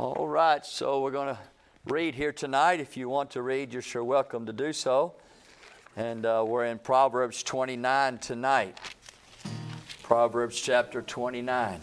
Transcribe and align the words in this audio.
All 0.00 0.28
right, 0.28 0.64
so 0.64 1.00
we're 1.00 1.10
going 1.10 1.34
to 1.34 1.38
read 1.86 2.14
here 2.14 2.32
tonight. 2.32 2.78
If 2.78 2.96
you 2.96 3.08
want 3.08 3.32
to 3.32 3.42
read, 3.42 3.72
you're 3.72 3.82
sure 3.82 4.04
welcome 4.04 4.46
to 4.46 4.52
do 4.52 4.72
so. 4.72 5.14
And 5.96 6.24
uh, 6.24 6.44
we're 6.46 6.66
in 6.66 6.78
Proverbs 6.78 7.42
29 7.42 8.18
tonight. 8.18 8.78
Proverbs 10.04 10.60
chapter 10.60 11.02
29. 11.02 11.80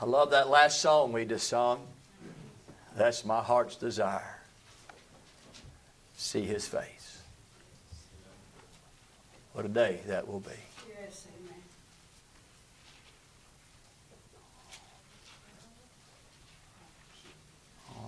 I 0.00 0.04
love 0.06 0.30
that 0.30 0.48
last 0.48 0.80
song 0.80 1.12
we 1.12 1.26
just 1.26 1.48
sung. 1.48 1.86
That's 2.96 3.22
my 3.22 3.42
heart's 3.42 3.76
desire. 3.76 4.40
See 6.16 6.46
his 6.46 6.66
face. 6.66 7.20
What 9.52 9.66
a 9.66 9.68
day 9.68 10.00
that 10.06 10.26
will 10.26 10.40
be. 10.40 10.65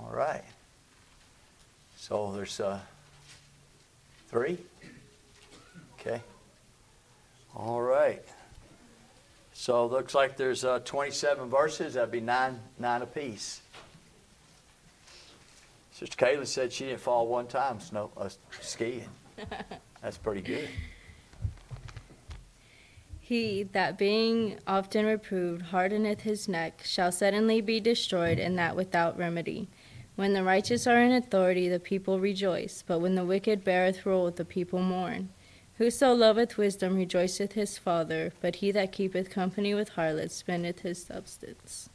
All 0.09 0.17
right. 0.17 0.45
So 1.97 2.33
there's 2.35 2.61
uh, 2.61 2.79
three. 4.29 4.59
Okay. 6.01 6.23
All 7.55 7.83
right. 7.83 8.25
So 9.53 9.85
it 9.85 9.93
looks 9.93 10.15
like 10.15 10.37
there's 10.37 10.65
uh, 10.65 10.79
27 10.85 11.51
verses. 11.51 11.95
That'd 11.95 12.11
be 12.11 12.21
nine, 12.21 12.59
nine 12.79 13.03
apiece. 13.03 13.61
Sister 15.93 16.17
Kayla 16.17 16.47
said 16.47 16.73
she 16.73 16.87
didn't 16.87 17.01
fall 17.01 17.27
one 17.27 17.49
time 17.49 17.81
snow 17.81 18.11
uh, 18.17 18.29
skiing. 18.61 19.09
That's 20.03 20.17
pretty 20.17 20.43
good. 20.43 20.69
He 23.21 23.65
that 23.73 23.99
being 23.99 24.59
often 24.67 25.05
reproved 25.05 25.61
hardeneth 25.61 26.21
his 26.23 26.49
neck 26.49 26.81
shall 26.85 27.13
suddenly 27.13 27.61
be 27.61 27.79
destroyed, 27.79 28.39
and 28.39 28.57
that 28.59 28.75
without 28.75 29.19
remedy. 29.19 29.69
When 30.19 30.33
the 30.33 30.43
righteous 30.43 30.89
are 30.89 31.01
in 31.01 31.13
authority, 31.13 31.69
the 31.69 31.79
people 31.79 32.19
rejoice, 32.19 32.83
but 32.85 32.99
when 32.99 33.15
the 33.15 33.25
wicked 33.25 33.63
beareth 33.63 34.05
rule, 34.05 34.33
the 34.33 34.45
people 34.45 34.81
mourn. 34.81 35.29
Whoso 35.77 36.13
loveth 36.13 36.59
wisdom 36.59 36.97
rejoiceth 36.97 37.53
his 37.53 37.79
father, 37.79 38.33
but 38.41 38.57
he 38.57 38.73
that 38.73 38.91
keepeth 38.91 39.31
company 39.31 39.75
with 39.75 39.91
harlots 39.91 40.35
spendeth 40.35 40.81
his 40.81 41.05
substance. 41.05 41.89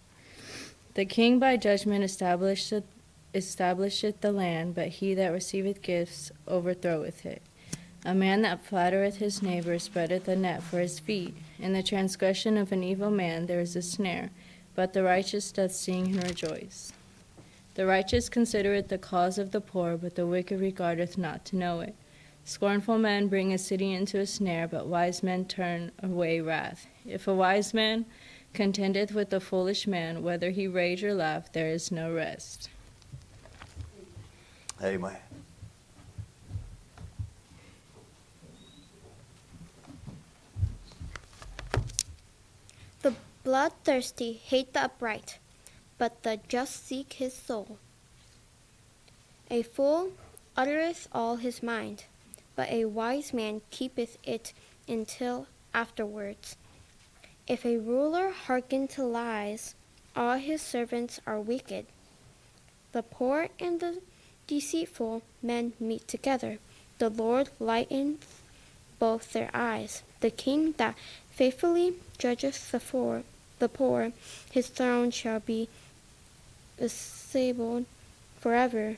The 0.93 1.03
king 1.03 1.37
by 1.37 1.57
judgment 1.57 2.05
establisheth, 2.05 2.85
establisheth 3.33 4.21
the 4.21 4.31
land, 4.31 4.73
but 4.73 4.87
he 4.87 5.13
that 5.15 5.33
receiveth 5.33 5.81
gifts 5.81 6.31
overthroweth 6.47 7.25
it. 7.25 7.41
A 8.05 8.15
man 8.15 8.41
that 8.43 8.63
flattereth 8.65 9.17
his 9.17 9.41
neighbor 9.41 9.77
spreadeth 9.79 10.29
a 10.29 10.37
net 10.37 10.63
for 10.63 10.79
his 10.79 10.97
feet. 10.97 11.35
In 11.59 11.73
the 11.73 11.83
transgression 11.83 12.55
of 12.55 12.71
an 12.71 12.83
evil 12.83 13.11
man 13.11 13.47
there 13.47 13.59
is 13.59 13.75
a 13.75 13.81
snare, 13.81 14.29
but 14.75 14.93
the 14.93 15.03
righteous 15.03 15.51
doth 15.51 15.73
sing 15.73 16.05
and 16.05 16.23
rejoice. 16.23 16.93
The 17.75 17.85
righteous 17.87 18.29
considereth 18.29 18.89
the 18.89 18.97
cause 18.99 19.37
of 19.37 19.51
the 19.51 19.61
poor, 19.61 19.97
but 19.97 20.15
the 20.15 20.27
wicked 20.27 20.59
regardeth 20.59 21.17
not 21.17 21.43
to 21.45 21.55
know 21.55 21.79
it. 21.81 21.95
Scornful 22.45 22.97
men 22.97 23.27
bring 23.29 23.53
a 23.53 23.57
city 23.57 23.93
into 23.93 24.19
a 24.19 24.27
snare, 24.27 24.67
but 24.67 24.85
wise 24.85 25.23
men 25.23 25.45
turn 25.45 25.91
away 26.01 26.39
wrath. 26.41 26.87
If 27.05 27.27
a 27.27 27.33
wise 27.33 27.73
man 27.73 28.05
contendeth 28.53 29.13
with 29.13 29.33
a 29.33 29.39
foolish 29.39 29.87
man, 29.87 30.21
whether 30.21 30.51
he 30.51 30.67
rage 30.67 31.03
or 31.03 31.13
laugh, 31.13 31.51
there 31.51 31.69
is 31.69 31.91
no 31.91 32.13
rest. 32.13 32.69
Amen. 34.81 35.17
The 43.01 43.15
bloodthirsty 43.43 44.33
hate 44.33 44.73
the 44.73 44.83
upright, 44.83 45.39
but 46.03 46.23
the 46.23 46.37
just 46.49 46.85
seek 46.85 47.13
his 47.13 47.33
soul. 47.33 47.77
A 49.49 49.63
fool 49.63 50.11
uttereth 50.57 51.07
all 51.13 51.37
his 51.37 51.63
mind, 51.63 52.03
but 52.57 52.69
a 52.69 52.83
wise 52.83 53.31
man 53.31 53.61
keepeth 53.71 54.17
it 54.21 54.51
until 54.85 55.47
afterwards. 55.73 56.57
If 57.47 57.65
a 57.65 57.77
ruler 57.77 58.31
hearken 58.31 58.89
to 58.89 59.05
lies, 59.05 59.75
all 60.13 60.35
his 60.35 60.61
servants 60.61 61.21
are 61.25 61.39
wicked. 61.39 61.85
The 62.91 63.03
poor 63.03 63.47
and 63.57 63.79
the 63.79 64.01
deceitful 64.45 65.21
men 65.41 65.71
meet 65.79 66.05
together. 66.05 66.57
The 66.97 67.11
Lord 67.11 67.49
lighteneth 67.61 68.41
both 68.99 69.31
their 69.31 69.49
eyes. 69.53 70.03
The 70.19 70.31
king 70.31 70.73
that 70.73 70.97
faithfully 71.31 71.93
judgeth 72.17 72.71
the 72.71 72.81
poor, 72.81 73.23
the 73.59 73.69
poor, 73.69 74.11
his 74.51 74.67
throne 74.67 75.09
shall 75.09 75.39
be 75.39 75.69
disabled 76.83 77.85
forever. 78.41 78.97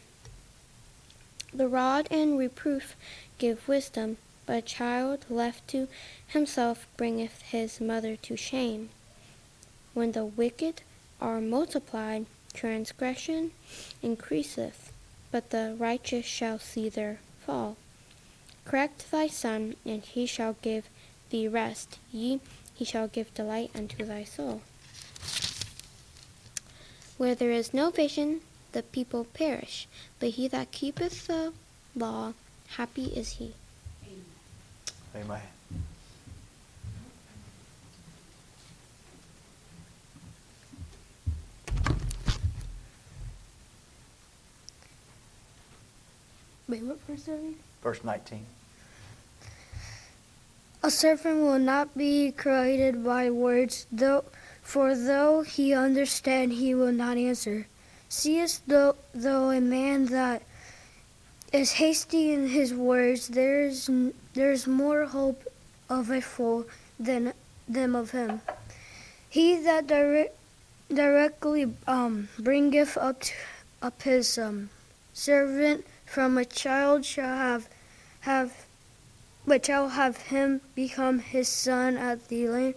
The 1.53 1.67
rod 1.67 2.07
and 2.09 2.35
reproof 2.35 2.95
give 3.37 3.67
wisdom, 3.67 4.17
but 4.47 4.57
a 4.57 4.61
child 4.63 5.23
left 5.29 5.67
to 5.67 5.87
himself 6.25 6.87
bringeth 6.97 7.43
his 7.43 7.79
mother 7.79 8.15
to 8.15 8.35
shame. 8.35 8.89
When 9.93 10.13
the 10.13 10.25
wicked 10.25 10.81
are 11.21 11.39
multiplied, 11.39 12.25
transgression 12.53 13.51
increaseth, 14.01 14.91
but 15.31 15.51
the 15.51 15.75
righteous 15.77 16.25
shall 16.25 16.57
see 16.57 16.89
their 16.89 17.19
fall. 17.45 17.77
Correct 18.65 19.11
thy 19.11 19.27
son, 19.27 19.75
and 19.85 20.01
he 20.01 20.25
shall 20.25 20.55
give 20.63 20.89
thee 21.29 21.47
rest. 21.47 21.99
Yea, 22.11 22.39
he 22.73 22.83
shall 22.83 23.07
give 23.07 23.31
delight 23.35 23.69
unto 23.75 24.03
thy 24.03 24.23
soul. 24.23 24.63
Where 27.17 27.35
there 27.35 27.51
is 27.51 27.73
no 27.73 27.91
vision, 27.91 28.41
the 28.73 28.83
people 28.83 29.23
perish, 29.23 29.87
but 30.19 30.29
he 30.29 30.47
that 30.49 30.71
keepeth 30.71 31.27
the 31.27 31.53
law, 31.95 32.33
happy 32.75 33.05
is 33.05 33.33
he. 33.33 33.53
Amen. 35.15 35.41
Wait, 46.67 46.81
what 46.81 46.99
verse 47.01 47.29
are 47.29 47.35
we? 47.35 47.55
Verse 47.81 48.03
19. 48.03 48.45
A 50.83 50.91
servant 50.91 51.41
will 51.41 51.59
not 51.59 51.95
be 51.97 52.31
created 52.31 53.03
by 53.03 53.29
words, 53.29 53.87
though, 53.91 54.25
for 54.65 54.95
though 54.95 55.43
he 55.43 55.73
understand, 55.73 56.51
he 56.53 56.73
will 56.73 56.91
not 56.91 57.17
answer. 57.17 57.67
Seest 58.09 58.67
thou, 58.67 58.95
though 59.13 59.51
a 59.51 59.61
man 59.61 60.07
that 60.07 60.41
is 61.53 61.73
hasty 61.73 62.33
in 62.33 62.49
his 62.49 62.73
words, 62.73 63.27
there 63.27 63.61
is 63.61 63.89
there 64.33 64.51
is 64.51 64.65
more 64.65 65.05
hope 65.05 65.45
of 65.87 66.09
a 66.09 66.19
fool 66.19 66.65
than 66.99 67.33
them 67.69 67.95
of 67.95 68.09
him. 68.09 68.41
He 69.29 69.55
that 69.61 69.85
direct, 69.85 70.35
directly 70.89 71.71
um, 71.87 72.27
bringeth 72.39 72.97
up 72.97 73.21
up 73.83 74.01
his 74.01 74.37
um, 74.39 74.71
servant 75.13 75.85
from 76.07 76.39
a 76.39 76.43
child 76.43 77.05
shall 77.05 77.37
have 77.37 77.69
have 78.21 78.65
but 79.45 79.63
shall 79.67 79.89
have 79.89 80.17
him 80.33 80.61
become 80.73 81.19
his 81.19 81.47
son 81.47 81.97
at 81.97 82.29
the 82.29 82.73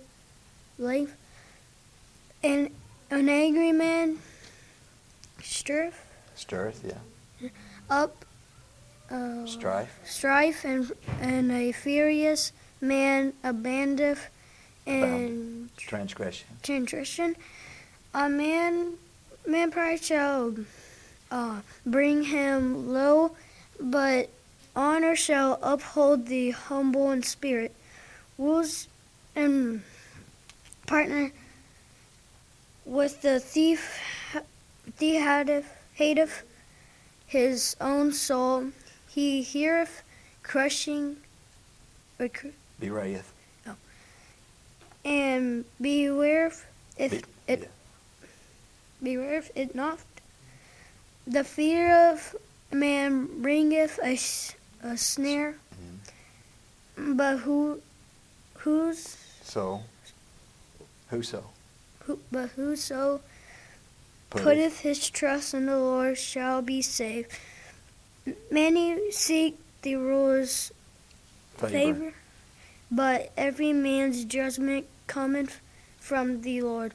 length. 0.76 1.16
And 2.42 2.70
an 3.10 3.28
angry 3.28 3.72
man 3.72 4.18
stirreth 5.42 6.04
Stirreth, 6.36 6.82
yeah. 6.84 7.48
up 7.90 8.24
uh, 9.10 9.44
Strife. 9.46 9.98
strife, 10.04 10.64
and 10.64 10.92
and 11.20 11.50
a 11.50 11.72
furious 11.72 12.52
man 12.80 13.32
abandoneth 13.42 14.28
and 14.86 15.68
Transgression. 15.76 16.46
transgression. 16.62 17.36
A 18.14 18.28
man 18.28 18.94
man 19.46 19.70
pride 19.70 20.02
shall 20.02 20.54
uh, 21.30 21.60
bring 21.84 22.24
him 22.24 22.92
low, 22.92 23.32
but 23.80 24.30
honor 24.76 25.16
shall 25.16 25.58
uphold 25.62 26.26
the 26.26 26.50
humble 26.50 27.10
in 27.10 27.22
spirit. 27.22 27.74
Wolves 28.36 28.86
and 29.34 29.82
partner 30.86 31.32
with 32.88 33.20
the 33.20 33.38
thief, 33.38 34.00
he 34.98 35.16
hateth, 35.16 36.42
his 37.26 37.76
own 37.80 38.12
soul. 38.12 38.68
He 39.08 39.42
heareth 39.42 40.02
crushing, 40.42 41.18
recru- 42.18 42.52
Bewrayeth. 42.80 43.30
Oh, 43.66 43.74
and 45.04 45.64
beware 45.80 46.52
if 46.96 47.10
Be- 47.10 47.22
it 47.46 47.60
yeah. 47.60 48.28
beware 49.02 49.34
if 49.38 49.50
it 49.54 49.74
not. 49.74 49.98
The 51.26 51.44
fear 51.44 52.10
of 52.10 52.34
man 52.72 53.42
bringeth 53.42 53.98
a, 54.02 54.14
a 54.82 54.96
snare, 54.96 55.56
mm-hmm. 55.74 57.16
but 57.16 57.38
who, 57.38 57.82
whose, 58.54 59.16
So, 59.42 59.82
whoso. 61.10 61.44
Who, 62.08 62.18
but 62.32 62.48
whoso 62.56 63.20
putteth 64.30 64.80
his 64.80 65.08
trust 65.10 65.52
in 65.54 65.66
the 65.66 65.76
Lord 65.78 66.16
shall 66.18 66.62
be 66.62 66.80
saved. 66.82 67.30
Many 68.50 69.10
seek 69.12 69.58
the 69.82 69.96
ruler's 69.96 70.72
Favor. 71.56 71.68
favor, 71.70 72.14
but 72.90 73.30
every 73.36 73.72
man's 73.72 74.24
judgment 74.24 74.86
cometh 75.06 75.60
from 75.98 76.40
the 76.42 76.62
Lord. 76.62 76.94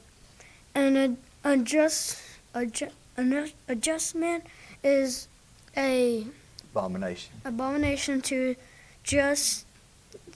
And 0.74 0.96
a, 1.44 1.50
a 1.52 1.56
just 1.58 2.20
a, 2.54 2.66
ju- 2.66 2.90
a, 3.16 3.50
a 3.68 3.74
just 3.76 4.14
man 4.16 4.42
is 4.82 5.28
a 5.76 6.26
Abomination. 6.72 7.32
abomination 7.44 8.20
to 8.22 8.56
just 9.04 9.64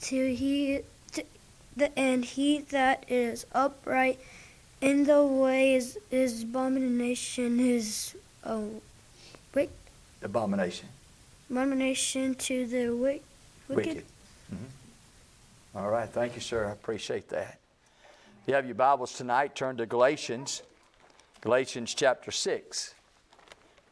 to 0.01 0.33
he 0.33 0.81
to, 1.11 1.23
the 1.75 1.97
and 1.99 2.23
he 2.23 2.59
that 2.59 3.03
is 3.09 3.45
upright 3.53 4.19
in 4.81 5.03
the 5.03 5.23
way 5.23 5.75
is 5.75 5.97
is 6.11 6.43
abomination 6.43 7.59
is 7.59 8.15
a 8.43 8.61
Abomination. 10.21 10.87
abomination 11.49 12.35
to 12.35 12.67
the 12.67 12.89
wick, 12.89 13.23
wicked. 13.69 13.85
Wicked. 13.87 14.05
Mhm. 14.53 14.57
All 15.75 15.89
right. 15.89 16.09
Thank 16.09 16.35
you, 16.35 16.41
sir. 16.41 16.65
I 16.67 16.71
appreciate 16.71 17.29
that. 17.29 17.57
If 18.41 18.47
you 18.47 18.53
have 18.53 18.65
your 18.65 18.75
Bibles 18.75 19.13
tonight, 19.13 19.55
turn 19.55 19.77
to 19.77 19.85
Galatians, 19.85 20.61
Galatians 21.39 21.93
chapter 21.93 22.31
6. 22.31 22.93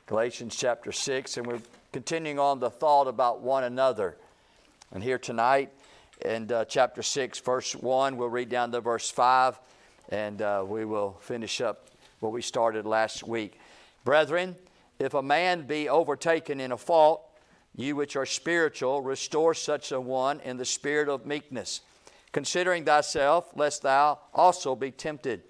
Galatians 0.08 0.56
chapter 0.58 0.92
6, 0.92 1.38
and 1.38 1.48
we're 1.48 1.62
continuing 1.94 2.40
on 2.40 2.60
the 2.60 2.70
thought 2.70 3.08
about 3.08 3.40
one 3.40 3.64
another. 3.64 4.18
And 4.92 5.02
here 5.02 5.18
tonight, 5.18 5.72
in 6.26 6.52
uh, 6.52 6.66
chapter 6.66 7.02
6, 7.02 7.40
verse 7.40 7.74
1, 7.74 8.18
we'll 8.18 8.28
read 8.30 8.50
down 8.50 8.72
to 8.74 8.82
verse 8.82 9.10
5, 9.10 9.58
and 10.10 10.42
uh, 10.42 10.64
we 10.68 10.86
will 10.86 11.18
finish 11.22 11.62
up 11.62 11.90
what 12.20 12.32
we 12.32 12.42
started 12.42 12.86
last 12.86 13.28
week. 13.28 13.60
Brethren, 14.04 14.56
if 15.00 15.14
a 15.14 15.22
man 15.22 15.68
be 15.68 15.90
overtaken 15.90 16.60
in 16.60 16.72
a 16.72 16.78
fault, 16.78 17.24
you 17.76 17.96
which 17.96 18.16
are 18.16 18.26
spiritual, 18.26 19.02
restore 19.02 19.54
such 19.54 19.92
a 19.92 20.02
one 20.02 20.40
in 20.40 20.58
the 20.58 20.66
spirit 20.66 21.10
of 21.10 21.26
meekness, 21.26 21.82
considering 22.32 22.86
thyself, 22.86 23.52
lest 23.56 23.84
thou 23.84 24.20
also 24.34 24.76
be 24.76 24.92
tempted. 24.92 25.44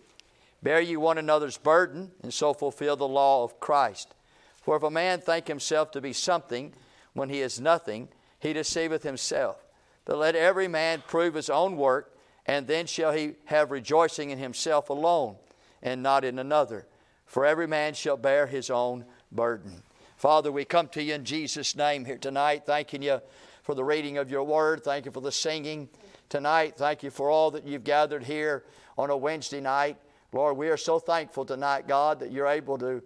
Bear 0.61 0.81
ye 0.81 0.97
one 0.97 1.17
another's 1.17 1.57
burden, 1.57 2.11
and 2.23 2.33
so 2.33 2.53
fulfill 2.53 2.95
the 2.95 3.07
law 3.07 3.43
of 3.43 3.59
Christ. 3.59 4.13
For 4.61 4.75
if 4.75 4.83
a 4.83 4.91
man 4.91 5.21
think 5.21 5.47
himself 5.47 5.91
to 5.91 6.01
be 6.01 6.11
something 6.11 6.73
when 7.13 7.29
he 7.29 7.41
is 7.41 7.61
nothing, 7.61 8.09
he 8.39 8.51
deceiveth 8.51 9.03
himself. 9.03 9.63
But 10.03 10.17
let 10.17 10.35
every 10.35 10.67
man 10.67 11.03
prove 11.07 11.35
his 11.35 11.49
own 11.49 11.77
work, 11.77 12.16
and 12.47 12.65
then 12.65 12.85
shall 12.85 13.11
he 13.11 13.33
have 13.45 13.71
rejoicing 13.71 14.29
in 14.29 14.39
himself 14.39 14.89
alone, 14.89 15.35
and 15.83 16.01
not 16.01 16.23
in 16.23 16.39
another. 16.39 16.87
For 17.25 17.45
every 17.45 17.67
man 17.67 17.93
shall 17.93 18.17
bear 18.17 18.47
his 18.47 18.69
own 18.69 19.05
burden. 19.31 19.83
Father, 20.15 20.51
we 20.51 20.65
come 20.65 20.87
to 20.89 21.03
you 21.03 21.13
in 21.13 21.25
Jesus' 21.25 21.75
name 21.75 22.05
here 22.05 22.17
tonight, 22.17 22.65
thanking 22.65 23.03
you 23.03 23.19
for 23.61 23.75
the 23.75 23.83
reading 23.83 24.17
of 24.17 24.31
your 24.31 24.43
word. 24.43 24.83
Thank 24.83 25.05
you 25.05 25.11
for 25.11 25.21
the 25.21 25.31
singing 25.31 25.89
tonight. 26.29 26.75
Thank 26.77 27.03
you 27.03 27.11
for 27.11 27.29
all 27.29 27.51
that 27.51 27.67
you've 27.67 27.83
gathered 27.83 28.23
here 28.23 28.63
on 28.97 29.09
a 29.09 29.17
Wednesday 29.17 29.61
night. 29.61 29.97
Lord, 30.31 30.57
we 30.57 30.69
are 30.69 30.77
so 30.77 30.99
thankful 30.99 31.45
tonight, 31.45 31.87
God, 31.87 32.19
that 32.21 32.31
you're 32.31 32.47
able 32.47 32.77
to 32.79 33.03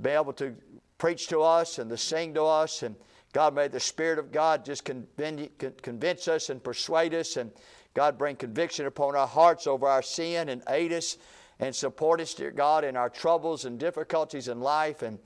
be 0.00 0.10
able 0.10 0.32
to 0.34 0.54
preach 0.98 1.28
to 1.28 1.40
us 1.42 1.78
and 1.78 1.90
to 1.90 1.96
sing 1.96 2.32
to 2.34 2.44
us. 2.44 2.82
And 2.82 2.96
God, 3.32 3.54
may 3.54 3.68
the 3.68 3.80
Spirit 3.80 4.18
of 4.18 4.32
God 4.32 4.64
just 4.64 4.84
convince 4.84 6.28
us 6.28 6.50
and 6.50 6.62
persuade 6.62 7.12
us. 7.14 7.36
And 7.36 7.50
God, 7.94 8.18
bring 8.18 8.36
conviction 8.36 8.86
upon 8.86 9.14
our 9.14 9.26
hearts 9.26 9.66
over 9.66 9.86
our 9.86 10.02
sin 10.02 10.48
and 10.48 10.62
aid 10.68 10.92
us 10.92 11.16
and 11.60 11.74
support 11.74 12.20
us, 12.20 12.34
dear 12.34 12.50
God, 12.50 12.84
in 12.84 12.96
our 12.96 13.08
troubles 13.08 13.64
and 13.64 13.78
difficulties 13.78 14.48
in 14.48 14.60
life. 14.60 15.02
And 15.02 15.18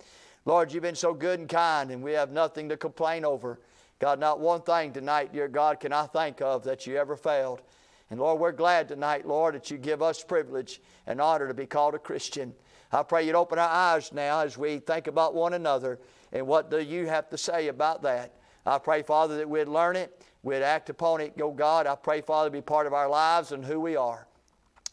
Lord, 0.44 0.72
you've 0.72 0.82
been 0.82 0.94
so 0.94 1.14
good 1.14 1.40
and 1.40 1.48
kind, 1.48 1.90
and 1.90 2.02
we 2.02 2.12
have 2.12 2.30
nothing 2.30 2.68
to 2.68 2.76
complain 2.76 3.24
over. 3.24 3.58
God, 3.98 4.20
not 4.20 4.38
one 4.38 4.60
thing 4.60 4.92
tonight, 4.92 5.32
dear 5.32 5.48
God, 5.48 5.80
can 5.80 5.92
I 5.92 6.06
think 6.06 6.40
of 6.42 6.62
that 6.64 6.86
you 6.86 6.96
ever 6.96 7.16
failed. 7.16 7.62
And 8.10 8.20
Lord, 8.20 8.38
we're 8.38 8.52
glad 8.52 8.88
tonight, 8.88 9.26
Lord, 9.26 9.54
that 9.54 9.70
you 9.70 9.78
give 9.78 10.02
us 10.02 10.22
privilege 10.22 10.80
and 11.06 11.20
honor 11.20 11.48
to 11.48 11.54
be 11.54 11.66
called 11.66 11.94
a 11.94 11.98
Christian. 11.98 12.54
I 12.92 13.02
pray 13.02 13.26
you'd 13.26 13.34
open 13.34 13.58
our 13.58 13.68
eyes 13.68 14.12
now 14.12 14.40
as 14.40 14.56
we 14.56 14.78
think 14.78 15.06
about 15.06 15.34
one 15.34 15.54
another 15.54 15.98
and 16.32 16.46
what 16.46 16.70
do 16.70 16.80
you 16.80 17.06
have 17.06 17.28
to 17.30 17.38
say 17.38 17.68
about 17.68 18.02
that. 18.02 18.34
I 18.68 18.78
pray, 18.78 19.02
Father, 19.02 19.38
that 19.38 19.48
we'd 19.48 19.66
learn 19.66 19.96
it, 19.96 20.22
we'd 20.42 20.62
act 20.62 20.90
upon 20.90 21.22
it. 21.22 21.38
Go, 21.38 21.50
God, 21.50 21.86
I 21.86 21.94
pray, 21.94 22.20
Father, 22.20 22.50
be 22.50 22.60
part 22.60 22.86
of 22.86 22.92
our 22.92 23.08
lives 23.08 23.52
and 23.52 23.64
who 23.64 23.80
we 23.80 23.96
are. 23.96 24.26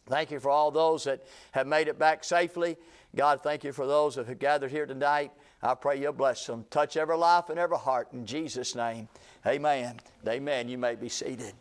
Thank 0.07 0.31
you 0.31 0.39
for 0.39 0.49
all 0.49 0.71
those 0.71 1.03
that 1.03 1.25
have 1.51 1.67
made 1.67 1.89
it 1.89 1.99
back 1.99 2.23
safely. 2.23 2.77
God, 3.15 3.43
thank 3.43 3.63
you 3.63 3.73
for 3.73 3.85
those 3.85 4.15
that 4.15 4.27
have 4.27 4.39
gathered 4.39 4.71
here 4.71 4.85
tonight. 4.85 5.31
I 5.61 5.73
pray 5.73 5.99
you'll 5.99 6.13
bless 6.13 6.45
them. 6.45 6.65
Touch 6.69 6.95
every 6.95 7.17
life 7.17 7.49
and 7.49 7.59
every 7.59 7.77
heart 7.77 8.09
in 8.13 8.25
Jesus' 8.25 8.75
name. 8.75 9.09
Amen. 9.45 9.99
Amen. 10.27 10.69
You 10.69 10.77
may 10.77 10.95
be 10.95 11.09
seated. 11.09 11.53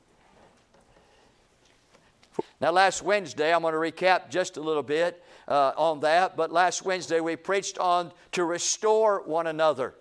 Now, 2.60 2.70
last 2.70 3.02
Wednesday, 3.02 3.52
I'm 3.52 3.62
going 3.62 3.74
to 3.74 3.78
recap 3.78 4.30
just 4.30 4.56
a 4.56 4.60
little 4.60 4.82
bit 4.82 5.22
uh, 5.48 5.72
on 5.76 6.00
that, 6.00 6.36
but 6.36 6.52
last 6.52 6.84
Wednesday 6.84 7.20
we 7.20 7.34
preached 7.36 7.78
on 7.78 8.12
to 8.32 8.44
restore 8.44 9.22
one 9.24 9.46
another. 9.46 9.94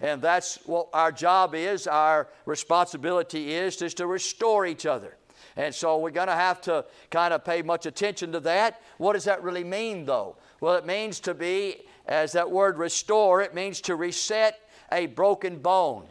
And 0.00 0.22
that's 0.22 0.56
what 0.66 0.88
our 0.92 1.12
job 1.12 1.54
is, 1.54 1.86
our 1.86 2.28
responsibility 2.46 3.54
is, 3.54 3.80
is 3.82 3.94
to 3.94 4.06
restore 4.06 4.64
each 4.64 4.86
other. 4.86 5.16
And 5.56 5.74
so 5.74 5.98
we're 5.98 6.10
going 6.10 6.28
to 6.28 6.34
have 6.34 6.60
to 6.62 6.84
kind 7.10 7.34
of 7.34 7.44
pay 7.44 7.60
much 7.62 7.84
attention 7.84 8.32
to 8.32 8.40
that. 8.40 8.80
What 8.98 9.12
does 9.12 9.24
that 9.24 9.42
really 9.42 9.64
mean, 9.64 10.06
though? 10.06 10.36
Well, 10.60 10.76
it 10.76 10.86
means 10.86 11.20
to 11.20 11.34
be, 11.34 11.82
as 12.06 12.32
that 12.32 12.50
word 12.50 12.78
restore, 12.78 13.42
it 13.42 13.54
means 13.54 13.80
to 13.82 13.94
reset 13.94 14.58
a 14.92 15.06
broken 15.06 15.58
bone. 15.58 16.06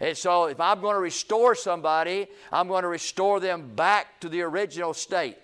And 0.00 0.16
so 0.16 0.46
if 0.46 0.60
I'm 0.60 0.80
going 0.80 0.96
to 0.96 1.00
restore 1.00 1.54
somebody, 1.54 2.26
I'm 2.50 2.68
going 2.68 2.82
to 2.82 2.88
restore 2.88 3.40
them 3.40 3.74
back 3.74 4.20
to 4.20 4.28
the 4.28 4.42
original 4.42 4.94
state, 4.94 5.38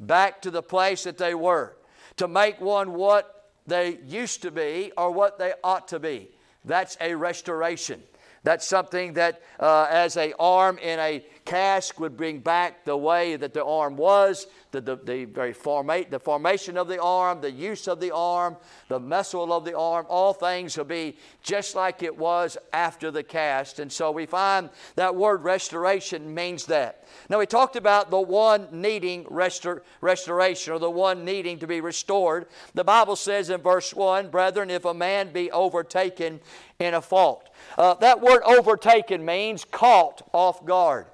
back 0.00 0.42
to 0.42 0.50
the 0.50 0.62
place 0.62 1.04
that 1.04 1.18
they 1.18 1.34
were, 1.34 1.76
to 2.16 2.26
make 2.26 2.60
one 2.60 2.94
what 2.94 3.50
they 3.66 3.98
used 4.06 4.42
to 4.42 4.50
be 4.50 4.92
or 4.96 5.10
what 5.10 5.38
they 5.38 5.52
ought 5.62 5.88
to 5.88 5.98
be. 6.00 6.30
That's 6.64 6.96
a 7.00 7.14
restoration. 7.14 8.02
That's 8.44 8.66
something 8.66 9.14
that, 9.14 9.42
uh, 9.58 9.86
as 9.90 10.16
a 10.16 10.32
arm 10.38 10.78
in 10.78 10.98
a 10.98 11.24
cask, 11.44 11.98
would 11.98 12.16
bring 12.16 12.38
back 12.40 12.84
the 12.84 12.96
way 12.96 13.36
that 13.36 13.54
the 13.54 13.64
arm 13.64 13.96
was, 13.96 14.46
the, 14.70 14.80
the, 14.80 14.96
the 14.96 15.24
very 15.24 15.54
formate, 15.54 16.10
the 16.10 16.20
formation 16.20 16.76
of 16.76 16.88
the 16.88 17.00
arm, 17.00 17.40
the 17.40 17.50
use 17.50 17.88
of 17.88 18.00
the 18.00 18.14
arm, 18.14 18.56
the 18.88 19.00
muscle 19.00 19.52
of 19.52 19.64
the 19.64 19.76
arm. 19.76 20.06
All 20.08 20.32
things 20.32 20.76
will 20.76 20.84
be 20.84 21.16
just 21.42 21.74
like 21.74 22.02
it 22.02 22.16
was 22.16 22.56
after 22.72 23.10
the 23.10 23.22
cast. 23.22 23.78
And 23.78 23.90
so 23.90 24.10
we 24.10 24.26
find 24.26 24.68
that 24.96 25.14
word 25.14 25.42
restoration 25.42 26.34
means 26.34 26.66
that. 26.66 27.06
Now 27.28 27.38
we 27.38 27.46
talked 27.46 27.76
about 27.76 28.10
the 28.10 28.20
one 28.20 28.68
needing 28.70 29.24
restor- 29.24 29.80
restoration 30.00 30.74
or 30.74 30.78
the 30.78 30.90
one 30.90 31.24
needing 31.24 31.58
to 31.60 31.66
be 31.66 31.80
restored. 31.80 32.46
The 32.74 32.84
Bible 32.84 33.16
says 33.16 33.50
in 33.50 33.60
verse 33.62 33.94
1 33.94 34.28
Brethren, 34.28 34.70
if 34.70 34.84
a 34.84 34.94
man 34.94 35.32
be 35.32 35.50
overtaken 35.50 36.40
in 36.78 36.94
a 36.94 37.00
fault. 37.00 37.47
Uh, 37.78 37.94
that 37.94 38.20
word 38.20 38.42
overtaken 38.44 39.24
means 39.24 39.64
caught 39.64 40.28
off 40.32 40.66
guard. 40.66 41.06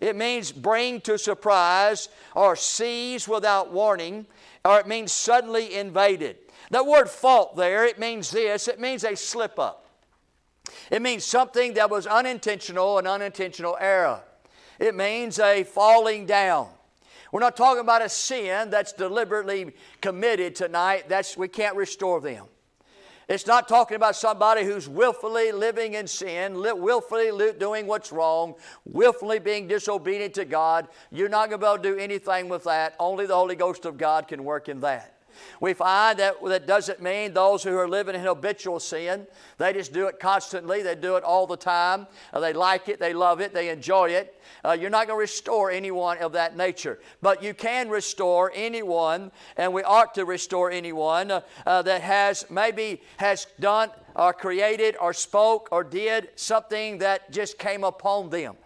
It 0.00 0.14
means 0.16 0.52
bring 0.52 1.00
to 1.00 1.16
surprise 1.16 2.10
or 2.36 2.56
seize 2.56 3.26
without 3.26 3.72
warning, 3.72 4.26
or 4.66 4.78
it 4.78 4.86
means 4.86 5.12
suddenly 5.12 5.74
invaded. 5.74 6.36
That 6.70 6.84
word 6.84 7.08
fault 7.08 7.56
there, 7.56 7.86
it 7.86 7.98
means 7.98 8.30
this 8.30 8.68
it 8.68 8.78
means 8.78 9.02
a 9.02 9.16
slip 9.16 9.58
up. 9.58 9.86
It 10.90 11.00
means 11.00 11.24
something 11.24 11.72
that 11.74 11.88
was 11.88 12.06
unintentional, 12.06 12.98
an 12.98 13.06
unintentional 13.06 13.78
error. 13.80 14.20
It 14.78 14.94
means 14.94 15.38
a 15.38 15.64
falling 15.64 16.26
down. 16.26 16.68
We're 17.32 17.40
not 17.40 17.56
talking 17.56 17.80
about 17.80 18.02
a 18.02 18.10
sin 18.10 18.68
that's 18.68 18.92
deliberately 18.92 19.72
committed 20.02 20.54
tonight. 20.54 21.08
That's 21.08 21.34
we 21.34 21.48
can't 21.48 21.76
restore 21.76 22.20
them. 22.20 22.44
It's 23.28 23.46
not 23.46 23.68
talking 23.68 23.96
about 23.96 24.16
somebody 24.16 24.64
who's 24.64 24.88
willfully 24.88 25.50
living 25.50 25.94
in 25.94 26.06
sin, 26.06 26.54
willfully 26.54 27.52
doing 27.58 27.86
what's 27.86 28.12
wrong, 28.12 28.54
willfully 28.84 29.38
being 29.38 29.66
disobedient 29.66 30.34
to 30.34 30.44
God. 30.44 30.88
You're 31.10 31.28
not 31.28 31.48
going 31.48 31.60
to 31.60 31.66
be 31.66 31.70
able 31.70 31.82
to 31.82 31.90
do 31.94 31.98
anything 31.98 32.48
with 32.48 32.64
that. 32.64 32.94
Only 32.98 33.26
the 33.26 33.34
Holy 33.34 33.56
Ghost 33.56 33.86
of 33.86 33.96
God 33.96 34.28
can 34.28 34.44
work 34.44 34.68
in 34.68 34.80
that. 34.80 35.13
We 35.60 35.74
find 35.74 36.18
that 36.18 36.42
that 36.42 36.66
doesn't 36.66 37.02
mean 37.02 37.32
those 37.32 37.62
who 37.62 37.76
are 37.76 37.88
living 37.88 38.14
in 38.14 38.20
habitual 38.20 38.80
sin. 38.80 39.26
They 39.58 39.72
just 39.72 39.92
do 39.92 40.06
it 40.06 40.20
constantly. 40.20 40.82
They 40.82 40.94
do 40.94 41.16
it 41.16 41.24
all 41.24 41.46
the 41.46 41.56
time. 41.56 42.06
Uh, 42.32 42.40
they 42.40 42.52
like 42.52 42.88
it. 42.88 43.00
They 43.00 43.14
love 43.14 43.40
it. 43.40 43.54
They 43.54 43.68
enjoy 43.68 44.10
it. 44.10 44.40
Uh, 44.64 44.72
you're 44.72 44.90
not 44.90 45.06
going 45.06 45.16
to 45.16 45.20
restore 45.20 45.70
anyone 45.70 46.18
of 46.18 46.32
that 46.32 46.56
nature. 46.56 46.98
But 47.22 47.42
you 47.42 47.54
can 47.54 47.88
restore 47.88 48.52
anyone, 48.54 49.30
and 49.56 49.72
we 49.72 49.82
ought 49.82 50.14
to 50.14 50.24
restore 50.24 50.70
anyone 50.70 51.30
uh, 51.30 51.40
uh, 51.66 51.82
that 51.82 52.00
has 52.02 52.46
maybe 52.50 53.02
has 53.18 53.46
done 53.60 53.90
or 54.16 54.32
created 54.32 54.96
or 55.00 55.12
spoke 55.12 55.68
or 55.72 55.84
did 55.84 56.28
something 56.36 56.98
that 56.98 57.30
just 57.30 57.58
came 57.58 57.84
upon 57.84 58.30
them. 58.30 58.56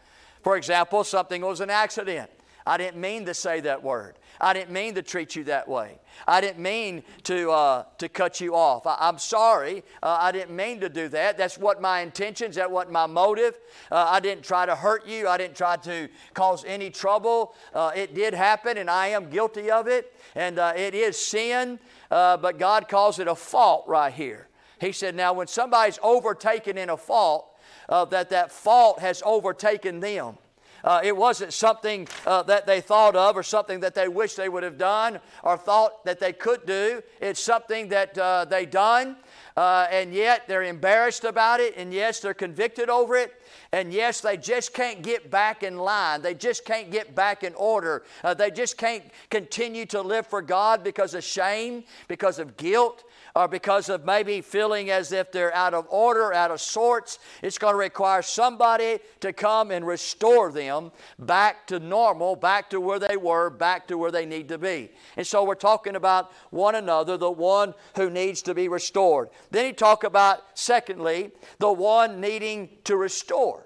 For 0.43 0.57
example, 0.57 1.05
something 1.05 1.43
was 1.43 1.61
an 1.61 1.71
accident. 1.71 2.31
I 2.69 2.77
didn't 2.77 3.01
mean 3.01 3.25
to 3.25 3.33
say 3.33 3.61
that 3.61 3.83
word. 3.83 4.19
I 4.39 4.53
didn't 4.53 4.73
mean 4.73 4.95
to 4.97 5.03
treat 5.03 5.35
you 5.35 5.45
that 5.45 5.67
way. 5.69 5.99
I 6.27 6.43
didn't 6.43 6.63
mean 6.63 7.03
to, 7.23 7.51
uh, 7.51 7.85
to 7.97 8.11
cut 8.11 8.43
you 8.43 8.55
off. 8.55 8.87
I, 8.87 9.09
am 9.09 9.17
sorry. 9.17 9.83
Uh, 10.03 10.19
I 10.21 10.33
didn't 10.33 10.55
mean 10.55 10.79
to 10.81 10.91
do 10.91 11.09
that. 11.09 11.39
That's 11.39 11.57
what 11.57 11.81
my 11.81 12.01
intentions, 12.01 12.57
that 12.57 12.71
wasn't 12.71 12.93
my 12.93 13.07
motive. 13.07 13.59
Uh, 13.91 14.07
I 14.11 14.21
didn't 14.21 14.45
try 14.45 14.67
to 14.67 14.77
hurt 14.77 15.07
you. 15.07 15.27
I 15.27 15.39
didn't 15.39 15.57
try 15.57 15.77
to 15.79 16.11
cause 16.35 16.63
any 16.67 16.91
trouble. 16.91 17.55
Uh, 17.73 17.93
it 17.97 18.15
did 18.15 18.35
happen, 18.35 18.77
and 18.77 18.91
I 18.91 19.09
am 19.09 19.31
guilty 19.31 19.71
of 19.71 19.89
it. 19.89 20.15
And 20.35 20.59
uh, 20.59 20.75
it 20.77 20.95
is 20.95 21.17
sin, 21.17 21.81
uh, 22.11 22.37
but 22.37 22.59
God 22.59 22.87
calls 22.87 23.19
it 23.19 23.29
a 23.29 23.35
fault 23.35 23.85
right 23.89 24.13
here. 24.13 24.49
He 24.79 24.93
said, 24.93 25.15
now 25.15 25.33
when 25.33 25.47
somebody's 25.47 25.99
overtaken 26.03 26.77
in 26.77 26.91
a 26.91 26.99
fault, 26.99 27.47
that 27.89 28.29
that 28.29 28.53
fault 28.53 28.99
has 28.99 29.23
overtaken 29.25 30.01
them. 30.01 30.37
Uh, 30.85 31.01
it 31.03 31.17
wasn't 31.17 31.53
something 31.53 32.07
uh, 32.27 32.43
that 32.45 32.67
they 32.67 32.81
thought 32.81 33.17
of 33.17 33.37
or 33.37 33.43
something 33.43 33.81
that 33.81 33.95
they 33.95 34.09
wish 34.09 34.35
they 34.35 34.49
would 34.49 34.63
have 34.63 34.79
done 34.79 35.19
or 35.43 35.57
thought 35.57 36.05
that 36.05 36.21
they 36.21 36.33
could 36.33 36.65
do. 36.67 37.03
It's 37.21 37.41
something 37.41 37.89
that 37.89 38.17
uh, 38.17 38.45
they 38.45 38.67
done, 38.67 39.17
uh, 39.57 39.87
and 39.91 40.13
yet 40.13 40.47
they're 40.47 40.63
embarrassed 40.63 41.25
about 41.25 41.61
it, 41.61 41.75
and 41.77 41.93
yes, 41.93 42.21
they're 42.21 42.35
convicted 42.35 42.89
over 42.89 43.17
it, 43.17 43.33
and 43.73 43.93
yes, 43.93 44.21
they 44.21 44.37
just 44.37 44.73
can't 44.73 45.03
get 45.03 45.31
back 45.31 45.63
in 45.63 45.77
line. 45.79 46.23
They 46.23 46.35
just 46.35 46.65
can't 46.65 46.91
get 46.91 47.15
back 47.15 47.43
in 47.43 47.55
order. 47.55 48.05
Uh, 48.23 48.35
they 48.35 48.51
just 48.51 48.79
can't 48.79 49.05
continue 49.31 49.85
to 49.87 50.01
live 50.01 50.27
for 50.27 50.43
God 50.43 50.85
because 50.85 51.15
of 51.15 51.25
shame, 51.25 51.85
because 52.07 52.39
of 52.39 52.57
guilt, 52.57 53.05
or 53.39 53.47
because 53.47 53.89
of 53.89 54.05
maybe 54.05 54.41
feeling 54.41 54.91
as 54.91 55.13
if 55.13 55.31
they're 55.31 55.55
out 55.55 55.73
of 55.73 55.87
order, 55.91 56.35
out 56.35 56.51
of 56.51 56.61
sorts. 56.61 57.21
It's 57.41 57.57
going 57.57 57.73
to 57.73 57.79
require 57.79 58.21
somebody 58.21 58.99
to 59.21 59.33
come 59.33 59.71
and 59.71 59.87
restore 59.87 60.51
them 60.51 60.91
back 61.21 61.65
to 61.69 61.79
normal, 61.79 62.35
back 62.35 62.69
to 62.71 62.81
where 62.81 62.99
they 62.99 63.17
were, 63.17 63.49
back 63.49 63.87
to 63.89 63.97
where 63.97 64.11
they 64.11 64.27
need 64.27 64.49
to 64.49 64.59
be. 64.59 64.91
And 65.17 65.25
so 65.25 65.45
we're 65.45 65.55
talking 65.55 65.95
about 65.95 66.33
one 66.51 66.75
another, 66.75 67.17
the 67.17 67.31
one 67.31 67.75
who 67.95 68.11
needs 68.11 68.43
to 68.43 68.55
be 68.55 68.67
restored. 68.67 69.29
Then 69.53 69.67
he 69.67 69.73
talked 69.73 70.03
about, 70.03 70.43
secondly, 70.55 71.31
the 71.61 71.73
one 71.73 72.21
needing 72.21 72.69
to 72.85 72.97
restore. 72.97 73.65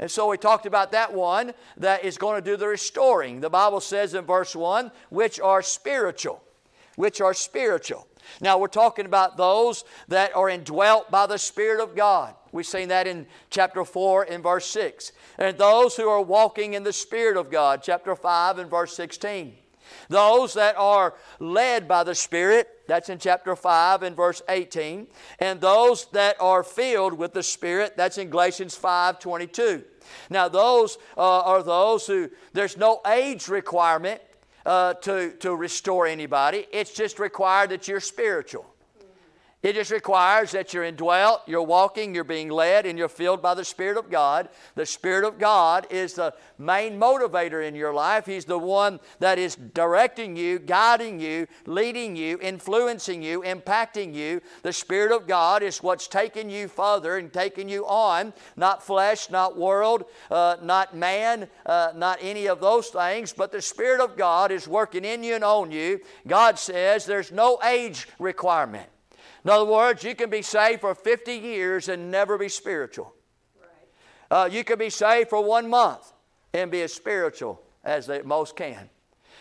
And 0.00 0.10
so 0.10 0.28
we 0.28 0.38
talked 0.38 0.66
about 0.66 0.90
that 0.90 1.14
one 1.14 1.52
that 1.76 2.04
is 2.04 2.18
going 2.18 2.42
to 2.42 2.50
do 2.50 2.56
the 2.56 2.66
restoring. 2.66 3.40
The 3.40 3.48
Bible 3.48 3.80
says 3.80 4.14
in 4.14 4.24
verse 4.24 4.56
1, 4.56 4.90
which 5.10 5.38
are 5.38 5.62
spiritual. 5.62 6.42
Which 6.96 7.20
are 7.20 7.32
spiritual. 7.32 8.08
Now, 8.40 8.58
we're 8.58 8.68
talking 8.68 9.06
about 9.06 9.36
those 9.36 9.84
that 10.08 10.34
are 10.36 10.48
indwelt 10.48 11.10
by 11.10 11.26
the 11.26 11.38
Spirit 11.38 11.82
of 11.82 11.94
God. 11.94 12.34
We've 12.52 12.66
seen 12.66 12.88
that 12.88 13.06
in 13.06 13.26
chapter 13.50 13.84
4 13.84 14.24
and 14.24 14.42
verse 14.42 14.66
6. 14.66 15.12
And 15.38 15.58
those 15.58 15.96
who 15.96 16.08
are 16.08 16.22
walking 16.22 16.74
in 16.74 16.84
the 16.84 16.92
Spirit 16.92 17.36
of 17.36 17.50
God, 17.50 17.82
chapter 17.82 18.14
5 18.14 18.58
and 18.58 18.70
verse 18.70 18.94
16. 18.94 19.54
Those 20.08 20.54
that 20.54 20.76
are 20.76 21.14
led 21.38 21.88
by 21.88 22.04
the 22.04 22.14
Spirit, 22.14 22.68
that's 22.86 23.08
in 23.08 23.18
chapter 23.18 23.56
5 23.56 24.02
and 24.02 24.16
verse 24.16 24.42
18. 24.48 25.06
And 25.38 25.60
those 25.60 26.06
that 26.12 26.36
are 26.40 26.62
filled 26.62 27.14
with 27.14 27.32
the 27.32 27.42
Spirit, 27.42 27.96
that's 27.96 28.18
in 28.18 28.30
Galatians 28.30 28.74
5 28.76 29.18
22. 29.18 29.84
Now, 30.30 30.48
those 30.48 30.98
uh, 31.16 31.40
are 31.40 31.62
those 31.62 32.06
who, 32.06 32.30
there's 32.52 32.76
no 32.76 33.00
age 33.06 33.48
requirement 33.48 34.20
uh, 34.66 34.94
to, 34.94 35.32
to 35.40 35.54
restore 35.54 36.06
anybody. 36.06 36.66
It's 36.72 36.92
just 36.92 37.18
required 37.18 37.70
that 37.70 37.88
you're 37.88 38.00
spiritual. 38.00 38.73
It 39.64 39.76
just 39.76 39.90
requires 39.90 40.50
that 40.50 40.74
you're 40.74 40.84
indwelt, 40.84 41.40
you're 41.46 41.62
walking, 41.62 42.14
you're 42.14 42.22
being 42.22 42.50
led, 42.50 42.84
and 42.84 42.98
you're 42.98 43.08
filled 43.08 43.40
by 43.40 43.54
the 43.54 43.64
Spirit 43.64 43.96
of 43.96 44.10
God. 44.10 44.50
The 44.74 44.84
Spirit 44.84 45.24
of 45.24 45.38
God 45.38 45.86
is 45.88 46.12
the 46.12 46.34
main 46.58 47.00
motivator 47.00 47.66
in 47.66 47.74
your 47.74 47.94
life. 47.94 48.26
He's 48.26 48.44
the 48.44 48.58
one 48.58 49.00
that 49.20 49.38
is 49.38 49.56
directing 49.56 50.36
you, 50.36 50.58
guiding 50.58 51.18
you, 51.18 51.46
leading 51.64 52.14
you, 52.14 52.38
influencing 52.42 53.22
you, 53.22 53.40
impacting 53.40 54.12
you. 54.12 54.42
The 54.62 54.72
Spirit 54.74 55.12
of 55.12 55.26
God 55.26 55.62
is 55.62 55.82
what's 55.82 56.08
taking 56.08 56.50
you 56.50 56.68
further 56.68 57.16
and 57.16 57.32
taking 57.32 57.66
you 57.66 57.86
on, 57.86 58.34
not 58.56 58.82
flesh, 58.82 59.30
not 59.30 59.56
world, 59.56 60.04
uh, 60.30 60.56
not 60.62 60.94
man, 60.94 61.48
uh, 61.64 61.92
not 61.96 62.18
any 62.20 62.48
of 62.48 62.60
those 62.60 62.88
things, 62.88 63.32
but 63.32 63.50
the 63.50 63.62
Spirit 63.62 64.02
of 64.02 64.14
God 64.14 64.52
is 64.52 64.68
working 64.68 65.06
in 65.06 65.24
you 65.24 65.36
and 65.36 65.42
on 65.42 65.70
you. 65.70 66.00
God 66.26 66.58
says 66.58 67.06
there's 67.06 67.32
no 67.32 67.58
age 67.64 68.08
requirement. 68.18 68.90
In 69.44 69.50
other 69.50 69.66
words, 69.66 70.02
you 70.02 70.14
can 70.14 70.30
be 70.30 70.40
saved 70.40 70.80
for 70.80 70.94
50 70.94 71.34
years 71.34 71.88
and 71.88 72.10
never 72.10 72.38
be 72.38 72.48
spiritual. 72.48 73.14
Uh, 74.30 74.48
you 74.50 74.64
can 74.64 74.78
be 74.78 74.90
saved 74.90 75.28
for 75.28 75.44
one 75.44 75.68
month 75.68 76.12
and 76.54 76.70
be 76.70 76.80
as 76.82 76.94
spiritual 76.94 77.60
as 77.84 78.06
they 78.06 78.22
most 78.22 78.56
can. 78.56 78.88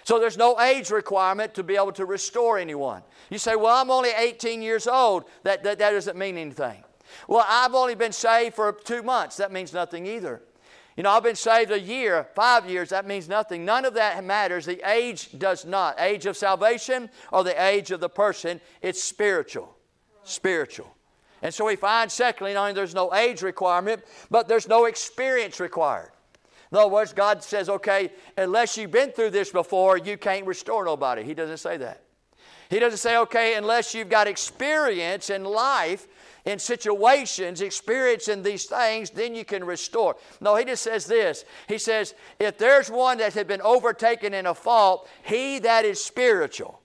So 0.03 0.19
there's 0.19 0.37
no 0.37 0.59
age 0.59 0.89
requirement 0.89 1.53
to 1.53 1.63
be 1.63 1.77
able 1.77 1.93
to 1.93 2.05
restore 2.05 2.57
anyone. 2.57 3.01
You 3.29 3.37
say, 3.37 3.55
well, 3.55 3.81
I'm 3.81 3.89
only 3.89 4.09
18 4.09 4.61
years 4.61 4.87
old. 4.87 5.23
That, 5.43 5.63
that, 5.63 5.79
that 5.79 5.91
doesn't 5.91 6.17
mean 6.17 6.37
anything. 6.37 6.83
Well, 7.29 7.45
I've 7.47 7.73
only 7.73 7.95
been 7.95 8.11
saved 8.11 8.55
for 8.55 8.73
two 8.73 9.03
months. 9.03 9.37
That 9.37 9.53
means 9.53 9.71
nothing 9.71 10.05
either. 10.05 10.41
You 10.97 11.03
know, 11.03 11.11
I've 11.11 11.23
been 11.23 11.35
saved 11.35 11.71
a 11.71 11.79
year, 11.79 12.27
five 12.35 12.69
years, 12.69 12.89
that 12.89 13.07
means 13.07 13.27
nothing. 13.27 13.65
None 13.65 13.85
of 13.85 13.93
that 13.95 14.23
matters. 14.23 14.65
The 14.65 14.81
age 14.87 15.29
does 15.39 15.65
not. 15.65 15.99
Age 15.99 16.25
of 16.25 16.35
salvation 16.35 17.09
or 17.31 17.43
the 17.43 17.63
age 17.63 17.91
of 17.91 17.99
the 17.99 18.09
person, 18.09 18.59
it's 18.81 19.01
spiritual 19.01 19.75
spiritual. 20.23 20.93
And 21.43 21.53
so 21.53 21.65
we 21.65 21.75
find, 21.75 22.09
secondly, 22.09 22.53
not 22.53 22.61
only 22.61 22.73
there's 22.73 22.95
no 22.95 23.13
age 23.13 23.41
requirement, 23.41 24.03
but 24.31 24.47
there's 24.47 24.67
no 24.67 24.85
experience 24.85 25.59
required. 25.59 26.11
In 26.71 26.77
other 26.77 26.89
words, 26.89 27.13
God 27.13 27.43
says, 27.43 27.69
okay, 27.69 28.11
unless 28.37 28.77
you've 28.77 28.91
been 28.91 29.11
through 29.11 29.31
this 29.31 29.51
before, 29.51 29.97
you 29.97 30.17
can't 30.17 30.45
restore 30.45 30.85
nobody. 30.85 31.23
He 31.23 31.33
doesn't 31.33 31.57
say 31.57 31.77
that. 31.77 32.01
He 32.69 32.79
doesn't 32.79 32.97
say, 32.97 33.17
okay, 33.17 33.55
unless 33.55 33.93
you've 33.93 34.09
got 34.09 34.25
experience 34.25 35.29
in 35.29 35.43
life, 35.43 36.07
in 36.45 36.57
situations, 36.57 37.61
experience 37.61 38.29
in 38.29 38.41
these 38.41 38.65
things, 38.65 39.09
then 39.09 39.35
you 39.35 39.45
can 39.45 39.65
restore. 39.65 40.15
No, 40.39 40.55
he 40.55 40.65
just 40.65 40.81
says 40.81 41.05
this. 41.05 41.43
He 41.67 41.77
says, 41.77 42.15
if 42.39 42.57
there's 42.57 42.89
one 42.89 43.17
that 43.17 43.33
had 43.33 43.47
been 43.47 43.61
overtaken 43.61 44.33
in 44.33 44.47
a 44.47 44.55
fault, 44.55 45.07
he 45.23 45.59
that 45.59 45.83
is 45.83 46.03
spiritual. 46.03 46.81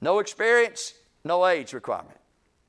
No 0.00 0.20
experience, 0.20 0.94
no 1.24 1.44
age 1.46 1.72
requirement 1.72 2.18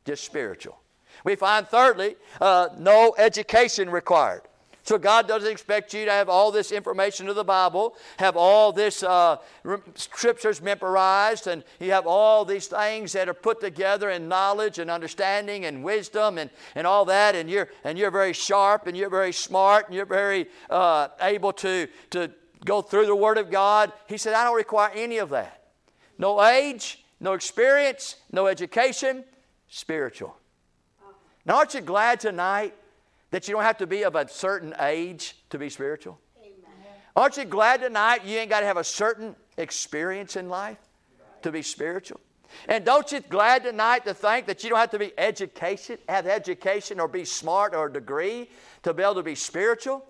just 0.05 0.23
spiritual. 0.23 0.79
We 1.23 1.35
find, 1.35 1.67
thirdly, 1.67 2.15
uh, 2.39 2.69
no 2.77 3.15
education 3.17 3.89
required. 3.89 4.41
So 4.83 4.99
God 4.99 5.27
doesn't 5.27 5.51
expect 5.51 5.95
you 5.95 6.05
to 6.05 6.11
have 6.11 6.29
all 6.29 6.51
this 6.51 6.71
information 6.71 7.27
of 7.27 7.35
the 7.35 7.43
Bible, 7.43 7.95
have 8.17 8.37
all 8.37 8.71
this 8.71 9.01
uh, 9.01 9.37
scriptures 9.95 10.61
memorized, 10.61 11.47
and 11.47 11.63
you 11.79 11.89
have 11.91 12.05
all 12.05 12.45
these 12.45 12.67
things 12.67 13.11
that 13.13 13.27
are 13.27 13.33
put 13.33 13.59
together 13.59 14.11
in 14.11 14.27
knowledge 14.27 14.77
and 14.77 14.91
understanding 14.91 15.65
and 15.65 15.83
wisdom 15.83 16.37
and, 16.37 16.51
and 16.75 16.85
all 16.85 17.03
that, 17.05 17.33
and 17.33 17.49
you're, 17.49 17.67
and 17.83 17.97
you're 17.97 18.11
very 18.11 18.31
sharp 18.31 18.85
and 18.85 18.95
you're 18.95 19.09
very 19.09 19.33
smart 19.33 19.87
and 19.87 19.95
you're 19.95 20.05
very 20.05 20.45
uh, 20.69 21.07
able 21.19 21.51
to, 21.53 21.87
to 22.11 22.29
go 22.63 22.83
through 22.83 23.07
the 23.07 23.15
Word 23.15 23.39
of 23.39 23.49
God. 23.49 23.91
He 24.07 24.17
said, 24.17 24.35
I 24.35 24.43
don't 24.43 24.55
require 24.55 24.91
any 24.93 25.17
of 25.17 25.29
that. 25.29 25.63
No 26.19 26.43
age, 26.43 27.03
no 27.19 27.33
experience, 27.33 28.17
no 28.31 28.45
education, 28.45 29.23
spiritual. 29.75 30.37
Now, 31.45 31.57
aren't 31.57 31.73
you 31.73 31.81
glad 31.81 32.21
tonight 32.21 32.73
that 33.31 33.45
you 33.45 33.53
don't 33.53 33.63
have 33.63 33.77
to 33.79 33.87
be 33.87 34.03
of 34.03 34.15
a 34.15 34.25
certain 34.29 34.73
age 34.79 35.35
to 35.49 35.59
be 35.59 35.69
spiritual? 35.69 36.17
Amen. 36.39 36.55
Aren't 37.13 37.35
you 37.35 37.43
glad 37.43 37.81
tonight 37.81 38.23
you 38.23 38.37
ain't 38.37 38.49
got 38.49 38.61
to 38.61 38.65
have 38.65 38.77
a 38.77 38.85
certain 38.85 39.35
experience 39.57 40.37
in 40.37 40.47
life 40.47 40.77
to 41.41 41.51
be 41.51 41.61
spiritual? 41.61 42.21
And 42.69 42.85
don't 42.85 43.11
you 43.11 43.19
glad 43.19 43.63
tonight 43.63 44.05
to 44.05 44.13
think 44.13 44.45
that 44.47 44.63
you 44.63 44.69
don't 44.69 44.79
have 44.79 44.91
to 44.91 44.99
be 44.99 45.11
education, 45.17 45.97
have 46.07 46.25
education 46.25 47.01
or 47.01 47.09
be 47.09 47.25
smart 47.25 47.75
or 47.75 47.87
a 47.87 47.91
degree 47.91 48.49
to 48.83 48.93
be 48.93 49.03
able 49.03 49.15
to 49.15 49.23
be 49.23 49.35
spiritual? 49.35 50.05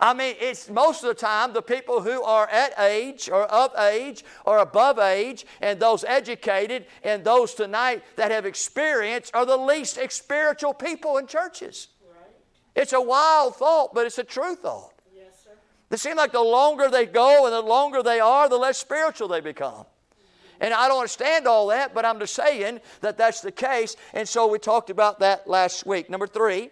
I 0.00 0.14
mean, 0.14 0.34
it's 0.40 0.68
most 0.68 1.02
of 1.02 1.08
the 1.08 1.14
time 1.14 1.52
the 1.52 1.62
people 1.62 2.02
who 2.02 2.22
are 2.22 2.48
at 2.48 2.78
age 2.78 3.28
or 3.28 3.44
of 3.44 3.74
age 3.78 4.24
or 4.44 4.58
above 4.58 4.98
age 4.98 5.46
and 5.60 5.78
those 5.78 6.04
educated 6.04 6.86
and 7.04 7.24
those 7.24 7.54
tonight 7.54 8.02
that 8.16 8.30
have 8.30 8.46
experience 8.46 9.30
are 9.34 9.46
the 9.46 9.56
least 9.56 9.98
spiritual 10.10 10.74
people 10.74 11.18
in 11.18 11.26
churches. 11.26 11.88
Right. 12.08 12.82
It's 12.82 12.92
a 12.92 13.00
wild 13.00 13.56
thought, 13.56 13.94
but 13.94 14.06
it's 14.06 14.18
a 14.18 14.24
true 14.24 14.56
thought. 14.56 14.92
Yes, 15.14 15.44
sir. 15.44 15.50
It 15.90 16.00
seems 16.00 16.16
like 16.16 16.32
the 16.32 16.40
longer 16.40 16.88
they 16.88 17.06
go 17.06 17.46
and 17.46 17.54
the 17.54 17.60
longer 17.60 18.02
they 18.02 18.20
are, 18.20 18.48
the 18.48 18.58
less 18.58 18.78
spiritual 18.78 19.28
they 19.28 19.40
become. 19.40 19.72
Mm-hmm. 19.72 20.62
And 20.62 20.74
I 20.74 20.88
don't 20.88 20.98
understand 20.98 21.46
all 21.46 21.68
that, 21.68 21.94
but 21.94 22.04
I'm 22.04 22.18
just 22.18 22.34
saying 22.34 22.80
that 23.02 23.18
that's 23.18 23.40
the 23.40 23.52
case. 23.52 23.96
And 24.14 24.28
so 24.28 24.46
we 24.46 24.58
talked 24.58 24.90
about 24.90 25.20
that 25.20 25.48
last 25.48 25.86
week. 25.86 26.10
Number 26.10 26.26
three, 26.26 26.70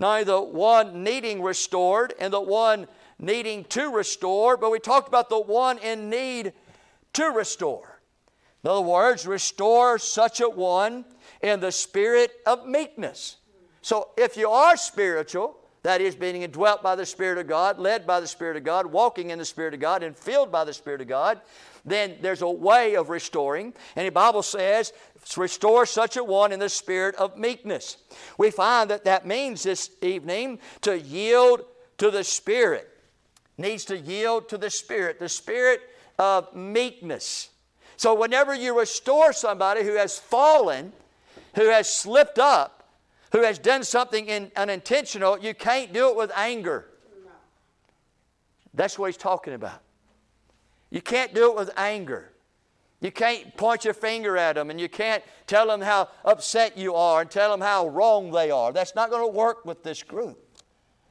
not 0.00 0.26
the 0.26 0.40
one 0.40 1.04
needing 1.04 1.42
restored 1.42 2.14
and 2.18 2.32
the 2.32 2.40
one 2.40 2.88
needing 3.18 3.64
to 3.64 3.90
restore, 3.90 4.56
but 4.56 4.70
we 4.70 4.80
talked 4.80 5.08
about 5.08 5.28
the 5.28 5.38
one 5.38 5.78
in 5.78 6.08
need 6.08 6.54
to 7.12 7.26
restore. 7.26 8.00
In 8.64 8.70
other 8.70 8.80
words, 8.80 9.26
restore 9.26 9.98
such 9.98 10.40
a 10.40 10.48
one 10.48 11.04
in 11.42 11.60
the 11.60 11.70
spirit 11.70 12.32
of 12.46 12.66
meekness. 12.66 13.36
So 13.82 14.08
if 14.16 14.36
you 14.36 14.50
are 14.50 14.76
spiritual, 14.76 15.56
that 15.82 16.00
is, 16.00 16.14
being 16.14 16.42
indwelt 16.42 16.82
by 16.82 16.94
the 16.94 17.06
Spirit 17.06 17.38
of 17.38 17.46
God, 17.46 17.78
led 17.78 18.06
by 18.06 18.20
the 18.20 18.26
Spirit 18.26 18.58
of 18.58 18.64
God, 18.64 18.84
walking 18.84 19.30
in 19.30 19.38
the 19.38 19.44
Spirit 19.46 19.72
of 19.72 19.80
God, 19.80 20.02
and 20.02 20.14
filled 20.14 20.52
by 20.52 20.64
the 20.64 20.74
Spirit 20.74 21.00
of 21.00 21.08
God, 21.08 21.40
then 21.86 22.16
there's 22.20 22.42
a 22.42 22.50
way 22.50 22.96
of 22.96 23.08
restoring. 23.08 23.72
And 23.96 24.06
the 24.06 24.12
Bible 24.12 24.42
says, 24.42 24.92
restore 25.36 25.86
such 25.86 26.16
a 26.16 26.24
one 26.24 26.52
in 26.52 26.60
the 26.60 26.68
spirit 26.68 27.14
of 27.16 27.36
meekness. 27.36 27.96
We 28.38 28.50
find 28.50 28.90
that 28.90 29.04
that 29.04 29.26
means 29.26 29.62
this 29.62 29.90
evening 30.02 30.58
to 30.82 30.98
yield 30.98 31.64
to 32.00 32.10
the 32.10 32.24
Spirit. 32.24 32.88
Needs 33.58 33.84
to 33.86 33.98
yield 33.98 34.48
to 34.48 34.58
the 34.58 34.70
Spirit, 34.70 35.18
the 35.18 35.28
Spirit 35.28 35.82
of 36.18 36.54
meekness. 36.54 37.50
So 37.98 38.14
whenever 38.14 38.54
you 38.54 38.78
restore 38.78 39.34
somebody 39.34 39.84
who 39.84 39.96
has 39.96 40.18
fallen, 40.18 40.92
who 41.54 41.68
has 41.68 41.92
slipped 41.92 42.38
up, 42.38 42.88
who 43.32 43.42
has 43.42 43.58
done 43.58 43.84
something 43.84 44.26
in, 44.26 44.50
unintentional, 44.56 45.38
you 45.38 45.54
can't 45.54 45.92
do 45.92 46.08
it 46.08 46.16
with 46.16 46.32
anger. 46.34 46.86
That's 48.72 48.98
what 48.98 49.06
he's 49.06 49.18
talking 49.18 49.52
about. 49.52 49.80
You 50.90 51.02
can't 51.02 51.34
do 51.34 51.50
it 51.50 51.56
with 51.56 51.70
anger. 51.76 52.32
You 53.00 53.10
can't 53.10 53.56
point 53.56 53.84
your 53.84 53.94
finger 53.94 54.36
at 54.36 54.54
them 54.54 54.70
and 54.70 54.78
you 54.78 54.88
can't 54.88 55.22
tell 55.46 55.66
them 55.66 55.80
how 55.80 56.08
upset 56.24 56.76
you 56.76 56.94
are 56.94 57.22
and 57.22 57.30
tell 57.30 57.50
them 57.50 57.60
how 57.60 57.88
wrong 57.88 58.30
they 58.30 58.50
are. 58.50 58.72
That's 58.72 58.94
not 58.94 59.10
going 59.10 59.26
to 59.26 59.36
work 59.36 59.64
with 59.64 59.82
this 59.82 60.02
group. 60.02 60.38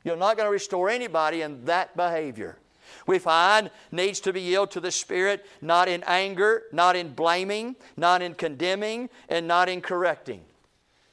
You're 0.03 0.15
not 0.15 0.37
going 0.37 0.47
to 0.47 0.51
restore 0.51 0.89
anybody 0.89 1.41
in 1.41 1.65
that 1.65 1.97
behavior. 1.97 2.59
We 3.05 3.19
find 3.19 3.71
needs 3.91 4.19
to 4.21 4.33
be 4.33 4.41
yielded 4.41 4.71
to 4.73 4.79
the 4.79 4.91
Spirit, 4.91 5.45
not 5.61 5.87
in 5.87 6.03
anger, 6.05 6.63
not 6.71 6.95
in 6.95 7.13
blaming, 7.13 7.75
not 7.97 8.21
in 8.21 8.35
condemning, 8.35 9.09
and 9.27 9.47
not 9.47 9.69
in 9.69 9.81
correcting. 9.81 10.41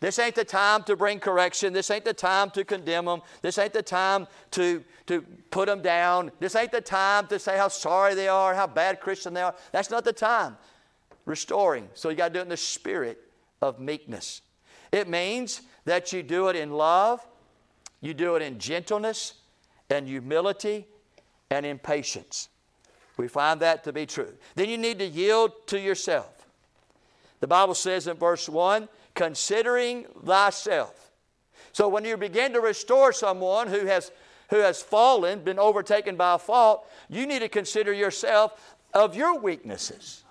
This 0.01 0.19
ain't 0.19 0.35
the 0.35 0.45
time 0.45 0.83
to 0.85 0.97
bring 0.97 1.21
correction. 1.21 1.73
This 1.73 1.91
ain't 1.91 2.05
the 2.05 2.13
time 2.13 2.51
to 2.51 2.65
condemn 2.65 3.07
them. 3.07 3.23
This 3.41 3.59
ain't 3.59 3.73
the 3.73 3.83
time 3.83 4.27
to, 4.53 4.85
to 5.07 5.23
put 5.51 5.67
them 5.67 5.81
down. 5.81 6.31
This 6.39 6.55
ain't 6.55 6.73
the 6.73 6.83
time 6.83 7.27
to 7.29 7.39
say 7.39 7.57
how 7.57 7.69
sorry 7.69 8.15
they 8.15 8.29
are, 8.29 8.55
how 8.55 8.67
bad 8.67 9.01
Christian 9.01 9.33
they 9.33 9.41
are. 9.41 9.55
That's 9.73 9.91
not 9.91 10.05
the 10.05 10.13
time. 10.13 10.59
Restoring. 11.25 11.89
So 11.95 12.11
you 12.11 12.17
got 12.17 12.29
to 12.29 12.35
do 12.35 12.39
it 12.41 12.43
in 12.43 12.49
the 12.51 12.57
spirit 12.57 13.23
of 13.63 13.81
meekness. 13.81 14.43
It 14.93 15.09
means 15.09 15.63
that 15.87 16.13
you 16.13 16.23
do 16.23 16.49
it 16.49 16.57
in 16.57 16.73
love, 16.73 17.27
you 18.01 18.13
do 18.13 18.37
it 18.37 18.43
in 18.43 18.59
gentleness 18.59 19.35
and 19.89 20.07
humility 20.07 20.87
and 21.51 21.65
in 21.65 21.79
patience. 21.79 22.49
We 23.17 23.29
find 23.29 23.61
that 23.61 23.83
to 23.85 23.93
be 23.93 24.05
true. 24.05 24.35
Then 24.57 24.69
you 24.69 24.77
need 24.77 24.99
to 24.99 25.07
yield 25.07 25.67
to 25.69 25.81
yourself. 25.81 26.47
The 27.41 27.47
Bible 27.47 27.75
says 27.75 28.07
in 28.07 28.17
verse 28.17 28.49
1 28.49 28.89
considering 29.17 30.05
thyself. 30.25 31.11
So 31.73 31.89
when 31.89 32.05
you 32.05 32.17
begin 32.17 32.53
to 32.53 32.61
restore 32.61 33.13
someone 33.13 33.67
who 33.67 33.87
has, 33.87 34.13
who 34.51 34.59
has 34.59 34.81
fallen, 34.81 35.41
been 35.41 35.59
overtaken 35.59 36.17
by 36.17 36.35
a 36.35 36.39
fault, 36.39 36.89
you 37.09 37.27
need 37.27 37.41
to 37.41 37.49
consider 37.49 37.93
yourself 37.93 38.77
of 38.95 39.17
your 39.17 39.39
weaknesses. 39.41 40.23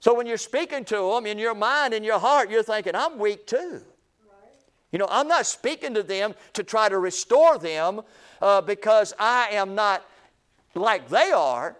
So 0.00 0.14
when 0.14 0.26
you're 0.26 0.36
speaking 0.36 0.84
to 0.86 0.96
them 1.14 1.26
in 1.26 1.38
your 1.38 1.54
mind, 1.54 1.94
in 1.94 2.02
your 2.02 2.18
heart, 2.18 2.50
you're 2.50 2.62
thinking, 2.62 2.94
I'm 2.94 3.18
weak 3.18 3.46
too. 3.46 3.82
You 4.92 4.98
know, 4.98 5.08
I'm 5.10 5.28
not 5.28 5.46
speaking 5.46 5.94
to 5.94 6.02
them 6.02 6.34
to 6.54 6.62
try 6.62 6.88
to 6.88 6.98
restore 6.98 7.58
them 7.58 8.02
uh, 8.40 8.60
because 8.60 9.12
I 9.18 9.48
am 9.52 9.74
not 9.74 10.04
like 10.74 11.08
they 11.08 11.32
are. 11.32 11.76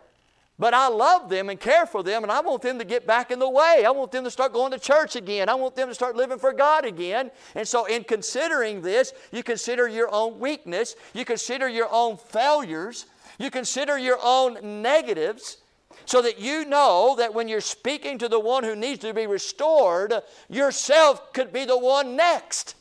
But 0.58 0.72
I 0.72 0.88
love 0.88 1.28
them 1.28 1.50
and 1.50 1.60
care 1.60 1.84
for 1.84 2.02
them, 2.02 2.22
and 2.22 2.32
I 2.32 2.40
want 2.40 2.62
them 2.62 2.78
to 2.78 2.84
get 2.84 3.06
back 3.06 3.30
in 3.30 3.38
the 3.38 3.48
way. 3.48 3.84
I 3.86 3.90
want 3.90 4.10
them 4.10 4.24
to 4.24 4.30
start 4.30 4.54
going 4.54 4.72
to 4.72 4.78
church 4.78 5.14
again. 5.14 5.50
I 5.50 5.54
want 5.54 5.76
them 5.76 5.88
to 5.88 5.94
start 5.94 6.16
living 6.16 6.38
for 6.38 6.52
God 6.52 6.86
again. 6.86 7.30
And 7.54 7.68
so, 7.68 7.84
in 7.84 8.04
considering 8.04 8.80
this, 8.80 9.12
you 9.32 9.42
consider 9.42 9.86
your 9.86 10.10
own 10.10 10.38
weakness, 10.38 10.96
you 11.12 11.26
consider 11.26 11.68
your 11.68 11.88
own 11.90 12.16
failures, 12.16 13.04
you 13.38 13.50
consider 13.50 13.98
your 13.98 14.18
own 14.22 14.82
negatives, 14.82 15.58
so 16.06 16.22
that 16.22 16.38
you 16.38 16.64
know 16.64 17.16
that 17.18 17.34
when 17.34 17.48
you're 17.48 17.60
speaking 17.60 18.16
to 18.18 18.28
the 18.28 18.40
one 18.40 18.64
who 18.64 18.74
needs 18.74 19.00
to 19.00 19.12
be 19.12 19.26
restored, 19.26 20.14
yourself 20.48 21.34
could 21.34 21.52
be 21.52 21.66
the 21.66 21.78
one 21.78 22.16
next. 22.16 22.76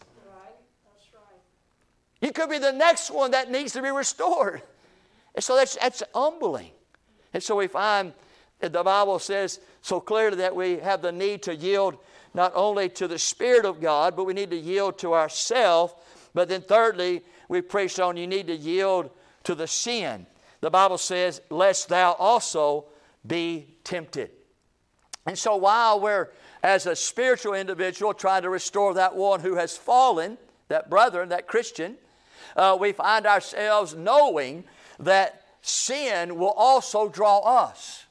You 2.22 2.32
could 2.32 2.50
be 2.50 2.58
the 2.58 2.72
next 2.72 3.12
one 3.12 3.32
that 3.32 3.52
needs 3.52 3.74
to 3.74 3.82
be 3.82 3.92
restored. 3.92 4.62
And 5.36 5.44
so 5.44 5.56
that's, 5.56 5.76
that's 5.76 6.02
humbling. 6.14 6.72
And 7.36 7.44
so 7.44 7.58
we 7.58 7.68
find 7.68 8.14
the 8.62 8.82
Bible 8.82 9.20
says 9.20 9.60
so 9.82 10.00
clearly 10.00 10.38
that 10.38 10.56
we 10.56 10.78
have 10.78 11.02
the 11.02 11.12
need 11.12 11.44
to 11.44 11.54
yield 11.54 11.98
not 12.34 12.54
only 12.56 12.88
to 12.88 13.10
the 13.10 13.20
Spirit 13.20 13.66
of 13.66 13.82
God, 13.82 14.16
but 14.16 14.24
we 14.24 14.34
need 14.34 14.52
to 14.52 14.58
yield 14.58 14.98
to 15.00 15.14
ourselves. 15.14 15.94
But 16.34 16.48
then, 16.48 16.62
thirdly, 16.62 17.24
we 17.50 17.60
preached 17.60 18.00
on 18.00 18.16
you 18.16 18.26
need 18.26 18.48
to 18.48 18.56
yield 18.56 19.10
to 19.44 19.54
the 19.54 19.68
sin. 19.68 20.26
The 20.62 20.70
Bible 20.70 20.98
says, 20.98 21.42
Lest 21.50 21.90
thou 21.90 22.14
also 22.14 22.86
be 23.28 23.68
tempted. 23.84 24.32
And 25.26 25.38
so, 25.38 25.58
while 25.58 26.00
we're, 26.00 26.30
as 26.64 26.86
a 26.86 26.96
spiritual 26.96 27.54
individual, 27.54 28.14
trying 28.14 28.44
to 28.44 28.50
restore 28.50 28.94
that 28.94 29.14
one 29.14 29.42
who 29.42 29.56
has 29.56 29.76
fallen, 29.76 30.38
that 30.70 30.90
brother, 30.90 31.26
that 31.26 31.48
Christian, 31.48 31.98
uh, 32.56 32.78
we 32.80 32.94
find 32.94 33.26
ourselves 33.26 33.94
knowing 33.94 34.64
that 35.00 35.45
sin 35.68 36.38
will 36.38 36.52
also 36.52 37.10
draw 37.10 37.40
us. 37.40 38.06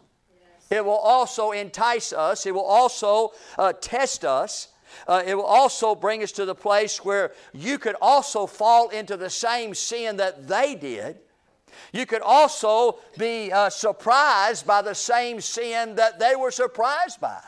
It 0.70 0.84
will 0.84 0.92
also 0.92 1.52
entice 1.52 2.12
us. 2.12 2.46
It 2.46 2.54
will 2.54 2.64
also 2.64 3.32
uh, 3.56 3.72
test 3.80 4.24
us. 4.24 4.68
Uh, 5.06 5.22
it 5.24 5.34
will 5.34 5.44
also 5.44 5.94
bring 5.94 6.22
us 6.22 6.32
to 6.32 6.44
the 6.44 6.54
place 6.54 7.04
where 7.04 7.32
you 7.52 7.78
could 7.78 7.96
also 8.00 8.46
fall 8.46 8.88
into 8.88 9.16
the 9.16 9.30
same 9.30 9.74
sin 9.74 10.16
that 10.16 10.48
they 10.48 10.74
did. 10.74 11.18
You 11.92 12.06
could 12.06 12.22
also 12.22 12.98
be 13.18 13.52
uh, 13.52 13.70
surprised 13.70 14.66
by 14.66 14.82
the 14.82 14.94
same 14.94 15.40
sin 15.40 15.94
that 15.96 16.18
they 16.18 16.34
were 16.36 16.50
surprised 16.50 17.20
by. 17.20 17.40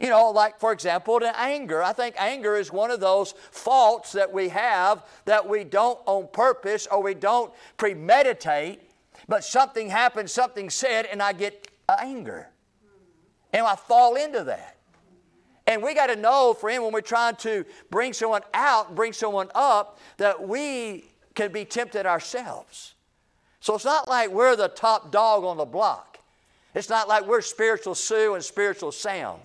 You 0.00 0.10
know, 0.10 0.30
like 0.30 0.60
for 0.60 0.72
example, 0.72 1.18
the 1.20 1.38
anger. 1.38 1.82
I 1.82 1.92
think 1.92 2.16
anger 2.18 2.56
is 2.56 2.70
one 2.70 2.90
of 2.90 3.00
those 3.00 3.32
faults 3.50 4.12
that 4.12 4.32
we 4.32 4.48
have 4.50 5.04
that 5.24 5.48
we 5.48 5.64
don't 5.64 5.98
on 6.06 6.28
purpose 6.32 6.86
or 6.90 7.02
we 7.02 7.14
don't 7.14 7.52
premeditate, 7.78 8.80
but 9.28 9.44
something 9.44 9.88
happens, 9.88 10.32
something 10.32 10.70
said, 10.70 11.06
and 11.06 11.22
I 11.22 11.32
get 11.32 11.68
anger. 11.88 12.48
And 13.52 13.64
I 13.64 13.76
fall 13.76 14.16
into 14.16 14.44
that. 14.44 14.76
And 15.66 15.82
we 15.82 15.94
got 15.94 16.08
to 16.08 16.16
know, 16.16 16.54
friend, 16.54 16.82
when 16.84 16.92
we're 16.92 17.00
trying 17.00 17.36
to 17.36 17.64
bring 17.90 18.12
someone 18.12 18.42
out, 18.54 18.94
bring 18.94 19.12
someone 19.12 19.48
up, 19.54 19.98
that 20.16 20.46
we 20.46 21.06
can 21.34 21.52
be 21.52 21.64
tempted 21.64 22.06
ourselves. 22.06 22.94
So 23.60 23.74
it's 23.74 23.84
not 23.84 24.08
like 24.08 24.30
we're 24.30 24.54
the 24.54 24.68
top 24.68 25.10
dog 25.10 25.42
on 25.42 25.56
the 25.56 25.64
block. 25.64 26.20
It's 26.74 26.88
not 26.88 27.08
like 27.08 27.26
we're 27.26 27.40
spiritual 27.40 27.94
Sue 27.94 28.34
and 28.34 28.44
spiritual 28.44 28.92
Sam. 28.92 29.36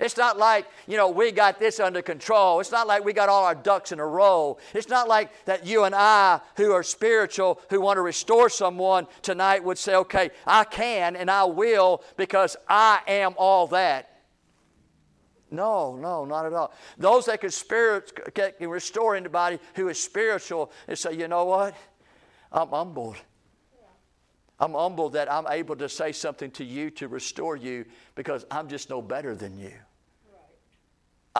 It's 0.00 0.16
not 0.16 0.38
like, 0.38 0.66
you 0.86 0.96
know, 0.96 1.10
we 1.10 1.30
got 1.30 1.60
this 1.60 1.78
under 1.78 2.00
control. 2.00 2.58
It's 2.58 2.72
not 2.72 2.86
like 2.86 3.04
we 3.04 3.12
got 3.12 3.28
all 3.28 3.44
our 3.44 3.54
ducks 3.54 3.92
in 3.92 4.00
a 4.00 4.06
row. 4.06 4.56
It's 4.72 4.88
not 4.88 5.08
like 5.08 5.30
that 5.44 5.66
you 5.66 5.84
and 5.84 5.94
I, 5.94 6.40
who 6.56 6.72
are 6.72 6.82
spiritual, 6.82 7.60
who 7.68 7.82
want 7.82 7.98
to 7.98 8.02
restore 8.02 8.48
someone 8.48 9.06
tonight, 9.20 9.62
would 9.62 9.76
say, 9.76 9.94
okay, 9.96 10.30
I 10.46 10.64
can 10.64 11.16
and 11.16 11.30
I 11.30 11.44
will 11.44 12.02
because 12.16 12.56
I 12.66 13.00
am 13.06 13.34
all 13.36 13.66
that. 13.68 14.22
No, 15.50 15.96
no, 15.96 16.24
not 16.24 16.46
at 16.46 16.54
all. 16.54 16.72
Those 16.96 17.26
that 17.26 17.42
can, 17.42 17.50
spirit, 17.50 18.34
can 18.34 18.70
restore 18.70 19.16
anybody 19.16 19.58
who 19.74 19.88
is 19.88 20.02
spiritual 20.02 20.72
and 20.88 20.98
say, 20.98 21.12
you 21.12 21.28
know 21.28 21.44
what? 21.44 21.74
I'm 22.50 22.68
humbled. 22.68 23.16
I'm 24.58 24.72
humbled 24.72 25.14
that 25.14 25.30
I'm 25.30 25.46
able 25.48 25.76
to 25.76 25.88
say 25.88 26.12
something 26.12 26.50
to 26.52 26.64
you 26.64 26.90
to 26.92 27.08
restore 27.08 27.56
you 27.56 27.84
because 28.14 28.46
I'm 28.50 28.68
just 28.68 28.88
no 28.88 29.02
better 29.02 29.34
than 29.34 29.58
you. 29.58 29.72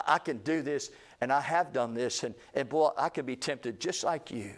I, 0.05 0.19
can 0.19 0.37
do 0.37 0.61
this, 0.61 0.91
and 1.19 1.31
I 1.31 1.41
have 1.41 1.73
done 1.73 1.93
this, 1.93 2.23
and, 2.23 2.35
and 2.53 2.67
boy, 2.67 2.89
I 2.97 3.09
can 3.09 3.25
be 3.25 3.35
tempted 3.35 3.79
just 3.79 4.03
like 4.03 4.31
you. 4.31 4.53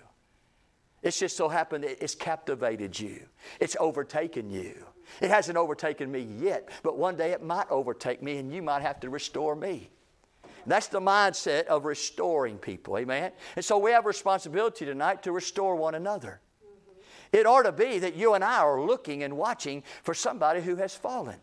It's 1.02 1.20
just 1.20 1.36
so 1.36 1.50
happened 1.50 1.84
it's 1.84 2.16
captivated 2.16 2.98
you, 3.00 3.28
it's 3.60 3.76
overtaken 3.80 4.50
you. 4.50 4.86
It 5.22 5.30
hasn't 5.30 5.58
overtaken 5.58 6.10
me 6.12 6.22
yet, 6.22 6.70
but 6.82 6.98
one 6.98 7.18
day 7.18 7.32
it 7.32 7.44
might 7.44 7.70
overtake 7.70 8.24
me, 8.24 8.38
and 8.38 8.54
you 8.54 8.62
might 8.62 8.82
have 8.82 9.00
to 9.02 9.10
restore 9.10 9.56
me. 9.56 9.90
That's 10.66 10.88
the 10.88 11.02
mindset 11.02 11.66
of 11.66 11.86
restoring 11.86 12.58
people, 12.58 12.98
amen? 12.98 13.32
And 13.56 13.66
so 13.66 13.78
we 13.78 13.92
have 13.92 14.06
a 14.06 14.08
responsibility 14.08 14.86
tonight 14.86 15.24
to 15.24 15.32
restore 15.32 15.76
one 15.76 15.96
another. 15.96 16.40
It 17.34 17.46
ought 17.46 17.64
to 17.64 17.72
be 17.72 18.00
that 18.00 18.16
you 18.16 18.36
and 18.36 18.44
I 18.44 18.60
are 18.60 18.82
looking 18.82 19.24
and 19.24 19.36
watching 19.36 19.84
for 20.04 20.14
somebody 20.14 20.62
who 20.62 20.76
has 20.78 20.96
fallen. 20.96 21.38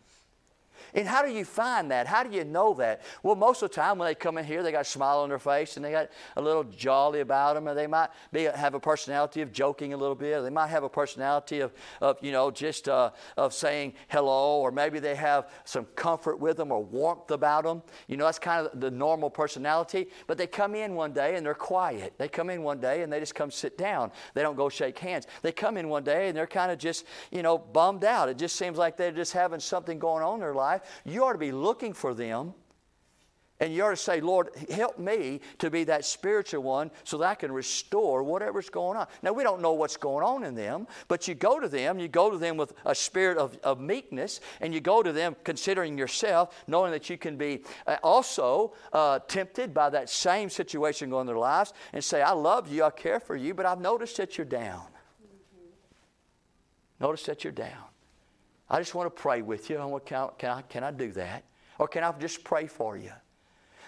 And 0.93 1.07
how 1.07 1.23
do 1.23 1.31
you 1.31 1.45
find 1.45 1.91
that? 1.91 2.07
How 2.07 2.23
do 2.23 2.35
you 2.35 2.43
know 2.43 2.73
that? 2.75 3.01
Well, 3.23 3.35
most 3.35 3.61
of 3.61 3.69
the 3.69 3.75
time 3.75 3.97
when 3.97 4.07
they 4.07 4.15
come 4.15 4.37
in 4.37 4.45
here, 4.45 4.63
they 4.63 4.71
got 4.71 4.81
a 4.81 4.85
smile 4.85 5.19
on 5.19 5.29
their 5.29 5.39
face 5.39 5.75
and 5.75 5.85
they 5.85 5.91
got 5.91 6.09
a 6.35 6.41
little 6.41 6.63
jolly 6.63 7.21
about 7.21 7.55
them, 7.55 7.67
or 7.67 7.73
they 7.73 7.87
might 7.87 8.09
be, 8.31 8.43
have 8.43 8.73
a 8.73 8.79
personality 8.79 9.41
of 9.41 9.51
joking 9.51 9.93
a 9.93 9.97
little 9.97 10.15
bit, 10.15 10.41
they 10.41 10.49
might 10.49 10.67
have 10.67 10.83
a 10.83 10.89
personality 10.89 11.59
of, 11.59 11.71
of 12.01 12.17
you 12.21 12.31
know, 12.31 12.51
just 12.51 12.89
uh, 12.89 13.11
of 13.37 13.53
saying 13.53 13.93
hello, 14.09 14.59
or 14.59 14.71
maybe 14.71 14.99
they 14.99 15.15
have 15.15 15.49
some 15.63 15.85
comfort 15.95 16.39
with 16.39 16.57
them 16.57 16.71
or 16.71 16.83
warmth 16.83 17.31
about 17.31 17.63
them. 17.63 17.81
You 18.07 18.17
know, 18.17 18.25
that's 18.25 18.39
kind 18.39 18.67
of 18.67 18.79
the 18.79 18.91
normal 18.91 19.29
personality. 19.29 20.07
But 20.27 20.37
they 20.37 20.47
come 20.47 20.75
in 20.75 20.95
one 20.95 21.13
day 21.13 21.35
and 21.35 21.45
they're 21.45 21.53
quiet. 21.53 22.13
They 22.17 22.27
come 22.27 22.49
in 22.49 22.63
one 22.63 22.79
day 22.79 23.01
and 23.01 23.11
they 23.11 23.19
just 23.19 23.35
come 23.35 23.51
sit 23.51 23.77
down. 23.77 24.11
They 24.33 24.41
don't 24.41 24.55
go 24.55 24.69
shake 24.69 24.97
hands. 24.99 25.27
They 25.41 25.51
come 25.51 25.77
in 25.77 25.89
one 25.89 26.03
day 26.03 26.27
and 26.27 26.37
they're 26.37 26.47
kind 26.47 26.71
of 26.71 26.77
just, 26.77 27.05
you 27.31 27.43
know, 27.43 27.57
bummed 27.57 28.03
out. 28.03 28.29
It 28.29 28.37
just 28.37 28.55
seems 28.55 28.77
like 28.77 28.97
they're 28.97 29.11
just 29.11 29.33
having 29.33 29.59
something 29.59 29.99
going 29.99 30.23
on 30.23 30.35
in 30.35 30.39
their 30.41 30.53
life 30.53 30.80
you 31.05 31.23
ought 31.23 31.33
to 31.33 31.37
be 31.37 31.51
looking 31.51 31.93
for 31.93 32.13
them. 32.13 32.53
And 33.59 33.71
you 33.75 33.83
ought 33.83 33.91
to 33.91 33.95
say, 33.95 34.21
Lord, 34.21 34.49
help 34.71 34.97
me 34.97 35.39
to 35.59 35.69
be 35.69 35.83
that 35.83 36.03
spiritual 36.03 36.63
one 36.63 36.89
so 37.03 37.19
that 37.19 37.25
I 37.25 37.35
can 37.35 37.51
restore 37.51 38.23
whatever's 38.23 38.71
going 38.71 38.97
on. 38.97 39.05
Now, 39.21 39.33
we 39.33 39.43
don't 39.43 39.61
know 39.61 39.73
what's 39.73 39.97
going 39.97 40.25
on 40.25 40.43
in 40.43 40.55
them, 40.55 40.87
but 41.07 41.27
you 41.27 41.35
go 41.35 41.59
to 41.59 41.69
them, 41.69 41.99
you 41.99 42.07
go 42.07 42.31
to 42.31 42.39
them 42.39 42.57
with 42.57 42.73
a 42.85 42.95
spirit 42.95 43.37
of, 43.37 43.55
of 43.63 43.79
meekness, 43.79 44.41
and 44.61 44.73
you 44.73 44.79
go 44.79 45.03
to 45.03 45.11
them 45.11 45.35
considering 45.43 45.95
yourself, 45.95 46.55
knowing 46.65 46.91
that 46.91 47.07
you 47.07 47.19
can 47.19 47.37
be 47.37 47.61
uh, 47.85 47.97
also 48.01 48.73
uh, 48.93 49.19
tempted 49.27 49.75
by 49.75 49.91
that 49.91 50.09
same 50.09 50.49
situation 50.49 51.11
going 51.11 51.21
in 51.21 51.27
their 51.27 51.37
lives, 51.37 51.71
and 51.93 52.03
say, 52.03 52.23
I 52.23 52.31
love 52.31 52.67
you, 52.67 52.83
I 52.83 52.89
care 52.89 53.19
for 53.19 53.35
you, 53.35 53.53
but 53.53 53.67
I've 53.67 53.79
noticed 53.79 54.17
that 54.17 54.39
you're 54.39 54.45
down. 54.45 54.87
Mm-hmm. 55.21 55.67
Notice 56.99 57.23
that 57.27 57.43
you're 57.43 57.53
down. 57.53 57.90
I 58.71 58.79
just 58.79 58.95
want 58.95 59.13
to 59.13 59.21
pray 59.21 59.41
with 59.41 59.69
you. 59.69 59.77
I, 59.77 59.99
can, 59.99 60.49
I, 60.49 60.61
can 60.61 60.83
I 60.85 60.91
do 60.91 61.11
that? 61.11 61.43
Or 61.77 61.89
can 61.89 62.05
I 62.05 62.11
just 62.13 62.45
pray 62.45 62.67
for 62.67 62.95
you? 62.95 63.11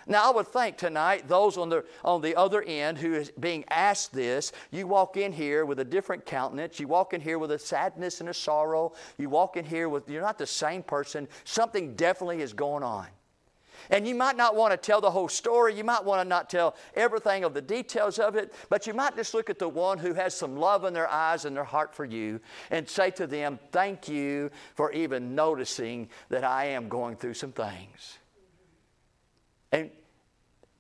Now, 0.07 0.29
I 0.29 0.35
would 0.35 0.47
think 0.47 0.75
tonight, 0.75 1.29
those 1.29 1.57
on 1.57 1.69
the, 1.69 1.85
on 2.03 2.19
the 2.19 2.35
other 2.35 2.61
end 2.63 2.97
who 2.97 3.13
is 3.13 3.31
being 3.39 3.63
asked 3.69 4.11
this, 4.13 4.51
you 4.71 4.85
walk 4.85 5.15
in 5.15 5.31
here 5.31 5.63
with 5.65 5.79
a 5.79 5.85
different 5.85 6.25
countenance. 6.25 6.81
You 6.81 6.89
walk 6.89 7.13
in 7.13 7.21
here 7.21 7.39
with 7.39 7.51
a 7.51 7.59
sadness 7.59 8.19
and 8.19 8.27
a 8.27 8.33
sorrow. 8.33 8.91
You 9.17 9.29
walk 9.29 9.55
in 9.55 9.63
here 9.63 9.87
with, 9.87 10.09
you're 10.09 10.21
not 10.21 10.37
the 10.37 10.45
same 10.45 10.83
person. 10.83 11.29
Something 11.45 11.95
definitely 11.95 12.41
is 12.41 12.51
going 12.51 12.83
on. 12.83 13.07
And 13.89 14.07
you 14.07 14.15
might 14.15 14.37
not 14.37 14.55
want 14.55 14.71
to 14.71 14.77
tell 14.77 15.01
the 15.01 15.11
whole 15.11 15.27
story. 15.27 15.75
You 15.75 15.83
might 15.83 16.03
want 16.03 16.21
to 16.21 16.27
not 16.27 16.49
tell 16.49 16.75
everything 16.95 17.43
of 17.43 17.53
the 17.53 17.61
details 17.61 18.19
of 18.19 18.35
it, 18.35 18.53
but 18.69 18.87
you 18.87 18.93
might 18.93 19.15
just 19.15 19.33
look 19.33 19.49
at 19.49 19.59
the 19.59 19.69
one 19.69 19.97
who 19.97 20.13
has 20.13 20.35
some 20.35 20.55
love 20.55 20.83
in 20.85 20.93
their 20.93 21.09
eyes 21.09 21.45
and 21.45 21.55
their 21.55 21.63
heart 21.63 21.93
for 21.93 22.05
you 22.05 22.39
and 22.71 22.87
say 22.87 23.09
to 23.11 23.27
them, 23.27 23.59
Thank 23.71 24.07
you 24.07 24.51
for 24.75 24.91
even 24.91 25.35
noticing 25.35 26.09
that 26.29 26.43
I 26.43 26.65
am 26.65 26.89
going 26.89 27.15
through 27.15 27.33
some 27.35 27.51
things. 27.51 28.17
And 29.71 29.89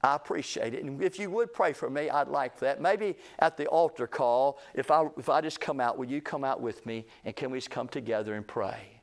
I 0.03 0.15
appreciate 0.15 0.73
it. 0.73 0.83
And 0.83 1.01
if 1.01 1.17
you 1.17 1.29
would 1.29 1.53
pray 1.53 1.71
for 1.71 1.89
me, 1.89 2.09
I'd 2.09 2.27
like 2.27 2.59
that. 2.59 2.81
Maybe 2.81 3.15
at 3.39 3.55
the 3.55 3.67
altar 3.67 4.05
call, 4.05 4.59
if 4.73 4.91
I, 4.91 5.07
if 5.17 5.29
I 5.29 5.39
just 5.39 5.61
come 5.61 5.79
out, 5.79 5.97
will 5.97 6.09
you 6.09 6.21
come 6.21 6.43
out 6.43 6.59
with 6.59 6.85
me 6.85 7.05
and 7.23 7.33
can 7.33 7.51
we 7.51 7.57
just 7.57 7.69
come 7.69 7.87
together 7.87 8.35
and 8.35 8.45
pray? 8.45 9.01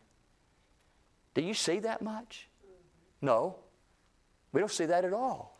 Do 1.33 1.43
you 1.43 1.55
see 1.55 1.79
that 1.81 2.03
much? 2.03 2.49
No. 3.23 3.57
We 4.53 4.61
don't 4.61 4.71
see 4.71 4.87
that 4.87 5.05
at 5.05 5.13
all. 5.13 5.57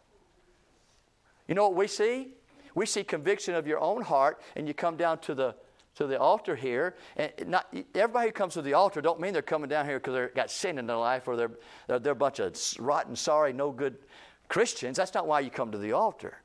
You 1.47 1.55
know 1.55 1.69
what 1.69 1.77
we 1.77 1.87
see? 1.87 2.35
We 2.75 2.87
see 2.87 3.03
conviction 3.05 3.55
of 3.55 3.67
your 3.67 3.81
own 3.81 4.03
heart, 4.03 4.41
and 4.57 4.69
you 4.69 4.75
come 4.75 4.97
down 4.97 5.19
to 5.21 5.35
the 5.35 5.55
to 5.97 6.07
the 6.07 6.19
altar 6.19 6.57
here, 6.57 6.95
and 7.17 7.33
not 7.47 7.75
everybody 7.95 8.29
who 8.29 8.33
comes 8.33 8.55
to 8.55 8.63
the 8.63 8.75
altar 8.75 9.01
don't 9.01 9.21
mean 9.21 9.33
they're 9.33 9.43
coming 9.43 9.69
down 9.69 9.85
here 9.85 9.99
because 9.99 10.15
they've 10.15 10.35
got 10.35 10.51
sin 10.51 10.79
in 10.79 10.87
their 10.87 10.97
life 10.97 11.27
or 11.27 11.37
they're, 11.37 11.51
they're, 11.89 11.99
they're 11.99 12.13
a 12.13 12.17
bunch 12.17 12.39
of 12.39 12.57
rotten, 12.79 13.17
sorry, 13.17 13.53
no 13.53 13.71
good 13.71 13.99
Christians. 14.49 14.97
That's 14.97 15.13
not 15.13 15.27
why 15.27 15.41
you 15.41 15.51
come 15.51 15.73
to 15.73 15.79
the 15.79 15.93
altar. 15.93 16.39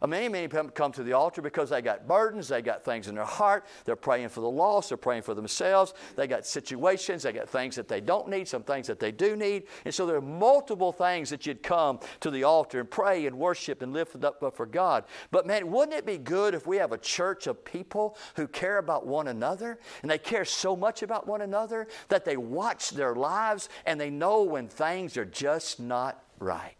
Uh, 0.00 0.06
many, 0.06 0.28
many 0.28 0.48
people 0.48 0.68
come 0.68 0.92
to 0.92 1.02
the 1.02 1.12
altar 1.12 1.42
because 1.42 1.70
they 1.70 1.82
got 1.82 2.06
burdens, 2.06 2.48
they 2.48 2.62
got 2.62 2.84
things 2.84 3.08
in 3.08 3.14
their 3.14 3.24
heart, 3.24 3.66
they're 3.84 3.96
praying 3.96 4.28
for 4.28 4.40
the 4.40 4.50
lost, 4.50 4.90
they're 4.90 4.98
praying 4.98 5.22
for 5.22 5.34
themselves, 5.34 5.94
they 6.16 6.26
got 6.26 6.46
situations, 6.46 7.22
they 7.22 7.32
got 7.32 7.48
things 7.48 7.76
that 7.76 7.88
they 7.88 8.00
don't 8.00 8.28
need, 8.28 8.46
some 8.46 8.62
things 8.62 8.86
that 8.86 9.00
they 9.00 9.12
do 9.12 9.36
need. 9.36 9.64
And 9.84 9.94
so 9.94 10.06
there 10.06 10.16
are 10.16 10.20
multiple 10.20 10.92
things 10.92 11.30
that 11.30 11.46
you'd 11.46 11.62
come 11.62 12.00
to 12.20 12.30
the 12.30 12.44
altar 12.44 12.80
and 12.80 12.90
pray 12.90 13.26
and 13.26 13.38
worship 13.38 13.82
and 13.82 13.92
lift 13.92 14.22
up 14.24 14.56
for 14.56 14.66
God. 14.66 15.04
But 15.30 15.46
man, 15.46 15.70
wouldn't 15.70 15.96
it 15.96 16.06
be 16.06 16.18
good 16.18 16.54
if 16.54 16.66
we 16.66 16.76
have 16.76 16.92
a 16.92 16.98
church 16.98 17.46
of 17.46 17.64
people 17.64 18.16
who 18.36 18.46
care 18.46 18.78
about 18.78 19.06
one 19.06 19.28
another 19.28 19.78
and 20.02 20.10
they 20.10 20.18
care 20.18 20.44
so 20.44 20.76
much 20.76 21.02
about 21.02 21.26
one 21.26 21.42
another 21.42 21.88
that 22.08 22.24
they 22.24 22.36
watch 22.36 22.90
their 22.90 23.14
lives 23.14 23.68
and 23.86 24.00
they 24.00 24.10
know 24.10 24.42
when 24.42 24.68
things 24.68 25.16
are 25.16 25.24
just 25.24 25.80
not 25.80 26.22
right? 26.38 26.77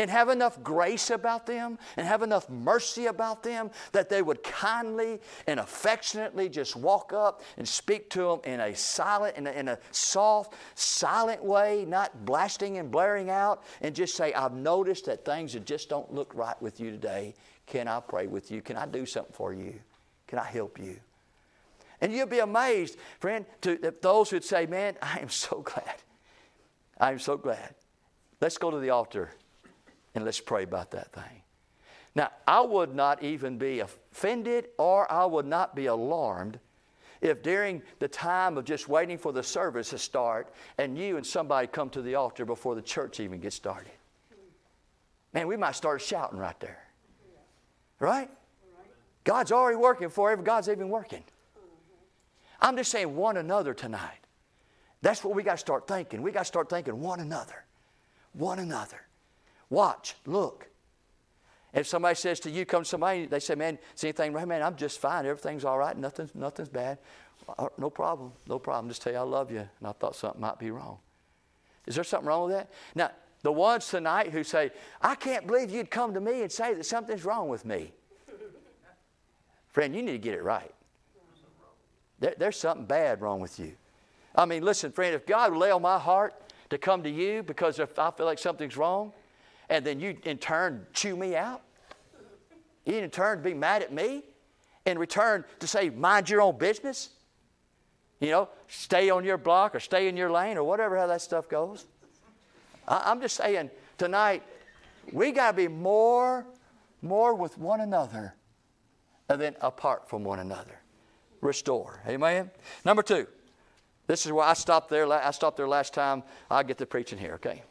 And 0.00 0.10
have 0.10 0.30
enough 0.30 0.62
grace 0.62 1.10
about 1.10 1.44
them 1.44 1.78
and 1.98 2.06
have 2.06 2.22
enough 2.22 2.48
mercy 2.48 3.04
about 3.04 3.42
them 3.42 3.70
that 3.92 4.08
they 4.08 4.22
would 4.22 4.42
kindly 4.42 5.20
and 5.46 5.60
affectionately 5.60 6.48
just 6.48 6.74
walk 6.74 7.12
up 7.12 7.42
and 7.58 7.68
speak 7.68 8.08
to 8.08 8.20
them 8.20 8.40
in 8.44 8.60
a 8.60 8.74
silent, 8.74 9.36
in 9.36 9.46
a, 9.46 9.50
in 9.50 9.68
a 9.68 9.78
soft, 9.90 10.54
silent 10.74 11.44
way, 11.44 11.84
not 11.86 12.24
blasting 12.24 12.78
and 12.78 12.90
blaring 12.90 13.28
out, 13.28 13.62
and 13.82 13.94
just 13.94 14.16
say, 14.16 14.32
I've 14.32 14.54
noticed 14.54 15.04
that 15.04 15.26
things 15.26 15.52
just 15.66 15.90
don't 15.90 16.10
look 16.10 16.34
right 16.34 16.60
with 16.62 16.80
you 16.80 16.90
today. 16.90 17.34
Can 17.66 17.86
I 17.86 18.00
pray 18.00 18.26
with 18.26 18.50
you? 18.50 18.62
Can 18.62 18.78
I 18.78 18.86
do 18.86 19.04
something 19.04 19.34
for 19.34 19.52
you? 19.52 19.74
Can 20.26 20.38
I 20.38 20.46
help 20.46 20.80
you? 20.80 20.96
And 22.00 22.10
you'll 22.10 22.26
be 22.26 22.38
amazed, 22.38 22.96
friend, 23.18 23.44
to 23.60 23.92
those 24.00 24.30
who'd 24.30 24.44
say, 24.44 24.64
Man, 24.64 24.94
I 25.02 25.18
am 25.18 25.28
so 25.28 25.60
glad. 25.60 25.96
I 26.98 27.12
am 27.12 27.18
so 27.18 27.36
glad. 27.36 27.74
Let's 28.40 28.56
go 28.56 28.70
to 28.70 28.78
the 28.78 28.88
altar 28.88 29.32
and 30.14 30.24
let's 30.24 30.40
pray 30.40 30.62
about 30.62 30.90
that 30.92 31.12
thing. 31.12 31.42
Now, 32.14 32.30
I 32.46 32.60
would 32.60 32.94
not 32.94 33.22
even 33.22 33.56
be 33.56 33.80
offended 33.80 34.68
or 34.78 35.10
I 35.10 35.24
would 35.24 35.46
not 35.46 35.76
be 35.76 35.86
alarmed 35.86 36.58
if 37.20 37.42
during 37.42 37.82
the 37.98 38.08
time 38.08 38.56
of 38.58 38.64
just 38.64 38.88
waiting 38.88 39.18
for 39.18 39.32
the 39.32 39.42
service 39.42 39.90
to 39.90 39.98
start 39.98 40.52
and 40.78 40.98
you 40.98 41.16
and 41.16 41.26
somebody 41.26 41.66
come 41.66 41.90
to 41.90 42.02
the 42.02 42.14
altar 42.14 42.44
before 42.44 42.74
the 42.74 42.82
church 42.82 43.20
even 43.20 43.40
gets 43.40 43.56
started. 43.56 43.92
Man, 45.32 45.46
we 45.46 45.56
might 45.56 45.76
start 45.76 46.00
shouting 46.00 46.38
right 46.38 46.58
there. 46.58 46.82
Right? 48.00 48.30
God's 49.22 49.52
already 49.52 49.76
working 49.76 50.08
for 50.08 50.34
God's 50.36 50.68
even 50.68 50.88
working. 50.88 51.22
I'm 52.60 52.76
just 52.76 52.90
saying 52.90 53.14
one 53.14 53.36
another 53.36 53.74
tonight. 53.74 54.18
That's 55.02 55.22
what 55.22 55.34
we 55.34 55.42
got 55.42 55.52
to 55.52 55.58
start 55.58 55.86
thinking. 55.86 56.22
We 56.22 56.32
got 56.32 56.40
to 56.40 56.44
start 56.46 56.68
thinking 56.68 57.00
one 57.00 57.20
another. 57.20 57.64
One 58.32 58.58
another. 58.58 59.00
Watch, 59.70 60.16
look. 60.26 60.68
If 61.72 61.86
somebody 61.86 62.16
says 62.16 62.40
to 62.40 62.50
you, 62.50 62.66
come 62.66 62.84
somebody, 62.84 63.26
they 63.26 63.38
say, 63.38 63.54
man, 63.54 63.78
is 63.96 64.02
anything 64.02 64.32
right? 64.32 64.46
Man, 64.46 64.62
I'm 64.62 64.74
just 64.74 65.00
fine. 65.00 65.24
Everything's 65.24 65.64
all 65.64 65.78
right. 65.78 65.96
Nothing's, 65.96 66.34
nothing's 66.34 66.68
bad. 66.68 66.98
Uh, 67.58 67.68
no 67.78 67.90
problem. 67.90 68.32
No 68.48 68.58
problem. 68.58 68.88
Just 68.88 69.02
tell 69.02 69.12
you 69.12 69.20
I 69.20 69.22
love 69.22 69.52
you. 69.52 69.60
And 69.60 69.88
I 69.88 69.92
thought 69.92 70.16
something 70.16 70.40
might 70.40 70.58
be 70.58 70.72
wrong. 70.72 70.98
Is 71.86 71.94
there 71.94 72.04
something 72.04 72.26
wrong 72.26 72.48
with 72.48 72.56
that? 72.56 72.70
Now, 72.96 73.12
the 73.42 73.52
ones 73.52 73.88
tonight 73.88 74.32
who 74.32 74.42
say, 74.42 74.70
I 75.00 75.14
can't 75.14 75.46
believe 75.46 75.70
you'd 75.70 75.90
come 75.90 76.12
to 76.14 76.20
me 76.20 76.42
and 76.42 76.50
say 76.50 76.74
that 76.74 76.84
something's 76.84 77.24
wrong 77.24 77.48
with 77.48 77.64
me. 77.64 77.92
Friend, 79.68 79.94
you 79.94 80.02
need 80.02 80.12
to 80.12 80.18
get 80.18 80.34
it 80.34 80.42
right. 80.42 80.74
There, 82.18 82.34
there's 82.36 82.56
something 82.56 82.84
bad 82.84 83.22
wrong 83.22 83.40
with 83.40 83.58
you. 83.58 83.72
I 84.34 84.44
mean, 84.44 84.62
listen, 84.62 84.92
friend, 84.92 85.14
if 85.14 85.26
God 85.26 85.52
would 85.52 85.58
lay 85.58 85.70
on 85.70 85.82
my 85.82 85.98
heart 85.98 86.34
to 86.68 86.78
come 86.78 87.02
to 87.02 87.10
you 87.10 87.42
because 87.42 87.78
if 87.78 87.98
I 87.98 88.10
feel 88.10 88.26
like 88.26 88.38
something's 88.38 88.76
wrong, 88.76 89.12
and 89.70 89.86
then 89.86 90.00
you 90.00 90.16
in 90.24 90.36
turn 90.36 90.86
chew 90.92 91.16
me 91.16 91.34
out? 91.34 91.62
You 92.84 92.96
in 92.96 93.10
turn 93.10 93.40
be 93.42 93.54
mad 93.54 93.82
at 93.82 93.92
me? 93.92 94.24
In 94.84 94.98
return 94.98 95.44
to 95.60 95.66
say, 95.66 95.90
mind 95.90 96.28
your 96.28 96.42
own 96.42 96.58
business? 96.58 97.10
You 98.18 98.30
know, 98.30 98.48
stay 98.68 99.08
on 99.08 99.24
your 99.24 99.38
block 99.38 99.74
or 99.74 99.80
stay 99.80 100.08
in 100.08 100.16
your 100.16 100.30
lane 100.30 100.58
or 100.58 100.64
whatever 100.64 100.98
how 100.98 101.06
that 101.06 101.22
stuff 101.22 101.48
goes. 101.48 101.86
I, 102.86 103.10
am 103.10 103.20
just 103.20 103.36
saying 103.36 103.70
tonight, 103.96 104.42
we 105.12 105.30
got 105.32 105.52
to 105.52 105.56
be 105.56 105.68
more, 105.68 106.44
more 107.00 107.34
with 107.34 107.56
one 107.56 107.80
another 107.80 108.34
than 109.28 109.54
apart 109.60 110.08
from 110.08 110.24
one 110.24 110.40
another. 110.40 110.80
Restore. 111.40 112.02
Amen? 112.06 112.50
Number 112.84 113.02
two. 113.02 113.26
This 114.06 114.26
is 114.26 114.32
where 114.32 114.44
I 114.44 114.54
stopped 114.54 114.90
there. 114.90 115.10
I 115.10 115.30
stopped 115.30 115.56
there 115.56 115.68
last 115.68 115.94
time. 115.94 116.24
I'll 116.50 116.64
get 116.64 116.78
to 116.78 116.86
preaching 116.86 117.16
here, 117.16 117.34
okay? 117.34 117.62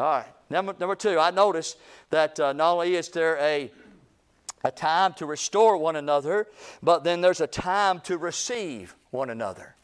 All 0.00 0.06
right. 0.06 0.26
Number, 0.48 0.74
number 0.80 0.94
two, 0.94 1.18
I 1.18 1.30
notice 1.30 1.76
that 2.08 2.40
uh, 2.40 2.54
not 2.54 2.72
only 2.72 2.96
is 2.96 3.10
there 3.10 3.36
a, 3.36 3.70
a 4.64 4.70
time 4.70 5.12
to 5.14 5.26
restore 5.26 5.76
one 5.76 5.94
another, 5.94 6.48
but 6.82 7.04
then 7.04 7.20
there's 7.20 7.42
a 7.42 7.46
time 7.46 8.00
to 8.00 8.16
receive 8.16 8.94
one 9.10 9.28
another. 9.28 9.74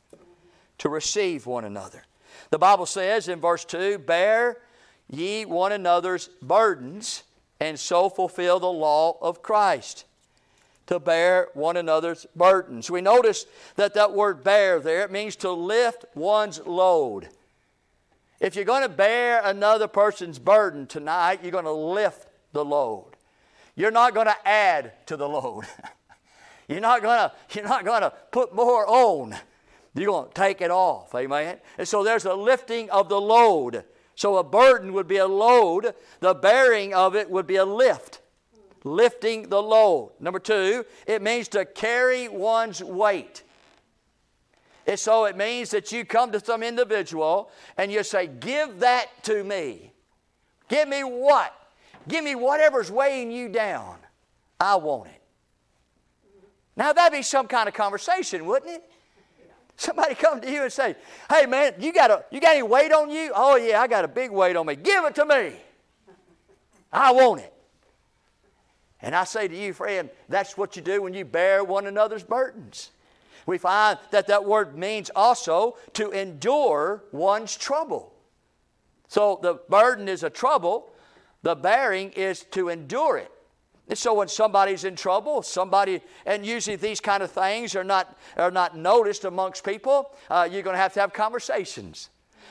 To 0.79 0.89
receive 0.89 1.45
one 1.45 1.67
another. 1.67 2.05
The 2.49 2.59
Bible 2.59 2.87
says 2.87 3.29
in 3.29 3.41
verse 3.41 3.67
2 3.67 3.99
Bear 3.99 4.57
ye 5.11 5.45
one 5.45 5.73
another's 5.73 6.29
burdens, 6.41 7.23
and 7.61 7.79
so 7.79 8.09
fulfill 8.09 8.59
the 8.59 8.73
law 8.73 9.19
of 9.21 9.43
Christ. 9.43 10.07
To 10.87 10.99
bear 10.99 11.49
one 11.53 11.77
another's 11.77 12.27
burdens. 12.35 12.91
We 12.91 13.03
notice 13.03 13.45
that 13.75 13.93
that 13.95 14.15
word 14.15 14.43
bear 14.43 14.81
there, 14.81 15.03
it 15.03 15.13
means 15.13 15.37
to 15.37 15.51
lift 15.51 16.07
one's 16.15 16.59
load. 16.65 17.29
If 18.41 18.55
you're 18.55 18.65
going 18.65 18.83
to 18.83 18.89
bear 18.89 19.41
another 19.43 19.89
person's 19.89 20.39
burden 20.39 20.87
tonight, 20.87 21.41
you're 21.43 21.53
going 21.53 21.65
to 21.65 21.73
lift 21.73 22.29
the 22.53 22.65
load. 22.65 23.13
You're 23.75 23.91
not 23.91 24.15
going 24.15 24.27
to 24.27 24.49
add 24.49 24.93
to 25.07 25.17
the 25.17 25.29
load. 25.29 25.65
you're 26.69 26.81
not 26.81 27.03
going 27.03 27.19
to 27.19 27.33
you're 27.53 27.69
not 27.69 27.85
going 27.85 28.03
to 28.03 28.13
put 28.31 28.55
more 28.55 28.87
on. 28.87 29.35
You're 29.95 30.07
going 30.07 30.29
to 30.29 30.35
take 30.35 30.61
it 30.61 30.71
off. 30.71 31.15
Amen. 31.15 31.59
And 31.79 31.89
so 31.89 32.05
there's 32.05 32.27
a 32.27 32.35
lifting 32.35 32.91
of 32.91 33.09
the 33.09 33.21
load. 33.21 33.85
So 34.15 34.37
a 34.37 34.45
burden 34.45 34.93
would 34.95 35.07
be 35.07 35.19
a 35.19 35.27
load, 35.27 35.95
the 36.21 36.35
bearing 36.35 36.95
of 36.95 37.15
it 37.15 37.31
would 37.31 37.47
be 37.47 37.57
a 37.57 37.65
lift. 37.65 38.21
Lifting 38.85 39.49
the 39.49 39.63
load. 39.63 40.13
Number 40.21 40.39
2, 40.39 40.85
it 41.07 41.21
means 41.21 41.49
to 41.49 41.65
carry 41.65 42.29
one's 42.29 42.83
weight. 42.83 43.43
And 44.87 44.99
so 44.99 45.25
it 45.25 45.37
means 45.37 45.71
that 45.71 45.91
you 45.91 46.05
come 46.05 46.31
to 46.33 46.45
some 46.45 46.63
individual 46.63 47.51
and 47.77 47.91
you 47.91 48.03
say, 48.05 48.29
Give 48.29 48.79
that 48.81 49.07
to 49.25 49.43
me. 49.43 49.93
Give 50.69 50.89
me 50.89 51.01
what? 51.03 51.55
Give 52.09 52.23
me 52.25 52.35
whatever's 52.35 52.91
weighing 52.91 53.31
you 53.33 53.49
down. 53.49 53.97
I 54.61 54.77
want 54.77 55.09
it. 55.09 55.23
Now 56.77 56.93
that'd 56.93 57.17
be 57.17 57.23
some 57.23 57.49
kind 57.49 57.69
of 57.69 57.75
conversation, 57.75 58.47
wouldn't 58.47 58.71
it? 58.71 58.91
Somebody 59.77 60.15
come 60.15 60.41
to 60.41 60.51
you 60.51 60.63
and 60.63 60.73
say, 60.73 60.95
Hey 61.29 61.47
man, 61.47 61.75
you 61.79 61.93
got 61.93 62.11
a 62.11 62.25
you 62.31 62.41
got 62.41 62.53
any 62.53 62.63
weight 62.63 62.93
on 62.93 63.11
you? 63.11 63.33
Oh 63.35 63.57
yeah, 63.57 63.81
I 63.81 63.89
got 63.89 64.05
a 64.05 64.09
big 64.09 64.31
weight 64.31 64.57
on 64.57 64.67
me. 64.67 64.77
Give 64.77 65.05
it 65.05 65.15
to 65.17 65.27
me. 65.27 65.53
I 66.93 67.13
want 67.13 67.41
it. 67.41 67.53
And 69.03 69.15
I 69.15 69.25
say 69.25 69.49
to 69.49 69.57
you, 69.57 69.75
friend, 69.75 70.09
that's 70.29 70.57
what 70.57 70.77
you 70.77 70.83
do 70.83 71.03
when 71.03 71.13
you 71.13 71.25
bear 71.25 71.63
one 71.63 71.87
another's 71.87 72.25
burdens. 72.25 72.91
We 73.47 73.59
find 73.59 73.99
that 74.11 74.27
that 74.27 74.45
word 74.45 74.77
means 74.77 75.11
also 75.15 75.77
to 75.95 76.11
endure 76.11 77.05
one's 77.13 77.57
trouble. 77.57 78.13
So 79.09 79.39
the 79.41 79.61
burden 79.69 80.09
is 80.09 80.25
a 80.25 80.31
trouble, 80.31 80.91
the 81.43 81.55
bearing 81.55 82.11
is 82.11 82.45
to 82.51 82.69
endure 82.69 83.19
it. 83.19 83.31
And 83.89 83.97
so 83.97 84.15
when 84.15 84.27
somebody's 84.27 84.83
in 84.83 84.97
trouble, 84.97 85.43
somebody, 85.43 86.01
and 86.25 86.45
usually 86.45 86.75
these 86.75 87.01
kind 87.01 87.23
of 87.23 87.31
things 87.31 87.77
are 87.77 87.85
not, 87.85 88.19
are 88.37 88.51
not 88.51 88.77
noticed 88.77 89.25
amongst 89.25 89.65
people, 89.65 90.11
uh, 90.29 90.49
you're 90.51 90.63
going 90.63 90.75
to 90.75 90.81
have 90.81 90.93
to 90.95 91.01
have 91.01 91.13
conversations. 91.13 92.11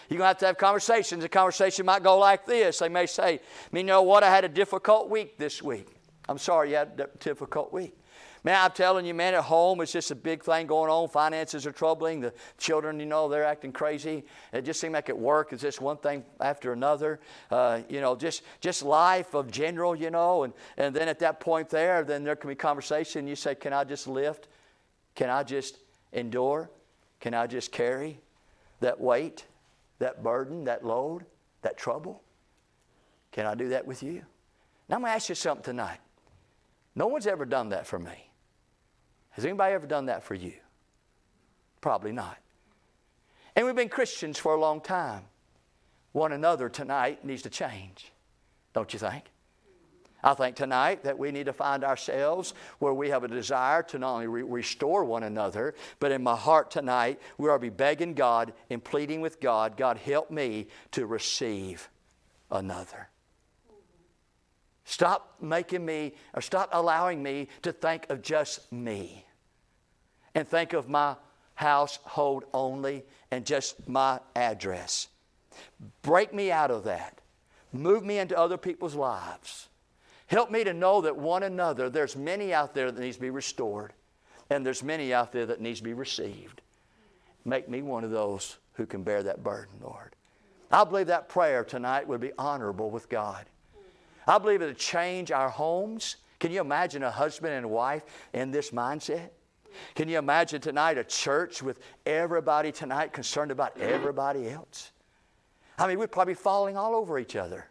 You're 0.09 0.19
going 0.19 0.25
to 0.25 0.29
have 0.29 0.37
to 0.37 0.45
have 0.45 0.57
conversations. 0.57 1.23
The 1.23 1.29
conversation 1.29 1.85
might 1.85 2.03
go 2.03 2.17
like 2.17 2.45
this. 2.45 2.79
They 2.79 2.87
may 2.87 3.05
say, 3.05 3.41
you 3.73 3.83
know 3.83 4.01
what, 4.01 4.23
I 4.23 4.29
had 4.29 4.45
a 4.45 4.49
difficult 4.49 5.09
week 5.09 5.37
this 5.37 5.61
week. 5.61 5.87
I'm 6.29 6.37
sorry 6.37 6.69
you 6.69 6.77
had 6.77 6.99
a 6.99 7.17
difficult 7.17 7.73
week. 7.73 7.97
Man, 8.45 8.63
I'm 8.63 8.71
telling 8.73 9.07
you, 9.07 9.15
man, 9.15 9.33
at 9.33 9.43
home 9.43 9.81
it's 9.81 9.91
just 9.91 10.11
a 10.11 10.15
big 10.15 10.43
thing 10.43 10.67
going 10.67 10.91
on. 10.91 11.09
Finances 11.09 11.65
are 11.65 11.71
troubling. 11.71 12.19
The 12.19 12.31
children, 12.59 12.99
you 12.99 13.07
know, 13.07 13.27
they're 13.27 13.43
acting 13.43 13.71
crazy. 13.71 14.23
It 14.53 14.61
just 14.61 14.79
seems 14.79 14.93
like 14.93 15.09
at 15.09 15.17
work 15.17 15.51
it's 15.51 15.63
just 15.63 15.81
one 15.81 15.97
thing 15.97 16.23
after 16.39 16.71
another. 16.71 17.19
Uh, 17.49 17.81
you 17.89 18.01
know, 18.01 18.15
just 18.15 18.43
just 18.61 18.83
life 18.83 19.33
of 19.33 19.49
general, 19.49 19.95
you 19.95 20.11
know. 20.11 20.43
And, 20.43 20.53
and 20.77 20.95
then 20.95 21.07
at 21.07 21.17
that 21.19 21.39
point 21.39 21.69
there, 21.69 22.03
then 22.03 22.23
there 22.23 22.35
can 22.35 22.47
be 22.47 22.53
conversation. 22.53 23.25
You 23.25 23.35
say, 23.35 23.55
Can 23.55 23.73
I 23.73 23.83
just 23.83 24.07
lift? 24.07 24.47
Can 25.15 25.31
I 25.31 25.41
just 25.41 25.79
endure? 26.13 26.69
Can 27.21 27.33
I 27.33 27.47
just 27.47 27.71
carry 27.71 28.19
that 28.79 29.01
weight, 29.01 29.43
that 29.97 30.21
burden, 30.21 30.65
that 30.65 30.85
load, 30.85 31.25
that 31.63 31.79
trouble? 31.79 32.21
Can 33.31 33.47
I 33.47 33.55
do 33.55 33.69
that 33.69 33.87
with 33.87 34.03
you? 34.03 34.21
Now 34.87 34.97
I'm 34.97 35.01
to 35.01 35.09
ask 35.09 35.29
you 35.29 35.35
something 35.35 35.63
tonight. 35.63 35.97
No 36.93 37.07
one's 37.07 37.25
ever 37.25 37.45
done 37.45 37.69
that 37.69 37.87
for 37.87 37.97
me. 37.97 38.24
Has 39.35 39.43
anybody 39.43 39.73
ever 39.73 39.85
done 39.85 40.05
that 40.05 40.23
for 40.23 40.33
you? 40.33 40.53
Probably 41.81 42.13
not. 42.13 42.37
And 43.55 43.65
we've 43.65 43.75
been 43.75 43.89
Christians 43.89 44.39
for 44.39 44.55
a 44.55 44.59
long 44.59 44.79
time. 44.79 45.23
One 46.13 46.31
another 46.31 46.69
tonight 46.69 47.25
needs 47.25 47.41
to 47.41 47.49
change, 47.49 48.13
don't 48.73 48.91
you 48.93 48.99
think? 48.99 49.25
I 50.23 50.33
think 50.33 50.55
tonight 50.55 51.03
that 51.03 51.19
we 51.19 51.31
need 51.31 51.47
to 51.47 51.53
find 51.53 51.83
ourselves 51.83 52.53
where 52.79 52.93
we 52.93 53.09
have 53.09 53.25
a 53.25 53.27
desire 53.27 53.83
to 53.83 53.99
not 53.99 54.13
only 54.13 54.27
re- 54.27 54.41
restore 54.41 55.03
one 55.03 55.23
another, 55.23 55.75
but 55.99 56.13
in 56.13 56.23
my 56.23 56.35
heart 56.35 56.71
tonight, 56.71 57.19
we 57.37 57.49
are 57.49 57.59
be 57.59 57.69
begging 57.69 58.13
God 58.13 58.53
and 58.69 58.81
pleading 58.81 59.19
with 59.19 59.41
God, 59.41 59.75
God, 59.75 59.97
help 59.97 60.31
me 60.31 60.67
to 60.91 61.05
receive 61.05 61.89
another. 62.49 63.09
Stop 64.85 65.35
making 65.41 65.85
me, 65.85 66.13
or 66.33 66.41
stop 66.41 66.69
allowing 66.71 67.21
me 67.21 67.49
to 67.63 67.73
think 67.73 68.07
of 68.09 68.21
just 68.21 68.71
me 68.71 69.24
and 70.35 70.47
think 70.47 70.73
of 70.73 70.87
my 70.89 71.15
household 71.55 72.43
only 72.53 73.03
and 73.31 73.45
just 73.45 73.87
my 73.87 74.19
address. 74.35 75.07
Break 76.01 76.33
me 76.33 76.51
out 76.51 76.69
of 76.69 76.83
that. 76.83 77.19
Move 77.71 78.03
me 78.03 78.19
into 78.19 78.37
other 78.37 78.57
people's 78.57 78.95
lives. 78.95 79.69
Help 80.27 80.51
me 80.51 80.63
to 80.63 80.73
know 80.73 81.01
that 81.01 81.15
one 81.15 81.43
another, 81.43 81.89
there's 81.89 82.15
many 82.15 82.53
out 82.53 82.73
there 82.73 82.91
that 82.91 83.01
needs 83.01 83.15
to 83.15 83.21
be 83.21 83.29
restored, 83.29 83.93
and 84.49 84.65
there's 84.65 84.83
many 84.83 85.13
out 85.13 85.31
there 85.31 85.45
that 85.45 85.61
needs 85.61 85.79
to 85.79 85.83
be 85.83 85.93
received. 85.93 86.61
Make 87.45 87.69
me 87.69 87.81
one 87.81 88.03
of 88.03 88.11
those 88.11 88.57
who 88.73 88.85
can 88.85 89.03
bear 89.03 89.23
that 89.23 89.43
burden, 89.43 89.75
Lord. 89.81 90.15
I 90.71 90.83
believe 90.83 91.07
that 91.07 91.29
prayer 91.29 91.63
tonight 91.63 92.07
would 92.07 92.21
be 92.21 92.31
honorable 92.37 92.89
with 92.89 93.07
God. 93.07 93.45
I 94.27 94.39
believe 94.39 94.61
it 94.61 94.65
would 94.65 94.77
change 94.77 95.31
our 95.31 95.49
homes. 95.49 96.15
Can 96.39 96.51
you 96.51 96.59
imagine 96.59 97.03
a 97.03 97.11
husband 97.11 97.53
and 97.53 97.69
wife 97.69 98.03
in 98.33 98.49
this 98.51 98.71
mindset? 98.71 99.29
Can 99.93 100.09
you 100.09 100.17
imagine 100.17 100.61
tonight 100.61 100.97
a 100.97 101.03
church 101.03 101.61
with 101.61 101.79
everybody 102.05 102.71
tonight 102.71 103.13
concerned 103.13 103.51
about 103.51 103.77
everybody 103.79 104.49
else? 104.49 104.91
I 105.77 105.87
mean, 105.87 105.99
we'd 105.99 106.11
probably 106.11 106.33
be 106.33 106.39
falling 106.39 106.77
all 106.77 106.95
over 106.95 107.19
each 107.19 107.35
other. 107.35 107.67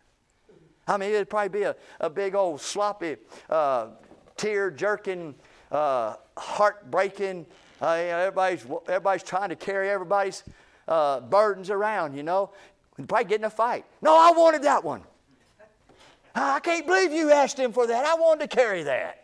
I 0.87 0.97
mean, 0.99 1.11
it'd 1.11 1.31
probably 1.31 1.61
be 1.61 1.63
a, 1.65 1.75
a 2.01 2.11
big 2.11 2.35
old 2.35 2.61
sloppy, 2.61 3.17
uh, 3.49 3.89
tear 4.37 4.71
jerking, 4.71 5.35
uh, 5.73 6.17
heart 6.37 6.91
breaking. 6.91 7.47
Uh, 7.81 7.97
you 7.99 8.07
know, 8.09 8.19
everybody's, 8.19 8.67
everybody's 8.89 9.23
trying 9.23 9.49
to 9.49 9.57
carry 9.57 9.89
everybody's 9.91 10.45
uh, 10.87 11.21
burdens 11.21 11.71
around, 11.71 12.15
you 12.15 12.23
know. 12.23 12.51
We'd 12.97 13.09
probably 13.09 13.25
get 13.25 13.41
in 13.41 13.45
a 13.45 13.51
fight. 13.51 13.85
No, 14.03 14.17
I 14.17 14.31
wanted 14.37 14.63
that 14.63 14.85
one. 14.85 15.03
I 16.35 16.61
can't 16.61 16.87
believe 16.87 17.13
you 17.13 17.31
asked 17.31 17.59
him 17.59 17.73
for 17.73 17.87
that. 17.87 18.05
I 18.05 18.15
wanted 18.15 18.51
to 18.51 18.57
carry 18.57 18.83
that. 18.85 19.24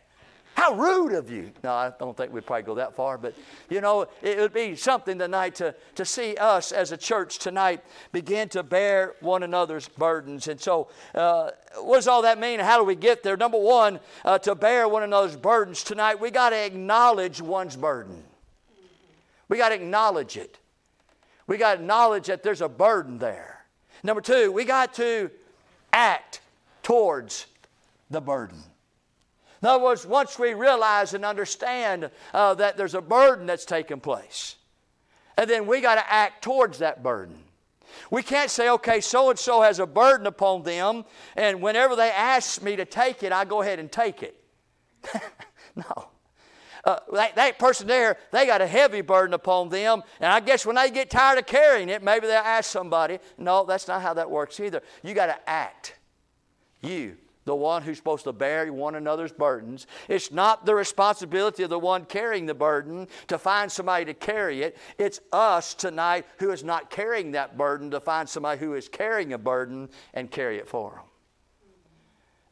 How 0.54 0.74
rude 0.74 1.12
of 1.12 1.30
you. 1.30 1.52
No, 1.62 1.72
I 1.72 1.92
don't 1.98 2.16
think 2.16 2.32
we'd 2.32 2.44
probably 2.44 2.64
go 2.64 2.74
that 2.74 2.94
far, 2.94 3.16
but 3.16 3.34
you 3.68 3.80
know, 3.80 4.06
it 4.20 4.38
would 4.38 4.52
be 4.52 4.76
something 4.76 5.18
tonight 5.18 5.54
to, 5.56 5.74
to 5.94 6.04
see 6.04 6.36
us 6.36 6.72
as 6.72 6.92
a 6.92 6.96
church 6.96 7.38
tonight 7.38 7.82
begin 8.12 8.48
to 8.50 8.62
bear 8.62 9.14
one 9.20 9.42
another's 9.42 9.88
burdens. 9.88 10.48
And 10.48 10.60
so, 10.60 10.88
uh, 11.14 11.50
what 11.78 11.96
does 11.96 12.08
all 12.08 12.22
that 12.22 12.38
mean? 12.38 12.60
How 12.60 12.78
do 12.78 12.84
we 12.84 12.94
get 12.94 13.22
there? 13.22 13.36
Number 13.36 13.58
one, 13.58 14.00
uh, 14.24 14.38
to 14.40 14.54
bear 14.54 14.86
one 14.88 15.02
another's 15.02 15.36
burdens 15.36 15.82
tonight, 15.82 16.20
we 16.20 16.30
got 16.30 16.50
to 16.50 16.56
acknowledge 16.64 17.40
one's 17.40 17.76
burden. 17.76 18.22
We 19.48 19.56
got 19.56 19.70
to 19.70 19.76
acknowledge 19.76 20.36
it. 20.36 20.58
We 21.46 21.56
got 21.56 21.74
to 21.74 21.80
acknowledge 21.80 22.26
that 22.26 22.42
there's 22.42 22.60
a 22.60 22.68
burden 22.68 23.18
there. 23.18 23.64
Number 24.02 24.20
two, 24.20 24.52
we 24.52 24.64
got 24.64 24.94
to 24.94 25.30
act 25.92 26.40
towards 26.82 27.46
the 28.10 28.20
burden. 28.20 28.58
In 29.62 29.68
other 29.68 29.84
words, 29.84 30.06
once 30.06 30.38
we 30.38 30.54
realize 30.54 31.12
and 31.12 31.24
understand 31.24 32.10
uh, 32.32 32.54
that 32.54 32.76
there's 32.76 32.94
a 32.94 33.02
burden 33.02 33.46
that's 33.46 33.66
taking 33.66 34.00
place, 34.00 34.56
and 35.36 35.48
then 35.48 35.66
we 35.66 35.80
got 35.80 35.96
to 35.96 36.12
act 36.12 36.42
towards 36.42 36.78
that 36.78 37.02
burden. 37.02 37.36
We 38.10 38.22
can't 38.22 38.50
say, 38.50 38.70
okay, 38.70 39.00
so 39.00 39.30
and 39.30 39.38
so 39.38 39.60
has 39.60 39.78
a 39.78 39.86
burden 39.86 40.26
upon 40.26 40.62
them, 40.62 41.04
and 41.36 41.60
whenever 41.60 41.94
they 41.94 42.10
ask 42.10 42.62
me 42.62 42.76
to 42.76 42.84
take 42.84 43.22
it, 43.22 43.32
I 43.32 43.44
go 43.44 43.60
ahead 43.60 43.78
and 43.78 43.90
take 43.92 44.22
it. 44.22 44.42
no. 45.76 46.08
Uh, 46.82 46.96
that, 47.12 47.36
that, 47.36 47.58
person 47.58 47.86
there, 47.86 48.16
they 48.30 48.46
got 48.46 48.62
a 48.62 48.66
heavy 48.66 49.02
burden 49.02 49.34
upon 49.34 49.68
them, 49.68 50.02
and 50.20 50.32
I 50.32 50.40
guess 50.40 50.64
when 50.64 50.76
they 50.76 50.90
get 50.90 51.10
tired 51.10 51.38
of 51.38 51.44
carrying 51.44 51.90
it, 51.90 52.02
maybe 52.02 52.26
they'll 52.26 52.36
ask 52.36 52.70
somebody. 52.70 53.18
No, 53.36 53.66
that's 53.66 53.86
not 53.86 54.00
how 54.00 54.14
that 54.14 54.30
works 54.30 54.58
either. 54.58 54.80
You 55.02 55.12
got 55.12 55.26
to 55.26 55.36
act. 55.48 55.96
You 56.80 57.18
the 57.44 57.54
one 57.54 57.82
who's 57.82 57.96
supposed 57.96 58.24
to 58.24 58.32
bear 58.32 58.72
one 58.72 58.94
another's 58.94 59.32
burdens. 59.32 59.86
It's 60.08 60.30
not 60.30 60.66
the 60.66 60.74
responsibility 60.74 61.62
of 61.62 61.70
the 61.70 61.78
one 61.78 62.04
carrying 62.04 62.46
the 62.46 62.54
burden 62.54 63.08
to 63.28 63.38
find 63.38 63.72
somebody 63.72 64.04
to 64.06 64.14
carry 64.14 64.62
it. 64.62 64.76
It's 64.98 65.20
us 65.32 65.74
tonight 65.74 66.26
who 66.38 66.50
is 66.50 66.62
not 66.62 66.90
carrying 66.90 67.32
that 67.32 67.56
burden 67.56 67.90
to 67.92 68.00
find 68.00 68.28
somebody 68.28 68.60
who 68.60 68.74
is 68.74 68.88
carrying 68.88 69.32
a 69.32 69.38
burden 69.38 69.88
and 70.12 70.30
carry 70.30 70.58
it 70.58 70.68
for 70.68 70.90
them. 70.90 71.04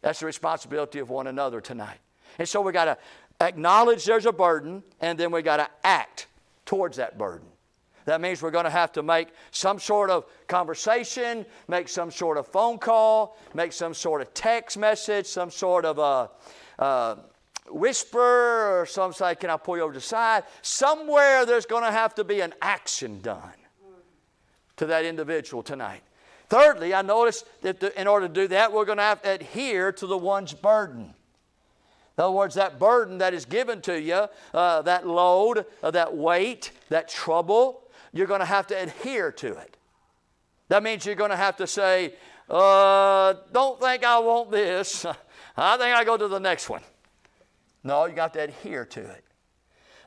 That's 0.01 0.21
the 0.21 0.27
responsibility 0.27 1.01
of 1.01 1.11
one 1.11 1.27
another 1.27 1.61
tonight. 1.61 1.99
And 2.39 2.49
so 2.49 2.61
we 2.61 2.73
got 2.73 2.85
to 2.87 2.99
acknowledge 3.41 4.05
there's 4.05 4.27
a 4.27 4.33
burden 4.33 4.83
and 5.01 5.19
then 5.19 5.31
we 5.31 5.43
got 5.43 5.59
to 5.59 5.69
act 5.85 6.29
towards 6.65 6.97
that 6.97 7.19
burden. 7.19 7.47
That 8.09 8.23
means 8.23 8.41
we're 8.41 8.51
going 8.51 8.65
to 8.65 8.71
have 8.71 8.93
to 8.93 9.03
make 9.03 9.29
some 9.51 9.79
sort 9.79 10.09
of 10.09 10.25
conversation, 10.47 11.45
make 11.69 11.91
some 11.91 12.11
sort 12.11 12.39
of 12.39 12.47
phone 12.47 12.79
call, 12.79 13.37
make 13.53 13.71
some 13.71 13.93
sort 13.93 14.23
of 14.23 14.33
text 14.33 14.79
message, 14.79 15.27
some 15.27 15.51
sort 15.51 15.85
of 15.85 15.99
a, 15.99 16.31
a 16.83 17.19
whisper, 17.71 18.81
or 18.81 18.87
some 18.87 19.13
say, 19.13 19.35
Can 19.35 19.51
I 19.51 19.59
pull 19.59 19.77
you 19.77 19.83
over 19.83 19.93
to 19.93 19.99
the 19.99 20.03
side? 20.03 20.45
Somewhere 20.63 21.45
there's 21.45 21.67
going 21.67 21.85
to 21.85 21.91
have 21.91 22.15
to 22.15 22.25
be 22.25 22.41
an 22.41 22.55
action 22.63 23.21
done 23.21 23.53
to 24.79 24.87
that 24.87 25.05
individual 25.05 25.63
tonight. 25.63 26.01
Thirdly, 26.49 26.95
I 26.95 27.03
noticed 27.03 27.45
that 27.61 27.79
the, 27.79 28.01
in 28.01 28.07
order 28.07 28.27
to 28.27 28.33
do 28.33 28.49
that, 28.49 28.73
we're 28.73 28.87
going 28.87 28.97
to 28.97 29.05
have 29.05 29.21
to 29.21 29.33
adhere 29.33 29.93
to 29.93 30.07
the 30.07 30.17
one's 30.17 30.55
burden. 30.55 31.13
In 32.17 32.25
other 32.25 32.33
words, 32.33 32.55
that 32.55 32.79
burden 32.79 33.19
that 33.19 33.35
is 33.35 33.45
given 33.45 33.83
to 33.83 34.01
you, 34.01 34.29
uh, 34.55 34.81
that 34.83 35.07
load, 35.07 35.67
uh, 35.83 35.91
that 35.91 36.17
weight, 36.17 36.73
that 36.89 37.11
trouble, 37.11 37.83
you're 38.13 38.27
going 38.27 38.41
to 38.41 38.47
have 38.47 38.67
to 38.69 38.81
adhere 38.81 39.33
to 39.33 39.55
it. 39.55 39.77
That 40.69 40.83
means 40.83 41.07
you're 41.07 41.15
going 41.15 41.31
to 41.31 41.37
have 41.37 41.57
to 41.57 41.67
say, 41.67 42.15
uh, 42.49 43.35
don't 43.53 43.81
think 43.81 44.05
I 44.05 44.19
want 44.19 44.51
this. 44.51 45.05
I 45.57 45.77
think 45.77 45.95
I 45.95 46.05
go 46.05 46.17
to 46.17 46.29
the 46.29 46.39
next 46.39 46.69
one. 46.69 46.83
No, 47.85 48.05
you 48.07 48.15
got 48.15 48.33
to 48.35 48.41
adhere 48.41 48.85
to 48.85 49.01
it. 49.01 49.25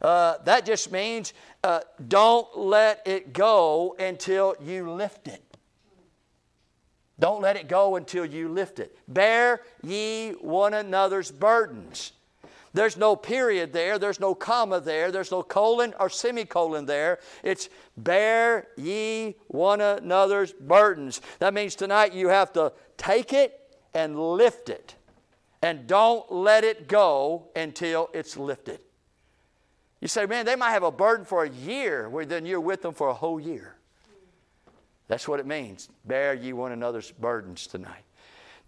Uh, 0.02 0.38
that 0.46 0.66
just 0.66 0.92
means 0.92 1.34
uh, 1.64 1.82
don't 2.08 2.58
let 2.58 3.02
it 3.06 3.34
go 3.34 3.96
until 4.00 4.56
you 4.62 4.92
lift 4.92 5.28
it. 5.28 5.44
Don't 7.20 7.42
let 7.42 7.56
it 7.56 7.68
go 7.68 7.98
until 7.98 8.26
you 8.26 8.50
lift 8.50 8.80
it. 8.80 8.98
Bear 9.08 9.62
ye 9.84 10.32
one 10.42 10.74
another's 10.74 11.30
burdens. 11.30 12.14
There's 12.74 12.96
no 12.96 13.16
period 13.16 13.74
there, 13.74 14.00
there's 14.00 14.20
no 14.20 14.34
comma 14.34 14.80
there, 14.80 15.12
there's 15.12 15.32
no 15.32 15.44
colon 15.44 15.94
or 16.00 16.10
semicolon 16.10 16.86
there. 16.86 17.20
It's 17.44 17.70
bear 17.98 18.70
ye 18.78 19.36
one 19.48 19.82
another's 19.82 20.54
burdens. 20.54 21.22
That 21.40 21.54
means 21.54 21.76
tonight 21.76 22.14
you 22.14 22.30
have 22.30 22.54
to 22.54 22.72
take 22.98 23.34
it 23.34 23.60
and 23.94 24.18
lift 24.18 24.70
it. 24.70 24.96
And 25.62 25.86
don't 25.86 26.32
let 26.32 26.64
it 26.64 26.88
go 26.88 27.50
until 27.56 28.10
it's 28.14 28.38
lifted. 28.38 28.80
You 30.00 30.08
say, 30.08 30.26
man, 30.26 30.46
they 30.46 30.56
might 30.56 30.72
have 30.72 30.84
a 30.84 30.92
burden 30.92 31.26
for 31.26 31.44
a 31.44 31.50
year, 31.50 32.10
where 32.10 32.26
then 32.26 32.46
you're 32.46 32.60
with 32.60 32.82
them 32.82 32.94
for 32.94 33.10
a 33.10 33.14
whole 33.14 33.40
year. 33.40 33.76
That's 35.08 35.28
what 35.28 35.40
it 35.40 35.46
means. 35.46 35.90
Bear 36.06 36.34
ye 36.34 36.54
one 36.54 36.72
another's 36.72 37.12
burdens 37.12 37.68
tonight. 37.68 38.04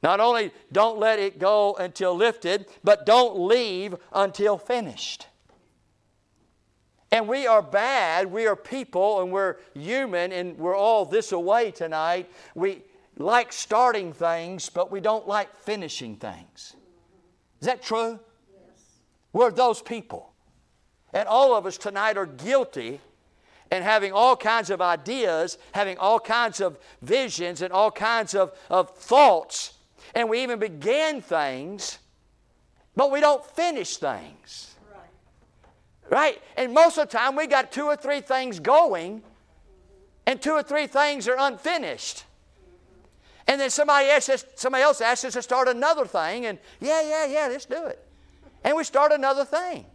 Not 0.03 0.19
only 0.19 0.51
don't 0.71 0.99
let 0.99 1.17
it 1.17 1.39
go 1.39 1.75
until 1.75 2.13
lifted, 2.13 2.67
but 2.83 3.05
don't 3.05 3.39
leave 3.39 3.95
until 4.11 4.57
finished. 4.57 5.27
And 7.09 7.27
we 7.27 7.47
are 7.47 7.61
bad, 7.61 8.31
we 8.31 8.45
are 8.45 8.55
people, 8.55 9.21
and 9.21 9.31
we're 9.31 9.57
human, 9.73 10.33
and 10.33 10.57
we're 10.57 10.75
all 10.75 11.05
this 11.05 11.31
away 11.31 11.71
tonight. 11.71 12.29
We 12.53 12.81
like 13.17 13.53
starting 13.53 14.11
things, 14.11 14.67
but 14.67 14.91
we 14.91 14.99
don't 14.99 15.27
like 15.27 15.55
finishing 15.55 16.17
things. 16.17 16.75
Is 17.61 17.67
that 17.67 17.81
true? 17.81 18.19
Yes. 18.51 18.81
We're 19.31 19.51
those 19.51 19.81
people. 19.81 20.33
And 21.13 21.27
all 21.27 21.55
of 21.55 21.65
us 21.65 21.77
tonight 21.77 22.17
are 22.17 22.25
guilty 22.25 22.99
and 23.71 23.83
having 23.83 24.11
all 24.11 24.35
kinds 24.35 24.69
of 24.69 24.81
ideas, 24.81 25.57
having 25.71 25.97
all 25.97 26.19
kinds 26.19 26.59
of 26.59 26.77
visions 27.01 27.61
and 27.61 27.71
all 27.71 27.91
kinds 27.91 28.33
of, 28.33 28.51
of 28.69 28.89
thoughts. 28.97 29.72
And 30.15 30.29
we 30.29 30.43
even 30.43 30.59
begin 30.59 31.21
things, 31.21 31.99
but 32.95 33.11
we 33.11 33.19
don't 33.19 33.43
finish 33.43 33.97
things. 33.97 34.75
Right. 34.91 36.11
right? 36.11 36.41
And 36.55 36.73
most 36.73 36.97
of 36.97 37.09
the 37.09 37.17
time, 37.17 37.35
we 37.35 37.47
got 37.47 37.71
two 37.71 37.85
or 37.85 37.95
three 37.95 38.21
things 38.21 38.59
going, 38.59 39.23
and 40.25 40.41
two 40.41 40.51
or 40.51 40.63
three 40.63 40.87
things 40.87 41.27
are 41.27 41.37
unfinished. 41.37 42.25
And 43.47 43.59
then 43.59 43.69
somebody, 43.69 44.07
asks 44.07 44.45
somebody 44.55 44.83
else 44.83 45.01
asks 45.01 45.25
us 45.25 45.33
to 45.33 45.41
start 45.41 45.67
another 45.67 46.05
thing, 46.05 46.45
and 46.45 46.59
yeah, 46.79 47.01
yeah, 47.01 47.25
yeah, 47.25 47.47
let's 47.47 47.65
do 47.65 47.85
it. 47.85 48.05
And 48.63 48.77
we 48.77 48.83
start 48.83 49.11
another 49.11 49.43
thing. 49.43 49.85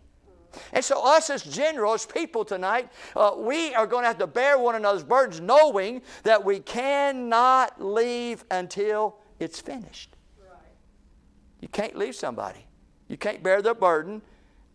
And 0.72 0.84
so, 0.84 1.02
us 1.04 1.30
as 1.30 1.42
general, 1.42 1.94
as 1.94 2.06
people 2.06 2.44
tonight, 2.44 2.90
uh, 3.14 3.32
we 3.36 3.74
are 3.74 3.86
going 3.86 4.02
to 4.02 4.08
have 4.08 4.18
to 4.18 4.26
bear 4.26 4.58
one 4.58 4.74
another's 4.74 5.04
burdens, 5.04 5.40
knowing 5.40 6.02
that 6.24 6.44
we 6.44 6.58
cannot 6.60 7.80
leave 7.82 8.44
until 8.50 9.16
it's 9.38 9.60
finished. 9.60 10.10
Right. 10.40 10.58
You 11.60 11.68
can't 11.68 11.96
leave 11.96 12.14
somebody. 12.14 12.66
You 13.08 13.16
can't 13.16 13.42
bear 13.42 13.62
their 13.62 13.74
burden, 13.74 14.22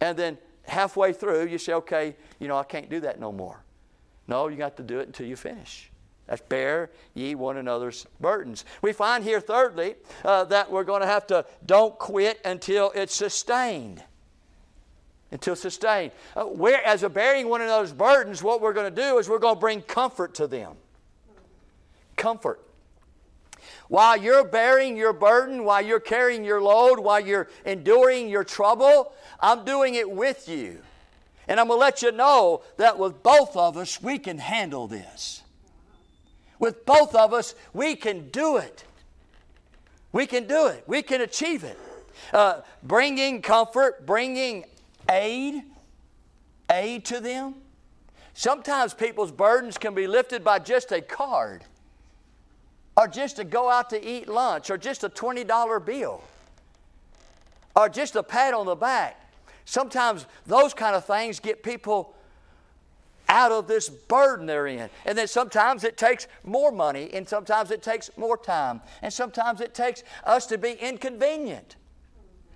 and 0.02 0.18
then 0.18 0.38
halfway 0.64 1.14
through, 1.14 1.48
you 1.48 1.58
say, 1.58 1.74
okay, 1.74 2.16
you 2.40 2.48
know, 2.48 2.58
I 2.58 2.64
can't 2.64 2.90
do 2.90 3.00
that 3.02 3.20
no 3.20 3.32
more. 3.32 3.64
No, 4.28 4.48
you 4.48 4.58
got 4.58 4.78
to 4.78 4.84
do 4.84 5.00
it 5.00 5.08
until 5.08 5.28
you 5.28 5.36
finish. 5.36 5.92
That's 6.28 6.42
bear 6.42 6.90
ye 7.14 7.36
one 7.36 7.58
another's 7.58 8.08
burdens. 8.22 8.64
We 8.82 8.94
find 8.94 9.24
here, 9.24 9.42
thirdly, 9.42 9.96
uh, 10.24 10.46
that 10.46 10.72
we're 10.72 10.86
going 10.86 11.02
to 11.02 11.08
have 11.08 11.28
to 11.28 11.46
don't 11.66 11.98
quit 12.00 12.40
until 12.46 12.92
it's 12.96 13.14
sustained 13.14 14.04
until 15.34 15.56
sustained. 15.56 16.12
Uh, 16.38 16.54
as 16.86 17.04
a 17.04 17.10
bearing 17.10 17.50
one 17.50 17.62
another's 17.62 17.92
burdens, 17.92 18.42
what 18.42 18.62
we're 18.62 18.72
going 18.72 18.94
to 18.94 19.02
do 19.02 19.18
is 19.18 19.28
we're 19.28 19.40
going 19.40 19.56
to 19.56 19.60
bring 19.60 19.82
comfort 19.82 20.36
to 20.36 20.48
them. 20.48 20.76
Comfort. 22.16 22.62
While 23.94 24.18
you're 24.18 24.44
bearing 24.44 24.98
your 24.98 25.14
burden, 25.14 25.66
while 25.66 25.86
you're 25.86 26.00
carrying 26.00 26.44
your 26.44 26.60
load, 26.60 26.98
while 26.98 27.20
you're 27.20 27.48
enduring 27.64 28.28
your 28.28 28.44
trouble, 28.44 29.14
I'm 29.40 29.66
doing 29.66 29.94
it 29.94 30.10
with 30.10 30.50
you. 30.50 30.80
And 31.48 31.60
I'm 31.60 31.68
going 31.68 31.78
to 31.78 31.82
let 31.82 32.02
you 32.02 32.12
know 32.12 32.64
that 32.78 32.98
with 32.98 33.22
both 33.22 33.56
of 33.56 33.78
us, 33.78 34.02
we 34.02 34.18
can 34.18 34.40
handle 34.40 34.88
this. 34.88 35.44
With 36.58 36.88
both 36.88 37.14
of 37.14 37.34
us, 37.34 37.54
we 37.72 37.96
can 37.96 38.30
do 38.30 38.58
it. 38.58 38.84
We 40.12 40.26
can 40.26 40.48
do 40.48 40.66
it. 40.66 40.84
We 40.88 41.04
can 41.04 41.22
achieve 41.22 41.64
it. 41.64 41.78
Uh, 42.34 42.62
bringing 42.82 43.44
comfort, 43.44 44.08
bringing 44.08 44.66
aid, 45.08 45.62
aid 46.72 47.06
to 47.06 47.20
them. 47.20 47.54
Sometimes 48.34 48.96
people's 48.96 49.32
burdens 49.32 49.78
can 49.78 49.94
be 49.94 50.08
lifted 50.08 50.44
by 50.44 50.58
just 50.58 50.92
a 50.92 51.00
card, 51.00 51.64
or 52.96 53.08
just 53.08 53.38
to 53.38 53.44
go 53.44 53.70
out 53.70 53.90
to 53.90 54.06
eat 54.06 54.28
lunch, 54.28 54.70
or 54.70 54.78
just 54.78 55.04
a 55.04 55.10
$20 55.10 55.86
bill, 55.86 56.24
or 57.76 57.90
just 57.90 58.16
a 58.16 58.24
pat 58.24 58.54
on 58.54 58.66
the 58.66 58.76
back. 58.76 59.20
Sometimes 59.66 60.26
those 60.46 60.74
kind 60.74 60.96
of 60.96 61.06
things 61.06 61.40
get 61.40 61.64
people 61.64 62.16
out 63.30 63.52
of 63.52 63.68
this 63.68 63.90
burden 63.90 64.46
they're 64.46 64.68
in. 64.68 64.90
And 65.06 65.18
then 65.18 65.28
sometimes 65.28 65.84
it 65.84 65.98
takes 65.98 66.28
more 66.44 66.72
money, 66.72 67.10
and 67.14 67.28
sometimes 67.28 67.72
it 67.72 67.82
takes 67.82 68.16
more 68.18 68.38
time, 68.38 68.82
and 69.02 69.12
sometimes 69.12 69.62
it 69.62 69.74
takes 69.74 70.04
us 70.24 70.46
to 70.48 70.58
be 70.58 70.74
inconvenient. 70.74 71.76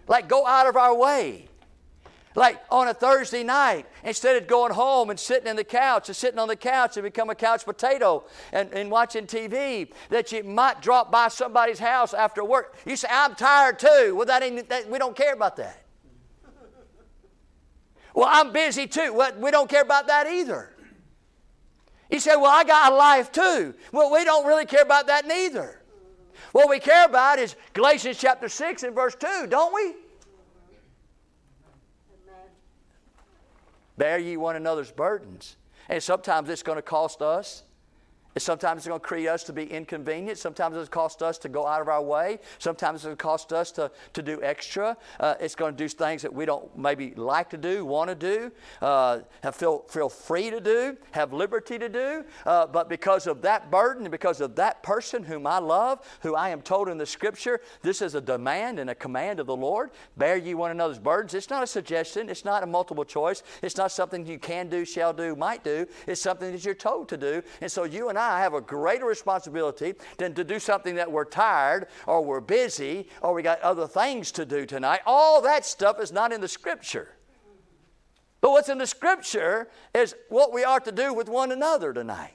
Like 0.08 0.30
go 0.30 0.46
out 0.46 0.68
of 0.68 0.76
our 0.76 0.96
way. 0.96 1.48
Like 2.38 2.62
on 2.70 2.88
a 2.88 2.94
Thursday 2.94 3.44
night, 3.44 3.88
instead 4.04 4.40
of 4.40 4.48
going 4.48 4.72
home 4.72 5.10
and 5.10 5.20
sitting 5.20 5.48
in 5.48 5.56
the 5.56 5.64
couch 5.64 6.08
or 6.08 6.14
sitting 6.14 6.38
on 6.38 6.48
the 6.48 6.56
couch 6.56 6.96
and 6.96 7.04
become 7.04 7.32
a 7.32 7.36
couch 7.36 7.66
potato 7.66 8.26
and, 8.54 8.72
and 8.74 8.92
watching 8.92 9.26
TV, 9.26 9.92
that 10.10 10.32
you 10.32 10.44
might 10.44 10.80
drop 10.80 11.12
by 11.12 11.30
somebody's 11.30 11.80
house 11.80 12.14
after 12.14 12.46
work. 12.46 12.78
You 12.86 12.96
say, 12.96 13.08
I'm 13.10 13.34
tired 13.34 13.80
too. 13.80 14.14
Well, 14.16 14.28
that 14.28 14.44
ain't, 14.44 14.70
that, 14.70 14.88
we 14.88 15.00
don't 15.00 15.16
care 15.16 15.34
about 15.34 15.56
that. 15.56 15.84
Well, 18.14 18.30
I'm 18.30 18.54
busy 18.54 18.86
too. 18.86 19.14
Well, 19.14 19.34
we 19.40 19.50
don't 19.50 19.68
care 19.68 19.82
about 19.82 20.06
that 20.06 20.28
either. 20.28 20.76
You 22.12 22.20
say, 22.20 22.36
Well, 22.36 22.52
I 22.52 22.64
got 22.64 22.92
a 22.92 22.96
life 22.96 23.32
too. 23.32 23.74
Well, 23.92 24.12
we 24.12 24.24
don't 24.24 24.46
really 24.46 24.68
care 24.68 24.84
about 24.84 25.08
that 25.08 25.26
neither. 25.26 25.82
What 26.52 26.70
we 26.70 26.80
care 26.80 27.06
about 27.06 27.40
is 27.40 27.56
Galatians 27.74 28.20
chapter 28.20 28.48
6 28.48 28.84
and 28.84 28.94
verse 28.94 29.16
2, 29.16 29.48
don't 29.50 29.74
we? 29.74 29.96
Bear 33.98 34.18
ye 34.18 34.38
one 34.38 34.56
another's 34.56 34.92
burdens. 34.92 35.58
And 35.90 36.02
sometimes 36.02 36.50
it's 36.50 36.64
going 36.64 36.78
to 36.78 36.82
cost 36.82 37.22
us 37.22 37.64
Sometimes 38.40 38.80
it's 38.80 38.88
going 38.88 39.00
to 39.00 39.06
create 39.06 39.28
us 39.28 39.44
to 39.46 39.54
be 39.54 39.64
inconvenient. 39.64 40.38
Sometimes 40.38 40.76
it's 40.76 40.90
going 40.90 41.08
to 41.08 41.10
cost 41.10 41.24
us 41.24 41.38
to 41.40 41.50
go 41.50 41.66
out 41.66 41.82
of 41.82 41.88
our 41.88 42.02
way. 42.02 42.40
Sometimes 42.60 42.98
it's 42.98 43.06
going 43.06 43.18
to 43.18 43.24
cost 43.24 43.54
us 43.54 43.72
to, 43.74 43.92
to 44.14 44.22
do 44.22 44.42
extra. 44.44 44.98
Uh, 45.20 45.36
it's 45.40 45.56
going 45.56 45.76
to 45.76 45.78
do 45.78 45.88
things 45.88 46.22
that 46.22 46.34
we 46.34 46.46
don't 46.46 46.78
maybe 46.78 47.14
like 47.16 47.50
to 47.50 47.58
do, 47.58 47.86
want 47.86 48.10
to 48.10 48.16
do, 48.16 48.52
uh, 48.82 49.20
feel, 49.54 49.80
feel 49.90 50.10
free 50.10 50.50
to 50.50 50.60
do, 50.60 50.98
have 51.12 51.34
liberty 51.34 51.78
to 51.80 51.90
do. 51.90 52.24
Uh, 52.46 52.68
but 52.68 52.90
because 52.90 53.28
of 53.28 53.42
that 53.42 53.72
burden 53.72 54.04
and 54.04 54.12
because 54.12 54.42
of 54.42 54.56
that 54.56 54.84
person 54.84 55.24
whom 55.24 55.48
I 55.48 55.60
love, 55.60 56.00
who 56.22 56.36
I 56.36 56.50
am 56.50 56.62
told 56.62 56.90
in 56.90 56.98
the 56.98 57.06
scripture, 57.06 57.62
this 57.82 58.02
is 58.02 58.16
a 58.16 58.22
demand 58.22 58.80
and 58.80 58.90
a 58.90 58.96
command 58.96 59.40
of 59.40 59.48
the 59.48 59.56
Lord 59.56 59.92
bear 60.18 60.38
ye 60.38 60.54
one 60.54 60.72
another's 60.72 61.00
burdens. 61.00 61.34
It's 61.34 61.50
not 61.50 61.64
a 61.64 61.68
suggestion, 61.68 62.30
it's 62.30 62.46
not 62.46 62.64
a 62.64 62.66
multiple 62.66 63.06
choice, 63.06 63.44
it's 63.62 63.78
not 63.78 63.92
something 63.92 64.26
you 64.26 64.40
can 64.40 64.70
do, 64.70 64.86
shall 64.86 65.14
do, 65.14 65.36
might 65.36 65.64
do. 65.64 65.88
It's 66.06 66.22
something 66.22 66.52
that 66.52 66.64
you're 66.66 66.74
told 66.76 67.10
to 67.10 67.18
do. 67.18 67.42
And 67.62 67.72
so 67.72 67.84
you 67.84 68.10
and 68.10 68.18
I 68.18 68.27
I 68.28 68.42
have 68.42 68.54
a 68.54 68.62
greater 68.62 69.06
responsibility 69.06 69.94
than 70.18 70.34
to 70.36 70.44
do 70.44 70.60
something 70.60 70.96
that 70.96 71.12
we're 71.12 71.26
tired 71.26 71.88
or 72.06 72.24
we're 72.24 72.42
busy 72.42 73.08
or 73.22 73.34
we 73.34 73.42
got 73.42 73.62
other 73.62 73.88
things 73.88 74.32
to 74.34 74.46
do 74.46 74.66
tonight. 74.66 75.02
All 75.06 75.42
that 75.42 75.66
stuff 75.66 76.00
is 76.00 76.12
not 76.12 76.32
in 76.32 76.42
the 76.42 76.48
Scripture. 76.48 77.10
But 78.42 78.52
what's 78.52 78.70
in 78.70 78.78
the 78.78 78.88
Scripture 78.88 79.68
is 79.94 80.16
what 80.30 80.54
we 80.54 80.64
are 80.64 80.80
to 80.80 80.92
do 80.92 81.14
with 81.14 81.30
one 81.30 81.52
another 81.52 81.94
tonight. 81.94 82.34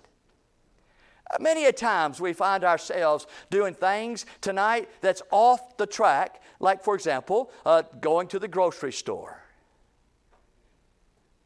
Many 1.40 1.64
a 1.64 1.72
times 1.72 2.20
we 2.20 2.32
find 2.32 2.64
ourselves 2.64 3.26
doing 3.51 3.74
things 3.74 4.26
tonight 4.40 4.90
that's 5.01 5.22
off 5.30 5.76
the 5.76 5.86
track, 5.86 6.43
like, 6.61 6.84
for 6.84 6.95
example, 6.95 7.51
uh, 7.64 7.82
going 8.01 8.28
to 8.28 8.38
the 8.38 8.49
grocery 8.49 8.93
store. 8.93 9.41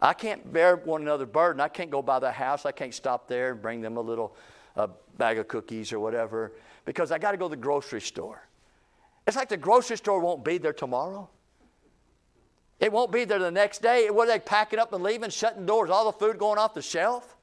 I 0.01 0.13
can't 0.13 0.53
bear 0.53 0.77
one 0.77 1.03
another 1.03 1.27
burden. 1.27 1.61
I 1.61 1.69
can't 1.69 1.91
go 1.91 2.03
by 2.03 2.19
the 2.19 2.31
house. 2.31 2.67
I 2.67 2.73
can't 2.73 2.93
stop 2.93 3.29
there 3.29 3.53
and 3.53 3.63
bring 3.63 3.81
them 3.81 3.97
a 3.97 4.01
little 4.01 4.37
bag 5.17 5.39
of 5.39 5.49
cookies 5.49 5.93
or 5.93 6.01
whatever 6.01 6.53
because 6.85 7.11
I 7.11 7.19
got 7.19 7.33
to 7.33 7.37
go 7.37 7.47
to 7.49 7.57
the 7.57 7.61
grocery 7.61 8.01
store. 8.01 8.47
It's 9.27 9.37
like 9.37 9.49
the 9.49 9.57
grocery 9.57 9.97
store 9.97 10.21
won't 10.21 10.45
be 10.45 10.59
there 10.59 10.73
tomorrow. 10.73 11.29
It 12.79 12.93
won't 12.93 13.11
be 13.11 13.25
there 13.25 13.39
the 13.39 13.51
next 13.51 13.81
day. 13.81 14.11
What 14.11 14.29
are 14.29 14.33
they 14.33 14.39
packing 14.39 14.79
up 14.79 14.93
and 14.93 15.03
leaving, 15.03 15.31
shutting 15.31 15.65
doors, 15.65 15.89
all 15.89 16.05
the 16.05 16.19
food 16.19 16.39
going 16.39 16.59
off 16.59 16.75
the 16.75 16.83
shelf? 16.83 17.37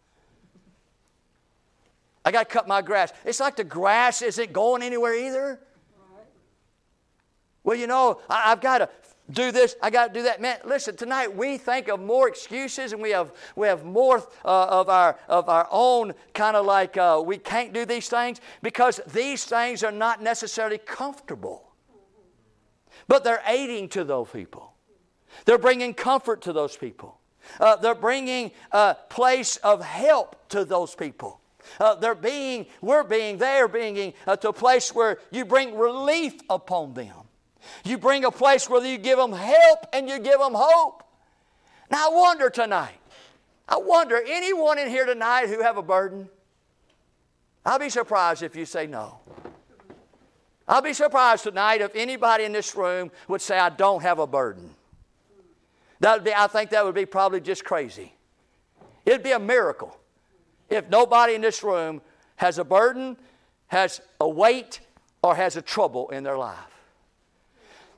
I 2.23 2.31
got 2.31 2.47
to 2.47 2.53
cut 2.53 2.67
my 2.67 2.81
grass. 2.81 3.11
It's 3.25 3.39
like 3.39 3.55
the 3.55 3.63
grass 3.63 4.21
isn't 4.21 4.53
going 4.53 4.83
anywhere 4.83 5.13
either. 5.13 5.59
Well, 7.63 7.77
you 7.77 7.87
know, 7.87 8.21
I, 8.29 8.49
have 8.49 8.61
got 8.61 8.79
to 8.79 8.89
do 9.31 9.51
this, 9.51 9.75
I 9.81 9.89
got 9.89 10.07
to 10.07 10.13
do 10.13 10.23
that. 10.23 10.41
Man, 10.41 10.57
listen, 10.65 10.97
tonight 10.97 11.33
we 11.33 11.57
think 11.57 11.87
of 11.87 12.01
more 12.01 12.27
excuses 12.27 12.91
and 12.91 13.01
we 13.01 13.11
have, 13.11 13.31
we 13.55 13.67
have 13.67 13.85
more 13.85 14.17
uh, 14.43 14.65
of, 14.65 14.89
our, 14.89 15.17
of 15.29 15.47
our 15.47 15.67
own 15.71 16.13
kind 16.33 16.57
of 16.57 16.65
like 16.65 16.97
uh, 16.97 17.21
we 17.25 17.37
can't 17.37 17.73
do 17.73 17.85
these 17.85 18.09
things 18.09 18.41
because 18.61 18.99
these 19.13 19.45
things 19.45 19.83
are 19.83 19.91
not 19.91 20.21
necessarily 20.21 20.77
comfortable. 20.77 21.71
But 23.07 23.23
they're 23.23 23.43
aiding 23.47 23.89
to 23.89 24.03
those 24.03 24.29
people, 24.29 24.73
they're 25.45 25.57
bringing 25.57 25.93
comfort 25.93 26.41
to 26.43 26.53
those 26.53 26.75
people, 26.75 27.19
uh, 27.59 27.77
they're 27.77 27.95
bringing 27.95 28.51
a 28.71 28.95
place 29.09 29.55
of 29.57 29.83
help 29.83 30.49
to 30.49 30.65
those 30.65 30.95
people. 30.95 31.39
Uh, 31.79 31.95
they're 31.95 32.13
being, 32.13 32.65
we're 32.81 33.05
being, 33.05 33.37
they're 33.37 33.69
being 33.69 34.13
uh, 34.27 34.35
to 34.35 34.49
a 34.49 34.53
place 34.53 34.93
where 34.93 35.19
you 35.31 35.45
bring 35.45 35.77
relief 35.77 36.33
upon 36.49 36.93
them. 36.93 37.22
You 37.83 37.97
bring 37.97 38.25
a 38.25 38.31
place 38.31 38.69
where 38.69 38.83
you 38.85 38.97
give 38.97 39.17
them 39.17 39.31
help 39.31 39.87
and 39.93 40.07
you 40.07 40.19
give 40.19 40.39
them 40.39 40.53
hope. 40.55 41.03
Now, 41.89 42.09
I 42.09 42.13
wonder 42.13 42.49
tonight, 42.49 42.99
I 43.67 43.77
wonder, 43.77 44.21
anyone 44.25 44.77
in 44.77 44.89
here 44.89 45.05
tonight 45.05 45.47
who 45.47 45.61
have 45.61 45.77
a 45.77 45.83
burden? 45.83 46.29
I'll 47.65 47.79
be 47.79 47.89
surprised 47.89 48.43
if 48.43 48.55
you 48.55 48.65
say 48.65 48.87
no. 48.87 49.19
I'll 50.67 50.81
be 50.81 50.93
surprised 50.93 51.43
tonight 51.43 51.81
if 51.81 51.95
anybody 51.95 52.45
in 52.45 52.53
this 52.53 52.75
room 52.75 53.11
would 53.27 53.41
say, 53.41 53.57
I 53.57 53.69
don't 53.69 54.01
have 54.01 54.19
a 54.19 54.27
burden. 54.27 54.69
That 55.99 56.15
would 56.15 56.23
be, 56.23 56.33
I 56.33 56.47
think 56.47 56.71
that 56.71 56.83
would 56.83 56.95
be 56.95 57.05
probably 57.05 57.41
just 57.41 57.63
crazy. 57.63 58.13
It'd 59.05 59.23
be 59.23 59.31
a 59.31 59.39
miracle 59.39 59.97
if 60.69 60.89
nobody 60.89 61.35
in 61.35 61.41
this 61.41 61.63
room 61.63 62.01
has 62.37 62.57
a 62.57 62.63
burden, 62.63 63.17
has 63.67 64.01
a 64.19 64.27
weight, 64.27 64.79
or 65.21 65.35
has 65.35 65.55
a 65.55 65.61
trouble 65.61 66.09
in 66.09 66.23
their 66.23 66.37
life. 66.37 66.72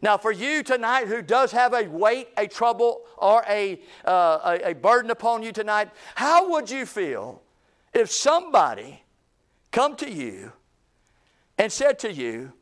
Now, 0.06 0.20
for 0.20 0.32
you 0.32 0.62
tonight 0.62 1.08
who 1.08 1.24
does 1.24 1.51
have 1.53 1.74
a 1.74 1.89
weight, 1.89 2.28
a 2.38 2.45
trouble, 2.45 3.01
or 3.18 3.43
a, 3.49 3.82
uh, 4.06 4.60
a, 4.64 4.70
a 4.70 4.76
burden 4.76 5.10
upon 5.10 5.41
you 5.41 5.51
tonight, 5.51 5.89
how 6.14 6.51
would 6.51 6.70
you 6.70 6.86
feel 6.86 7.41
if 7.91 8.12
somebody 8.12 9.01
come 9.72 9.95
to 9.95 10.08
you 10.08 10.51
and 11.58 11.72
said 11.72 11.97
to 11.97 12.14
you, 12.14 12.53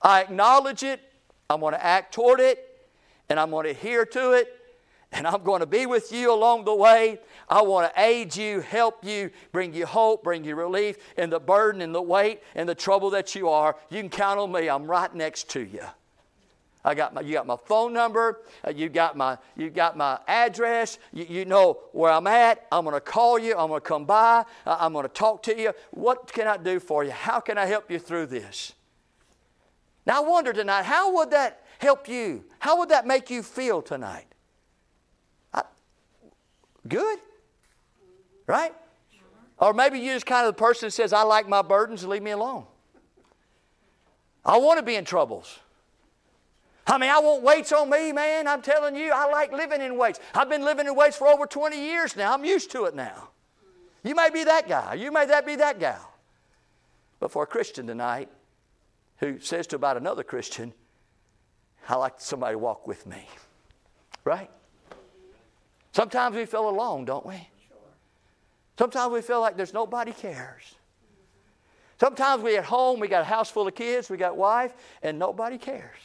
I 0.00 0.22
acknowledge 0.22 0.82
it, 0.82 1.02
I'm 1.50 1.60
going 1.60 1.74
to 1.74 1.84
act 1.84 2.14
toward 2.14 2.40
it, 2.40 2.88
and 3.28 3.38
I'm 3.38 3.50
going 3.50 3.64
to 3.64 3.72
adhere 3.72 4.06
to 4.06 4.32
it, 4.32 4.48
and 5.12 5.26
I'm 5.26 5.42
going 5.42 5.60
to 5.60 5.66
be 5.66 5.84
with 5.84 6.10
you 6.10 6.32
along 6.32 6.64
the 6.64 6.74
way. 6.74 7.18
I 7.50 7.60
want 7.60 7.92
to 7.92 8.00
aid 8.00 8.34
you, 8.34 8.60
help 8.60 9.04
you, 9.04 9.30
bring 9.52 9.74
you 9.74 9.84
hope, 9.84 10.24
bring 10.24 10.44
you 10.44 10.54
relief 10.54 10.96
in 11.18 11.28
the 11.28 11.38
burden 11.38 11.82
and 11.82 11.94
the 11.94 12.00
weight 12.00 12.40
and 12.54 12.66
the 12.66 12.74
trouble 12.74 13.10
that 13.10 13.34
you 13.34 13.50
are. 13.50 13.76
You 13.90 14.00
can 14.00 14.08
count 14.08 14.40
on 14.40 14.50
me. 14.50 14.70
I'm 14.70 14.86
right 14.86 15.14
next 15.14 15.50
to 15.50 15.60
you. 15.60 15.82
I 16.84 16.94
got 16.94 17.12
my, 17.12 17.20
you 17.20 17.34
got 17.34 17.46
my 17.46 17.56
phone 17.56 17.92
number. 17.92 18.40
Uh, 18.66 18.70
you 18.70 18.88
got 18.88 19.16
my, 19.16 19.36
you 19.56 19.68
got 19.70 19.96
my 19.96 20.18
address. 20.26 20.98
You, 21.12 21.26
you 21.28 21.44
know 21.44 21.78
where 21.92 22.10
I'm 22.10 22.26
at. 22.26 22.66
I'm 22.72 22.84
going 22.84 22.94
to 22.94 23.00
call 23.00 23.38
you. 23.38 23.54
I'm 23.56 23.68
going 23.68 23.80
to 23.80 23.86
come 23.86 24.06
by. 24.06 24.44
Uh, 24.66 24.76
I'm 24.80 24.92
going 24.92 25.04
to 25.04 25.12
talk 25.12 25.42
to 25.44 25.58
you. 25.58 25.72
What 25.90 26.32
can 26.32 26.46
I 26.46 26.56
do 26.56 26.80
for 26.80 27.04
you? 27.04 27.10
How 27.10 27.40
can 27.40 27.58
I 27.58 27.66
help 27.66 27.90
you 27.90 27.98
through 27.98 28.26
this? 28.26 28.72
Now, 30.06 30.22
I 30.22 30.26
wonder 30.26 30.52
tonight, 30.52 30.84
how 30.84 31.14
would 31.16 31.30
that 31.32 31.64
help 31.78 32.08
you? 32.08 32.44
How 32.58 32.78
would 32.78 32.88
that 32.88 33.06
make 33.06 33.28
you 33.28 33.42
feel 33.42 33.82
tonight? 33.82 34.26
I, 35.52 35.62
good? 36.88 37.18
Right? 38.46 38.72
Or 39.58 39.74
maybe 39.74 39.98
you're 39.98 40.14
just 40.14 40.24
kind 40.24 40.46
of 40.46 40.56
the 40.56 40.58
person 40.58 40.86
that 40.86 40.92
says, 40.92 41.12
I 41.12 41.22
like 41.22 41.46
my 41.46 41.60
burdens, 41.60 42.06
leave 42.06 42.22
me 42.22 42.30
alone. 42.30 42.64
I 44.42 44.56
want 44.56 44.78
to 44.78 44.82
be 44.82 44.94
in 44.94 45.04
troubles. 45.04 45.58
I 46.86 46.98
mean, 46.98 47.10
I 47.10 47.18
want 47.20 47.42
weights 47.42 47.72
on 47.72 47.88
me, 47.90 48.12
man. 48.12 48.48
I'm 48.48 48.62
telling 48.62 48.96
you, 48.96 49.12
I 49.12 49.30
like 49.30 49.52
living 49.52 49.80
in 49.80 49.96
weights. 49.96 50.18
I've 50.34 50.48
been 50.48 50.64
living 50.64 50.86
in 50.86 50.94
weights 50.94 51.16
for 51.16 51.28
over 51.28 51.46
20 51.46 51.78
years 51.78 52.16
now. 52.16 52.34
I'm 52.34 52.44
used 52.44 52.70
to 52.72 52.84
it 52.84 52.94
now. 52.94 53.28
You 54.02 54.14
may 54.14 54.30
be 54.30 54.44
that 54.44 54.68
guy. 54.68 54.94
You 54.94 55.12
may 55.12 55.26
that 55.26 55.46
be 55.46 55.56
that 55.56 55.78
gal. 55.78 56.12
But 57.18 57.30
for 57.30 57.42
a 57.42 57.46
Christian 57.46 57.86
tonight 57.86 58.30
who 59.18 59.38
says 59.38 59.66
to 59.68 59.76
about 59.76 59.98
another 59.98 60.22
Christian, 60.22 60.72
I 61.88 61.96
like 61.96 62.14
somebody 62.18 62.54
to 62.54 62.58
walk 62.58 62.86
with 62.86 63.06
me. 63.06 63.28
Right? 64.24 64.50
Sometimes 65.92 66.36
we 66.36 66.46
feel 66.46 66.68
alone, 66.68 67.04
don't 67.04 67.26
we? 67.26 67.48
Sometimes 68.78 69.12
we 69.12 69.20
feel 69.20 69.40
like 69.40 69.56
there's 69.56 69.74
nobody 69.74 70.12
cares. 70.12 70.74
Sometimes 71.98 72.42
we 72.42 72.56
at 72.56 72.64
home, 72.64 72.98
we 72.98 73.08
got 73.08 73.22
a 73.22 73.26
house 73.26 73.50
full 73.50 73.68
of 73.68 73.74
kids, 73.74 74.08
we 74.08 74.16
got 74.16 74.36
wife, 74.36 74.72
and 75.02 75.18
nobody 75.18 75.58
cares. 75.58 75.98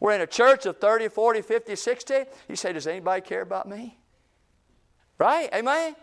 We're 0.00 0.12
in 0.12 0.20
a 0.20 0.26
church 0.26 0.66
of 0.66 0.78
30, 0.78 1.08
40, 1.08 1.42
50, 1.42 1.76
60. 1.76 2.14
You 2.48 2.56
say, 2.56 2.72
Does 2.72 2.86
anybody 2.86 3.20
care 3.20 3.42
about 3.42 3.68
me? 3.68 3.98
Right? 5.18 5.48
Amen? 5.52 5.96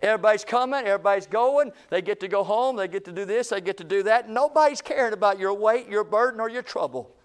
Everybody's 0.00 0.44
coming, 0.44 0.86
everybody's 0.86 1.26
going. 1.26 1.72
They 1.90 2.02
get 2.02 2.20
to 2.20 2.28
go 2.28 2.44
home, 2.44 2.76
they 2.76 2.86
get 2.86 3.04
to 3.06 3.12
do 3.12 3.24
this, 3.24 3.48
they 3.48 3.60
get 3.60 3.76
to 3.78 3.84
do 3.84 4.04
that. 4.04 4.28
Nobody's 4.28 4.80
caring 4.80 5.12
about 5.12 5.40
your 5.40 5.54
weight, 5.54 5.88
your 5.88 6.04
burden, 6.04 6.40
or 6.40 6.48
your 6.48 6.62
trouble. 6.62 7.16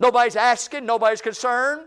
Nobody's 0.00 0.34
asking, 0.34 0.84
nobody's 0.84 1.22
concerned. 1.22 1.82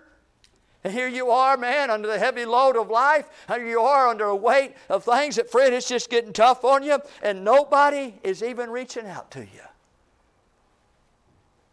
And 0.86 0.94
here 0.94 1.08
you 1.08 1.32
are, 1.32 1.58
man, 1.58 1.90
under 1.90 2.08
the 2.08 2.20
heavy 2.20 2.46
load 2.46 2.78
of 2.78 2.90
life. 2.90 3.28
Here 3.48 3.68
you 3.68 3.82
are 3.82 4.08
under 4.08 4.26
a 4.26 4.36
weight 4.36 4.76
of 4.88 5.04
things 5.04 5.36
that, 5.36 5.52
friend, 5.52 5.74
it's 5.74 5.90
just 5.90 6.10
getting 6.10 6.32
tough 6.32 6.64
on 6.64 6.84
you, 6.84 7.00
and 7.22 7.44
nobody 7.44 8.14
is 8.24 8.42
even 8.42 8.70
reaching 8.70 9.08
out 9.08 9.32
to 9.32 9.40
you. 9.40 9.66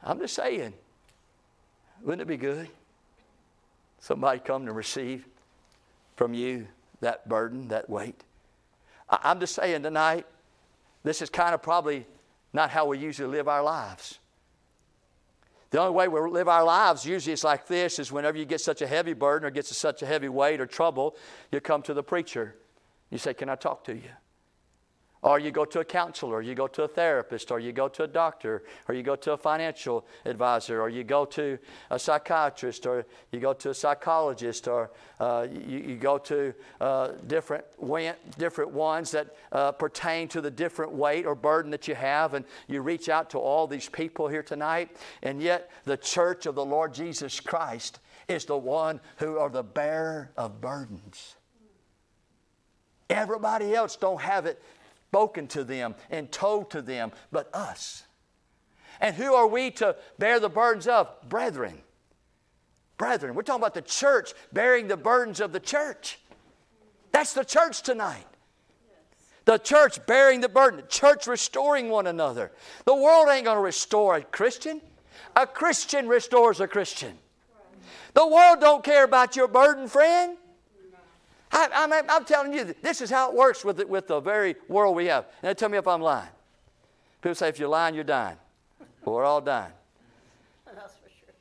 I'm 0.02 0.18
just 0.18 0.34
saying, 0.34 0.72
wouldn't 2.02 2.22
it 2.22 2.28
be 2.28 2.36
good? 2.36 2.68
Somebody 4.00 4.40
come 4.40 4.66
to 4.66 4.72
receive 4.72 5.26
from 6.16 6.34
you 6.34 6.66
that 7.00 7.28
burden, 7.28 7.68
that 7.68 7.88
weight. 7.88 8.22
I'm 9.08 9.40
just 9.40 9.54
saying 9.54 9.82
tonight, 9.82 10.26
this 11.04 11.22
is 11.22 11.30
kind 11.30 11.54
of 11.54 11.62
probably 11.62 12.06
not 12.52 12.70
how 12.70 12.86
we 12.86 12.98
usually 12.98 13.28
live 13.28 13.48
our 13.48 13.62
lives. 13.62 14.18
The 15.70 15.80
only 15.80 15.92
way 15.92 16.08
we 16.08 16.20
live 16.20 16.48
our 16.48 16.64
lives, 16.64 17.06
usually 17.06 17.32
is 17.32 17.44
like 17.44 17.66
this, 17.66 17.98
is 17.98 18.12
whenever 18.12 18.36
you 18.36 18.44
get 18.44 18.60
such 18.60 18.82
a 18.82 18.86
heavy 18.86 19.14
burden 19.14 19.46
or 19.46 19.50
gets 19.50 19.74
such 19.76 20.02
a 20.02 20.06
heavy 20.06 20.28
weight 20.28 20.60
or 20.60 20.66
trouble, 20.66 21.16
you 21.50 21.60
come 21.60 21.80
to 21.82 21.94
the 21.94 22.02
preacher. 22.02 22.56
You 23.10 23.18
say, 23.18 23.32
Can 23.32 23.48
I 23.48 23.54
talk 23.54 23.84
to 23.84 23.94
you? 23.94 24.10
Or 25.22 25.38
you 25.38 25.52
go 25.52 25.64
to 25.64 25.78
a 25.78 25.84
counselor, 25.84 26.38
or 26.38 26.42
you 26.42 26.56
go 26.56 26.66
to 26.66 26.82
a 26.82 26.88
therapist, 26.88 27.52
or 27.52 27.60
you 27.60 27.72
go 27.72 27.86
to 27.86 28.02
a 28.02 28.08
doctor, 28.08 28.64
or 28.88 28.94
you 28.94 29.04
go 29.04 29.14
to 29.14 29.32
a 29.32 29.36
financial 29.36 30.04
advisor, 30.24 30.82
or 30.82 30.88
you 30.88 31.04
go 31.04 31.24
to 31.26 31.58
a 31.90 31.98
psychiatrist, 31.98 32.86
or 32.86 33.06
you 33.30 33.38
go 33.38 33.52
to 33.52 33.70
a 33.70 33.74
psychologist, 33.74 34.66
or 34.66 34.90
uh, 35.20 35.46
you, 35.48 35.78
you, 35.78 35.96
go 35.96 36.18
to 36.18 36.52
uh, 36.80 37.12
different, 37.28 37.64
different 38.36 38.72
ones 38.72 39.12
that 39.12 39.36
uh, 39.52 39.70
pertain 39.70 40.26
to 40.26 40.40
the 40.40 40.50
different 40.50 40.90
weight 40.90 41.24
or 41.24 41.36
burden 41.36 41.70
that 41.70 41.86
you 41.86 41.94
have, 41.94 42.34
and 42.34 42.44
you 42.66 42.80
reach 42.82 43.08
out 43.08 43.30
to 43.30 43.38
all 43.38 43.68
these 43.68 43.88
people 43.88 44.26
here 44.26 44.42
tonight, 44.42 44.96
and 45.22 45.40
yet 45.40 45.70
the 45.84 45.96
church 45.96 46.46
of 46.46 46.56
the 46.56 46.64
Lord 46.64 46.92
Jesus 46.92 47.38
Christ 47.38 48.00
is 48.26 48.44
the 48.44 48.58
one 48.58 49.00
who 49.18 49.38
are 49.38 49.50
the 49.50 49.62
bearer 49.62 50.32
of 50.36 50.60
burdens. 50.60 51.36
Everybody 53.08 53.74
else 53.74 53.94
don't 53.94 54.20
have 54.20 54.46
it 54.46 54.60
spoken 55.12 55.46
to 55.46 55.62
them 55.62 55.94
and 56.08 56.32
told 56.32 56.70
to 56.70 56.80
them, 56.80 57.12
but 57.30 57.54
us. 57.54 58.04
And 58.98 59.14
who 59.14 59.34
are 59.34 59.46
we 59.46 59.70
to 59.72 59.94
bear 60.18 60.40
the 60.40 60.48
burdens 60.48 60.86
of? 60.86 61.06
Brethren. 61.28 61.82
Brethren. 62.96 63.34
We're 63.34 63.42
talking 63.42 63.60
about 63.60 63.74
the 63.74 63.82
church 63.82 64.32
bearing 64.54 64.88
the 64.88 64.96
burdens 64.96 65.40
of 65.40 65.52
the 65.52 65.60
church. 65.60 66.18
That's 67.10 67.34
the 67.34 67.44
church 67.44 67.82
tonight. 67.82 68.24
The 69.44 69.58
church 69.58 69.98
bearing 70.06 70.40
the 70.40 70.48
burden, 70.48 70.80
the 70.80 70.86
church 70.86 71.26
restoring 71.26 71.90
one 71.90 72.06
another. 72.06 72.50
The 72.86 72.94
world 72.94 73.28
ain't 73.28 73.44
going 73.44 73.58
to 73.58 73.62
restore 73.62 74.16
a 74.16 74.22
Christian. 74.22 74.80
A 75.36 75.46
Christian 75.46 76.08
restores 76.08 76.58
a 76.60 76.66
Christian. 76.68 77.18
The 78.14 78.26
world 78.26 78.60
don't 78.60 78.82
care 78.82 79.04
about 79.04 79.36
your 79.36 79.48
burden, 79.48 79.88
friend. 79.88 80.38
I, 81.52 82.02
am 82.08 82.24
telling 82.24 82.52
you, 82.52 82.74
this 82.82 83.00
is 83.00 83.10
how 83.10 83.30
it 83.30 83.36
works 83.36 83.64
with, 83.64 83.76
the, 83.76 83.86
with 83.86 84.06
the 84.06 84.20
very 84.20 84.56
world 84.68 84.96
we 84.96 85.06
have. 85.06 85.26
Now 85.42 85.52
tell 85.52 85.68
me 85.68 85.78
if 85.78 85.86
I'm 85.86 86.00
lying. 86.00 86.30
People 87.20 87.34
say, 87.34 87.48
if 87.48 87.58
you're 87.58 87.68
lying, 87.68 87.94
you're 87.94 88.04
dying. 88.04 88.36
Well, 89.04 89.16
we're 89.16 89.24
all 89.24 89.40
dying. 89.40 89.72
That's 90.64 90.94
for 90.94 91.08
sure. 91.08 91.34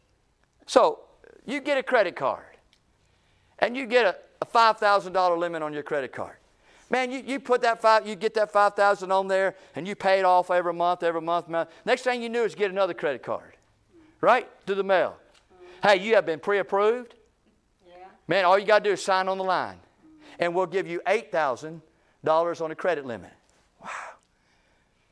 So, 0.65 0.99
you 1.45 1.59
get 1.59 1.77
a 1.77 1.83
credit 1.83 2.15
card, 2.15 2.43
and 3.59 3.75
you 3.75 3.87
get 3.87 4.05
a, 4.05 4.15
a 4.41 4.45
$5,000 4.45 5.37
limit 5.37 5.63
on 5.63 5.73
your 5.73 5.83
credit 5.83 6.11
card. 6.11 6.35
Man, 6.91 7.09
you, 7.09 7.23
you 7.25 7.39
put 7.39 7.61
that 7.61 7.81
five, 7.81 8.05
you 8.05 8.15
get 8.15 8.33
that 8.33 8.51
five 8.51 8.75
thousand 8.75 9.13
on 9.13 9.29
there, 9.29 9.55
and 9.77 9.87
you 9.87 9.95
pay 9.95 10.19
it 10.19 10.25
off 10.25 10.51
every 10.51 10.73
month, 10.73 11.03
every 11.03 11.21
month, 11.21 11.47
month. 11.47 11.69
Next 11.85 12.01
thing 12.01 12.21
you 12.21 12.27
knew 12.27 12.43
is 12.43 12.53
get 12.53 12.69
another 12.69 12.93
credit 12.93 13.23
card, 13.23 13.55
right 14.19 14.47
Through 14.65 14.75
the 14.75 14.83
mail. 14.83 15.15
Hey, 15.81 16.01
you 16.01 16.15
have 16.15 16.25
been 16.25 16.41
pre-approved. 16.41 17.15
Yeah. 17.87 17.93
Man, 18.27 18.43
all 18.43 18.59
you 18.59 18.65
got 18.65 18.83
to 18.83 18.89
do 18.89 18.93
is 18.93 19.01
sign 19.01 19.29
on 19.29 19.37
the 19.37 19.43
line, 19.45 19.77
and 20.41 20.53
we'll 20.53 20.65
give 20.65 20.87
you 20.87 20.99
eight 21.07 21.31
thousand 21.31 21.81
dollars 22.25 22.59
on 22.59 22.71
a 22.71 22.75
credit 22.75 23.05
limit. 23.05 23.31
Wow, 23.81 23.89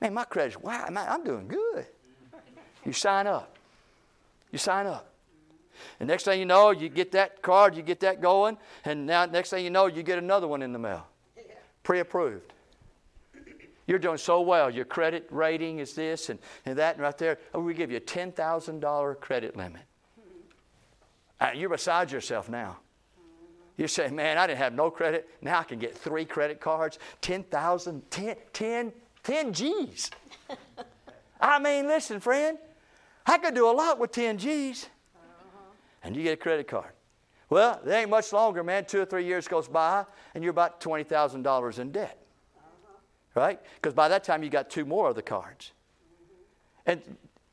man, 0.02 0.14
my 0.14 0.26
credit, 0.26 0.62
wow, 0.62 0.88
man, 0.92 1.08
I'm 1.08 1.24
doing 1.24 1.48
good. 1.48 1.86
You 2.86 2.92
sign 2.92 3.28
up. 3.28 3.56
You 4.52 4.58
sign 4.58 4.88
up. 4.88 5.14
And 6.00 6.10
next 6.10 6.24
thing 6.24 6.40
you 6.40 6.46
know, 6.46 6.72
you 6.72 6.90
get 6.90 7.12
that 7.14 7.42
card, 7.42 7.76
you 7.76 7.84
get 7.84 8.02
that 8.02 8.22
going, 8.22 8.58
and 8.84 9.06
now 9.06 9.26
next 9.26 9.52
thing 9.52 9.64
you 9.64 9.70
know, 9.70 9.86
you 9.86 10.04
get 10.04 10.18
another 10.18 10.48
one 10.48 10.62
in 10.62 10.74
the 10.74 10.80
mail. 10.80 11.08
Pre-approved. 11.84 12.54
You're 13.88 14.00
doing 14.00 14.18
so 14.18 14.42
well. 14.42 14.70
Your 14.70 14.86
credit 14.86 15.26
rating 15.32 15.80
is 15.80 15.94
this 15.94 16.30
and, 16.30 16.38
and 16.66 16.78
that, 16.78 16.96
and 16.96 17.02
right 17.02 17.18
there. 17.18 17.40
Oh, 17.54 17.62
we 17.62 17.74
give 17.74 17.90
you 17.90 17.98
a 17.98 18.02
$10,000 18.02 19.20
credit 19.20 19.56
limit. 19.58 19.82
Uh, 21.40 21.52
you're 21.56 21.70
beside 21.70 22.12
yourself 22.12 22.50
now. 22.50 22.78
You're 23.80 23.88
saying, 23.88 24.14
man, 24.14 24.38
I 24.38 24.46
didn't 24.46 24.60
have 24.60 24.74
no 24.74 24.92
credit. 24.92 25.30
Now 25.42 25.60
I 25.60 25.64
can 25.64 25.80
get 25.80 25.98
three 25.98 26.26
credit 26.26 26.60
cards, 26.60 27.00
10,000, 27.22 28.12
10, 28.12 28.36
10, 28.52 28.92
10 29.24 29.54
G's. 29.54 30.12
I 31.40 31.60
mean, 31.60 31.88
listen, 31.88 32.20
friend, 32.20 32.58
I 33.26 33.38
could 33.38 33.56
do 33.56 33.70
a 33.70 33.72
lot 33.72 33.98
with 33.98 34.12
10 34.12 34.38
G's. 34.38 34.90
And 36.04 36.14
you 36.14 36.24
get 36.24 36.34
a 36.34 36.38
credit 36.38 36.68
card. 36.68 36.92
Well, 37.50 37.80
it 37.86 37.90
ain't 37.90 38.10
much 38.10 38.34
longer, 38.34 38.66
man. 38.66 38.84
Two 38.84 39.00
or 39.00 39.06
three 39.06 39.24
years 39.24 39.48
goes 39.48 39.70
by, 39.70 40.04
and 40.36 40.44
you're 40.44 40.52
about 40.52 40.82
$20,000 40.82 41.80
in 41.80 41.92
debt. 41.94 42.18
Right? 43.34 43.62
Because 43.76 43.94
by 43.94 44.10
that 44.10 44.26
time, 44.26 44.44
you 44.44 44.50
got 44.50 44.70
two 44.70 44.84
more 44.84 45.10
of 45.10 45.16
the 45.16 45.22
cards. 45.22 45.72
And 46.86 47.02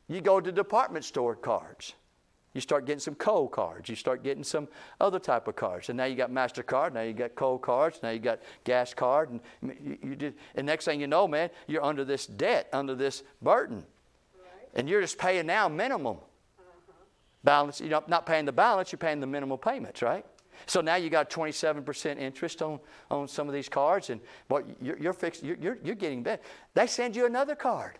you 0.09 0.21
go 0.21 0.41
to 0.41 0.51
department 0.51 1.05
store 1.05 1.37
cards. 1.37 1.95
You 2.57 2.63
start 2.63 2.87
getting 2.87 3.01
some 3.01 3.17
coal 3.17 3.49
cards. 3.49 3.91
You 3.91 3.97
start 3.97 4.25
getting 4.25 4.43
some 4.43 4.67
other 4.99 5.19
type 5.19 5.47
of 5.47 5.57
cards. 5.57 5.91
And 5.91 5.99
now 5.99 6.07
you 6.07 6.17
got 6.17 6.31
MasterCard. 6.31 6.95
Now 6.95 7.03
you 7.03 7.13
got 7.13 7.35
coal 7.35 7.59
cards. 7.59 8.01
Now 8.03 8.09
you 8.09 8.19
got 8.19 8.41
gas 8.65 8.95
card. 8.95 9.29
And 9.29 9.41
you, 9.63 9.99
you 10.03 10.17
did, 10.17 10.35
and 10.55 10.67
next 10.67 10.87
thing 10.87 10.99
you 10.99 11.07
know, 11.07 11.29
man, 11.29 11.51
you're 11.67 11.85
under 11.85 12.03
this 12.03 12.27
debt, 12.27 12.71
under 12.73 12.95
this 12.95 13.25
burden. 13.43 13.85
Right. 14.39 14.71
And 14.75 14.89
you're 14.89 15.03
just 15.03 15.19
paying 15.19 15.45
now 15.45 15.69
minimum. 15.69 16.17
Balance, 17.45 17.83
you're 17.83 18.03
not 18.09 18.25
paying 18.25 18.47
the 18.47 18.53
balance, 18.53 18.91
you're 18.91 18.99
paying 18.99 19.21
the 19.21 19.27
minimal 19.27 19.59
payments, 19.59 20.01
right? 20.01 20.25
So 20.65 20.81
now 20.81 20.97
you 20.97 21.11
got 21.11 21.29
27% 21.29 22.19
interest 22.19 22.63
on, 22.63 22.81
on 23.11 23.29
some 23.29 23.49
of 23.49 23.55
these 23.55 23.69
cards, 23.69 24.09
and 24.09 24.21
boy, 24.49 24.63
you're, 24.81 24.99
you're, 24.99 25.13
fixed, 25.13 25.45
you're, 25.45 25.59
you're, 25.59 25.79
you're 25.85 25.95
getting 25.95 26.23
bad. 26.23 26.41
They 26.73 26.87
send 26.87 27.15
you 27.15 27.27
another 27.27 27.55
card. 27.55 27.99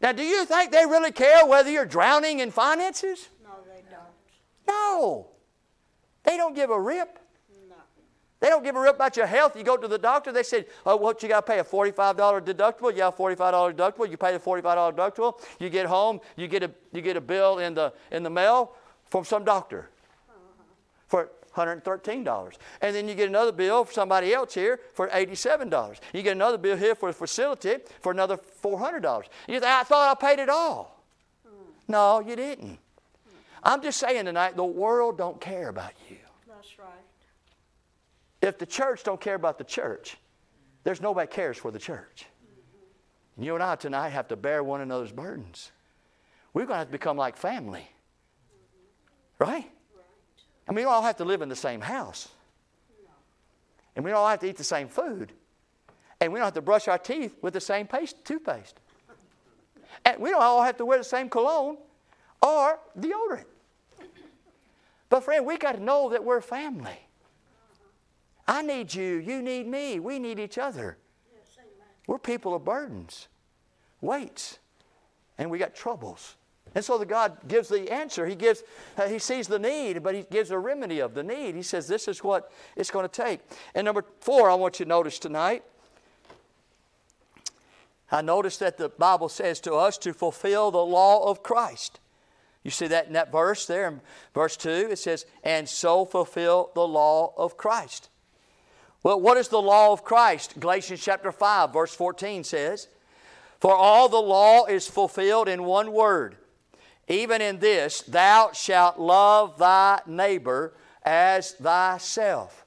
Now, 0.00 0.12
do 0.12 0.22
you 0.22 0.44
think 0.44 0.70
they 0.70 0.86
really 0.86 1.12
care 1.12 1.44
whether 1.44 1.70
you're 1.70 1.86
drowning 1.86 2.40
in 2.40 2.50
finances? 2.50 3.28
No, 3.42 3.50
they 3.66 3.82
don't. 3.90 4.68
No. 4.68 5.28
They 6.24 6.36
don't 6.36 6.54
give 6.54 6.70
a 6.70 6.80
rip. 6.80 7.18
No. 7.68 7.74
They 8.40 8.48
don't 8.48 8.62
give 8.62 8.76
a 8.76 8.80
rip 8.80 8.94
about 8.94 9.16
your 9.16 9.26
health. 9.26 9.56
You 9.56 9.64
go 9.64 9.76
to 9.76 9.88
the 9.88 9.98
doctor, 9.98 10.30
they 10.30 10.44
said, 10.44 10.66
Oh, 10.86 10.96
what 10.96 11.22
you 11.22 11.28
got 11.28 11.46
to 11.46 11.52
pay? 11.52 11.58
A 11.58 11.64
$45 11.64 12.16
deductible? 12.42 12.96
Yeah, 12.96 13.10
$45 13.10 13.74
deductible. 13.74 14.08
You 14.08 14.16
pay 14.16 14.32
the 14.32 14.38
$45 14.38 14.94
deductible. 14.94 15.40
You 15.58 15.68
get 15.68 15.86
home, 15.86 16.20
you 16.36 16.46
get 16.46 16.62
a, 16.62 16.70
you 16.92 17.02
get 17.02 17.16
a 17.16 17.20
bill 17.20 17.58
in 17.58 17.74
the, 17.74 17.92
in 18.12 18.22
the 18.22 18.30
mail 18.30 18.74
from 19.06 19.24
some 19.24 19.42
doctor 19.44 19.90
$113. 21.58 22.54
And 22.80 22.96
then 22.96 23.08
you 23.08 23.14
get 23.14 23.28
another 23.28 23.52
bill 23.52 23.84
for 23.84 23.92
somebody 23.92 24.32
else 24.32 24.54
here 24.54 24.80
for 24.94 25.08
$87. 25.08 25.98
You 26.12 26.22
get 26.22 26.32
another 26.32 26.58
bill 26.58 26.76
here 26.76 26.94
for 26.94 27.08
a 27.08 27.12
facility 27.12 27.76
for 28.00 28.12
another 28.12 28.36
$400. 28.36 29.24
You 29.48 29.60
think, 29.60 29.64
I 29.64 29.82
thought 29.82 30.16
I 30.16 30.26
paid 30.26 30.40
it 30.40 30.48
all. 30.48 31.02
Hmm. 31.46 31.70
No, 31.88 32.20
you 32.20 32.36
didn't. 32.36 32.78
I'm 33.62 33.82
just 33.82 33.98
saying 33.98 34.24
tonight, 34.24 34.56
the 34.56 34.64
world 34.64 35.18
don't 35.18 35.40
care 35.40 35.68
about 35.68 35.92
you. 36.08 36.16
That's 36.46 36.78
right. 36.78 36.88
If 38.40 38.58
the 38.58 38.66
church 38.66 39.02
don't 39.02 39.20
care 39.20 39.34
about 39.34 39.58
the 39.58 39.64
church, 39.64 40.16
there's 40.84 41.00
nobody 41.00 41.26
cares 41.26 41.58
for 41.58 41.70
the 41.70 41.78
church. 41.78 42.26
And 43.36 43.44
you 43.44 43.54
and 43.54 43.62
I 43.62 43.76
tonight 43.76 44.10
have 44.10 44.28
to 44.28 44.36
bear 44.36 44.62
one 44.62 44.80
another's 44.80 45.12
burdens. 45.12 45.70
We're 46.54 46.62
going 46.62 46.74
to 46.74 46.78
have 46.78 46.88
to 46.88 46.92
become 46.92 47.16
like 47.16 47.36
family. 47.36 47.88
Mm-hmm. 49.40 49.44
Right? 49.44 49.70
Mean, 50.68 50.76
we 50.76 50.82
don't 50.82 50.92
all 50.92 51.02
have 51.02 51.16
to 51.16 51.24
live 51.24 51.42
in 51.42 51.48
the 51.48 51.56
same 51.56 51.80
house. 51.80 52.28
And 53.96 54.04
we 54.04 54.10
don't 54.10 54.20
all 54.20 54.28
have 54.28 54.40
to 54.40 54.48
eat 54.48 54.56
the 54.56 54.64
same 54.64 54.88
food. 54.88 55.32
And 56.20 56.32
we 56.32 56.38
don't 56.38 56.46
have 56.46 56.54
to 56.54 56.62
brush 56.62 56.88
our 56.88 56.98
teeth 56.98 57.36
with 57.42 57.54
the 57.54 57.60
same 57.60 57.86
paste, 57.86 58.24
toothpaste. 58.24 58.78
And 60.04 60.20
we 60.20 60.30
don't 60.30 60.42
all 60.42 60.62
have 60.62 60.76
to 60.76 60.84
wear 60.84 60.98
the 60.98 61.04
same 61.04 61.28
cologne 61.28 61.78
or 62.42 62.78
deodorant. 62.98 63.44
But, 65.08 65.24
friend, 65.24 65.46
we 65.46 65.56
got 65.56 65.72
to 65.76 65.82
know 65.82 66.10
that 66.10 66.22
we're 66.22 66.40
family. 66.40 66.98
I 68.46 68.62
need 68.62 68.94
you, 68.94 69.16
you 69.16 69.42
need 69.42 69.66
me, 69.66 70.00
we 70.00 70.18
need 70.18 70.38
each 70.38 70.58
other. 70.58 70.96
We're 72.06 72.18
people 72.18 72.54
of 72.54 72.64
burdens, 72.64 73.28
weights, 74.00 74.58
and 75.36 75.50
we 75.50 75.58
got 75.58 75.74
troubles. 75.74 76.36
And 76.74 76.84
so 76.84 76.98
the 76.98 77.06
God 77.06 77.38
gives 77.48 77.68
the 77.68 77.90
answer. 77.90 78.26
He 78.26 78.34
gives, 78.34 78.62
uh, 78.96 79.08
he 79.08 79.18
sees 79.18 79.48
the 79.48 79.58
need, 79.58 80.02
but 80.02 80.14
he 80.14 80.24
gives 80.30 80.50
a 80.50 80.58
remedy 80.58 81.00
of 81.00 81.14
the 81.14 81.22
need. 81.22 81.54
He 81.54 81.62
says 81.62 81.88
this 81.88 82.08
is 82.08 82.22
what 82.22 82.52
it's 82.76 82.90
going 82.90 83.08
to 83.08 83.22
take. 83.22 83.40
And 83.74 83.84
number 83.84 84.04
four, 84.20 84.50
I 84.50 84.54
want 84.54 84.78
you 84.78 84.84
to 84.84 84.88
notice 84.88 85.18
tonight. 85.18 85.64
I 88.10 88.22
notice 88.22 88.56
that 88.58 88.78
the 88.78 88.88
Bible 88.88 89.28
says 89.28 89.60
to 89.60 89.74
us 89.74 89.98
to 89.98 90.12
fulfill 90.14 90.70
the 90.70 90.78
law 90.78 91.30
of 91.30 91.42
Christ. 91.42 92.00
You 92.62 92.70
see 92.70 92.86
that 92.88 93.06
in 93.06 93.12
that 93.14 93.32
verse 93.32 93.66
there, 93.66 93.88
in 93.88 94.00
verse 94.34 94.56
2, 94.56 94.88
it 94.90 94.98
says, 94.98 95.26
and 95.44 95.68
so 95.68 96.04
fulfill 96.04 96.70
the 96.74 96.86
law 96.86 97.32
of 97.36 97.56
Christ. 97.56 98.08
Well, 99.02 99.20
what 99.20 99.36
is 99.36 99.48
the 99.48 99.62
law 99.62 99.92
of 99.92 100.04
Christ? 100.04 100.58
Galatians 100.58 101.00
chapter 101.00 101.30
5, 101.30 101.72
verse 101.72 101.94
14 101.94 102.44
says, 102.44 102.88
For 103.60 103.74
all 103.74 104.08
the 104.08 104.20
law 104.20 104.66
is 104.66 104.88
fulfilled 104.88 105.48
in 105.48 105.64
one 105.64 105.92
word, 105.92 106.36
even 107.08 107.40
in 107.40 107.58
this, 107.58 108.02
thou 108.02 108.50
shalt 108.52 108.98
love 108.98 109.58
thy 109.58 110.00
neighbor 110.06 110.74
as 111.02 111.52
thyself. 111.52 112.66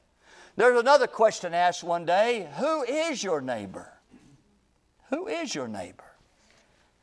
There's 0.56 0.80
another 0.80 1.08
question 1.08 1.54
asked 1.54 1.84
one 1.84 2.06
day 2.06 2.48
Who 2.58 2.84
is 2.84 3.24
your 3.24 3.42
neighbor? 3.42 3.92
Who 5.10 5.28
is 5.28 5.54
your 5.54 5.68
neighbor? 5.68 6.04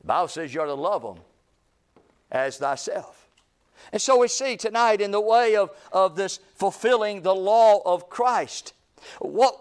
The 0.00 0.06
Bible 0.06 0.28
says 0.28 0.52
you 0.52 0.60
are 0.60 0.66
to 0.66 0.74
love 0.74 1.02
them 1.02 1.18
as 2.30 2.58
thyself. 2.58 3.28
And 3.92 4.00
so 4.02 4.18
we 4.18 4.28
see 4.28 4.56
tonight 4.56 5.00
in 5.00 5.10
the 5.10 5.20
way 5.20 5.56
of, 5.56 5.70
of 5.92 6.16
this 6.16 6.40
fulfilling 6.56 7.22
the 7.22 7.34
law 7.34 7.80
of 7.84 8.10
Christ. 8.10 8.74
What 9.20 9.54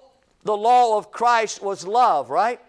the 0.44 0.58
law 0.58 0.98
of 0.98 1.12
Christ 1.12 1.62
was 1.62 1.86
love, 1.86 2.30
right? 2.30 2.60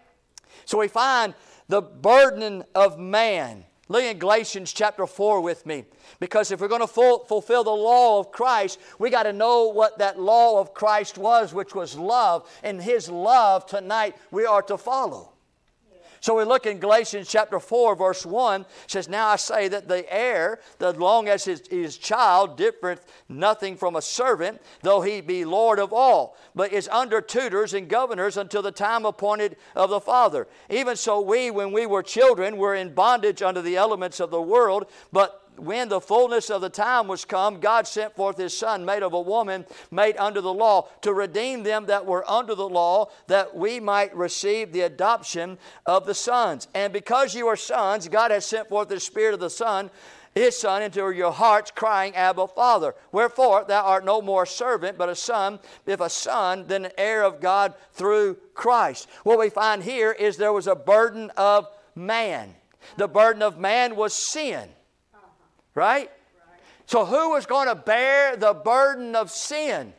So 0.65 0.79
we 0.79 0.89
find 0.89 1.35
the 1.69 1.81
burden 1.81 2.65
of 2.75 2.99
man. 2.99 3.65
Look 3.89 4.05
in 4.05 4.19
Galatians 4.19 4.73
chapter 4.73 5.07
4 5.07 5.41
with 5.41 5.65
me. 5.65 5.87
Because 6.21 6.51
if 6.51 6.61
we're 6.61 6.69
going 6.69 6.83
to 6.83 6.87
full, 6.87 7.25
fulfill 7.25 7.65
the 7.65 7.71
law 7.71 8.21
of 8.21 8.31
Christ, 8.31 8.79
we 8.99 9.09
got 9.09 9.23
to 9.23 9.33
know 9.33 9.69
what 9.69 9.99
that 9.99 10.21
law 10.21 10.61
of 10.61 10.75
Christ 10.75 11.17
was, 11.17 11.55
which 11.55 11.75
was 11.75 11.97
love. 11.97 12.49
And 12.63 12.83
His 12.83 13.09
love 13.09 13.65
tonight 13.67 14.17
we 14.31 14.45
are 14.45 14.63
to 14.63 14.77
follow. 14.77 15.33
So 16.21 16.37
we 16.37 16.45
look 16.45 16.67
in 16.67 16.79
Galatians 16.79 17.29
chapter 17.29 17.61
4, 17.61 17.97
verse 17.97 18.27
1, 18.27 18.67
says, 18.87 19.09
Now 19.09 19.29
I 19.29 19.37
say 19.37 19.69
that 19.69 19.89
the 19.89 20.13
heir, 20.13 20.61
as 20.81 20.97
long 20.97 21.29
as 21.29 21.45
his, 21.45 21.63
his 21.69 21.97
child, 21.97 22.57
differeth 22.57 23.07
nothing 23.29 23.77
from 23.77 23.97
a 23.97 24.03
servant, 24.03 24.61
though 24.83 25.01
he 25.01 25.21
be 25.21 25.45
Lord 25.45 25.79
of 25.79 25.93
all, 25.93 26.37
but 26.55 26.73
is 26.73 26.89
under 26.89 27.21
tutors 27.21 27.75
and 27.75 27.89
governors 27.89 28.37
until 28.37 28.63
the 28.63 28.73
time 28.73 29.05
appointed 29.05 29.57
of 29.75 29.91
the 29.91 30.01
Father. 30.01 30.49
Even 30.71 30.97
so, 30.97 31.21
we, 31.21 31.51
when 31.51 31.73
we 31.73 31.87
were 31.87 32.03
children, 32.03 32.57
were 32.57 32.75
in 32.75 32.95
bondage 32.95 33.43
under 33.43 33.63
the 33.63 33.77
elements 33.77 34.21
of 34.21 34.31
the 34.31 34.43
world, 34.43 34.87
but 35.13 35.48
when 35.59 35.89
the 35.89 36.01
fullness 36.01 36.51
of 36.51 36.61
the 36.61 36.71
time 36.71 37.09
was 37.09 37.25
come, 37.25 37.61
God 37.61 37.87
sent 37.87 38.15
forth 38.15 38.37
His 38.37 38.57
Son, 38.57 38.85
made 38.85 39.03
of 39.03 39.13
a 39.13 39.21
woman, 39.21 39.67
made 39.91 40.17
under 40.17 40.41
the 40.41 40.53
law, 40.53 40.89
to 41.03 41.13
redeem 41.13 41.63
them 41.63 41.87
that 41.87 42.07
were 42.07 42.29
under 42.31 42.55
the 42.55 42.69
law, 42.69 43.11
that 43.27 43.57
we 43.57 43.81
might 43.81 44.15
receive 44.17 44.73
the 44.73 44.83
adoption 44.83 45.59
of 45.87 46.07
the 46.07 46.15
sons. 46.15 46.69
And 46.75 46.93
because 46.93 47.35
you 47.35 47.47
are 47.49 47.57
sons, 47.57 48.09
God 48.09 48.31
has 48.31 48.47
sent 48.47 48.69
forth 48.69 48.89
the 48.89 49.01
Spirit 49.01 49.35
of 49.35 49.41
the 49.41 49.51
Son, 49.51 49.91
His 50.35 50.59
Son, 50.59 50.83
into 50.83 51.11
your 51.11 51.33
hearts, 51.33 51.71
crying, 51.71 52.15
Abba, 52.15 52.49
Father. 52.49 52.95
Wherefore, 53.13 53.65
thou 53.67 53.85
art 53.85 54.05
no 54.05 54.23
more 54.23 54.45
a 54.45 54.47
servant, 54.47 54.99
but 54.99 55.09
a 55.09 55.15
son. 55.15 55.59
If 55.87 56.01
a 56.01 56.11
son, 56.11 56.67
then 56.69 56.85
an 56.85 56.93
heir 56.97 57.23
of 57.25 57.41
God 57.41 57.75
through 57.93 58.37
Christ. 58.55 59.09
What 59.25 59.39
we 59.39 59.51
find 59.51 59.83
here 59.83 60.13
is 60.13 60.37
there 60.37 60.53
was 60.53 60.67
a 60.67 60.75
burden 60.75 61.31
of 61.37 61.69
man. 61.95 62.55
The 62.97 63.09
burden 63.09 63.43
of 63.43 63.59
man 63.59 63.97
was 63.97 64.15
sin. 64.15 64.69
Right? 65.79 66.11
So, 66.87 67.05
who 67.05 67.31
was 67.31 67.47
going 67.47 67.69
to 67.69 67.77
bear 67.77 68.35
the 68.35 68.53
burden 68.53 69.15
of 69.15 69.31
sin? 69.31 69.93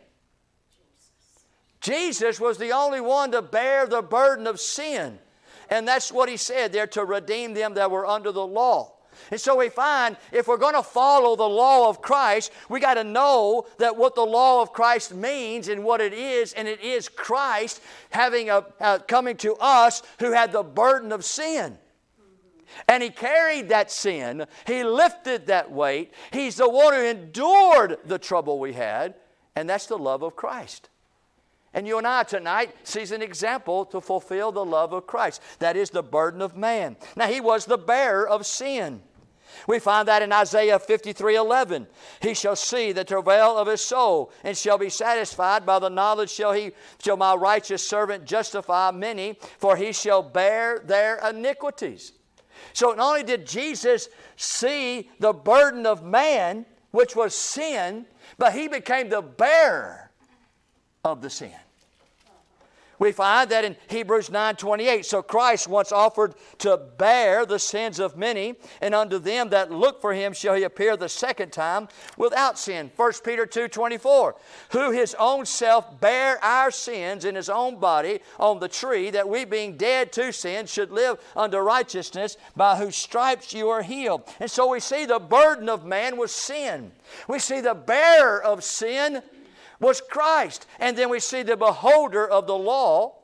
Jesus 1.79 2.37
was 2.37 2.57
the 2.57 2.73
only 2.73 2.99
one 2.99 3.31
to 3.31 3.41
bear 3.41 3.87
the 3.87 4.01
burden 4.01 4.45
of 4.45 4.59
sin. 4.59 5.19
And 5.69 5.87
that's 5.87 6.11
what 6.11 6.27
he 6.27 6.35
said 6.35 6.73
there 6.73 6.87
to 6.87 7.05
redeem 7.05 7.53
them 7.53 7.75
that 7.75 7.91
were 7.91 8.05
under 8.05 8.33
the 8.33 8.45
law. 8.45 8.91
And 9.31 9.39
so 9.39 9.55
we 9.55 9.69
find 9.69 10.17
if 10.33 10.49
we're 10.49 10.57
going 10.57 10.75
to 10.75 10.83
follow 10.83 11.37
the 11.37 11.47
law 11.47 11.87
of 11.87 12.01
Christ, 12.01 12.51
we 12.67 12.81
got 12.81 12.95
to 12.95 13.05
know 13.05 13.65
that 13.77 13.95
what 13.95 14.15
the 14.15 14.25
law 14.25 14.61
of 14.61 14.73
Christ 14.73 15.15
means 15.15 15.69
and 15.69 15.85
what 15.85 16.01
it 16.01 16.11
is, 16.11 16.51
and 16.51 16.67
it 16.67 16.81
is 16.81 17.07
Christ 17.07 17.81
having 18.09 18.49
a, 18.49 18.65
uh, 18.81 18.99
coming 18.99 19.37
to 19.37 19.55
us 19.61 20.03
who 20.19 20.33
had 20.33 20.51
the 20.51 20.63
burden 20.63 21.13
of 21.13 21.23
sin. 21.23 21.77
And 22.87 23.03
he 23.03 23.09
carried 23.09 23.69
that 23.69 23.91
sin. 23.91 24.45
He 24.65 24.83
lifted 24.83 25.47
that 25.47 25.71
weight. 25.71 26.13
He's 26.31 26.57
the 26.57 26.69
one 26.69 26.93
who 26.93 27.01
endured 27.01 27.97
the 28.05 28.19
trouble 28.19 28.59
we 28.59 28.73
had, 28.73 29.15
and 29.55 29.69
that's 29.69 29.87
the 29.87 29.97
love 29.97 30.23
of 30.23 30.35
Christ. 30.35 30.89
And 31.73 31.87
you 31.87 31.97
and 31.97 32.07
I 32.07 32.23
tonight 32.23 32.73
sees 32.83 33.11
an 33.11 33.21
example 33.21 33.85
to 33.85 34.01
fulfill 34.01 34.51
the 34.51 34.65
love 34.65 34.91
of 34.91 35.05
Christ. 35.05 35.41
That 35.59 35.77
is 35.77 35.91
the 35.91 36.01
burden 36.01 36.41
of 36.41 36.57
man. 36.57 36.97
Now 37.15 37.27
he 37.27 37.41
was 37.41 37.65
the 37.65 37.77
bearer 37.77 38.27
of 38.27 38.45
sin. 38.45 39.01
We 39.67 39.79
find 39.79 40.07
that 40.07 40.21
in 40.21 40.31
Isaiah 40.31 40.79
53 40.79 41.35
11. 41.35 41.87
He 42.21 42.33
shall 42.33 42.55
see 42.55 42.91
the 42.91 43.03
travail 43.03 43.57
of 43.57 43.67
his 43.67 43.81
soul 43.81 44.31
and 44.43 44.57
shall 44.57 44.77
be 44.77 44.89
satisfied. 44.89 45.65
By 45.65 45.79
the 45.79 45.89
knowledge 45.89 46.31
shall, 46.31 46.53
he, 46.53 46.71
shall 47.03 47.17
my 47.17 47.35
righteous 47.35 47.87
servant 47.87 48.25
justify 48.25 48.91
many, 48.91 49.37
for 49.57 49.75
he 49.75 49.91
shall 49.91 50.23
bear 50.23 50.79
their 50.79 51.17
iniquities. 51.27 52.13
So 52.79 52.93
not 52.93 53.09
only 53.09 53.23
did 53.23 53.45
Jesus 53.45 54.07
see 54.37 55.09
the 55.19 55.33
burden 55.33 55.85
of 55.85 56.01
man, 56.01 56.65
which 56.91 57.13
was 57.13 57.35
sin, 57.35 58.05
but 58.37 58.53
he 58.53 58.69
became 58.69 59.09
the 59.09 59.21
bearer 59.21 60.09
of 61.03 61.21
the 61.21 61.29
sin. 61.29 61.51
We 62.99 63.13
find 63.13 63.49
that 63.49 63.63
in 63.63 63.77
Hebrews 63.87 64.29
9:28, 64.29 65.05
so 65.05 65.21
Christ 65.21 65.67
once 65.69 65.91
offered 65.93 66.35
to 66.59 66.75
bear 66.75 67.45
the 67.45 67.57
sins 67.57 67.97
of 67.97 68.17
many, 68.17 68.55
and 68.81 68.93
unto 68.93 69.17
them 69.17 69.49
that 69.49 69.71
look 69.71 70.01
for 70.01 70.13
him 70.13 70.33
shall 70.33 70.55
he 70.55 70.63
appear 70.63 70.97
the 70.97 71.07
second 71.07 71.53
time 71.53 71.87
without 72.17 72.59
sin. 72.59 72.91
1 72.97 73.23
Peter 73.23 73.45
2:24, 73.45 74.35
who 74.71 74.91
his 74.91 75.15
own 75.15 75.45
self 75.45 75.99
bare 76.01 76.43
our 76.43 76.71
sins 76.71 77.23
in 77.23 77.35
his 77.35 77.49
own 77.49 77.77
body 77.77 78.19
on 78.37 78.59
the 78.59 78.67
tree, 78.67 79.09
that 79.09 79.29
we 79.29 79.45
being 79.45 79.77
dead 79.77 80.11
to 80.11 80.33
sin 80.33 80.65
should 80.65 80.91
live 80.91 81.19
unto 81.37 81.57
righteousness, 81.57 82.35
by 82.55 82.75
whose 82.75 82.97
stripes 82.97 83.53
you 83.53 83.69
are 83.69 83.81
healed. 83.81 84.23
And 84.41 84.51
so 84.51 84.67
we 84.67 84.81
see 84.81 85.05
the 85.05 85.19
burden 85.19 85.69
of 85.69 85.85
man 85.85 86.17
was 86.17 86.33
sin. 86.33 86.91
We 87.29 87.39
see 87.39 87.61
the 87.61 87.75
bearer 87.75 88.43
of 88.43 88.63
sin 88.63 89.23
was 89.79 90.01
Christ. 90.01 90.65
And 90.79 90.97
then 90.97 91.09
we 91.09 91.19
see 91.19 91.43
the 91.43 91.57
beholder 91.57 92.27
of 92.27 92.47
the 92.47 92.57
law. 92.57 93.15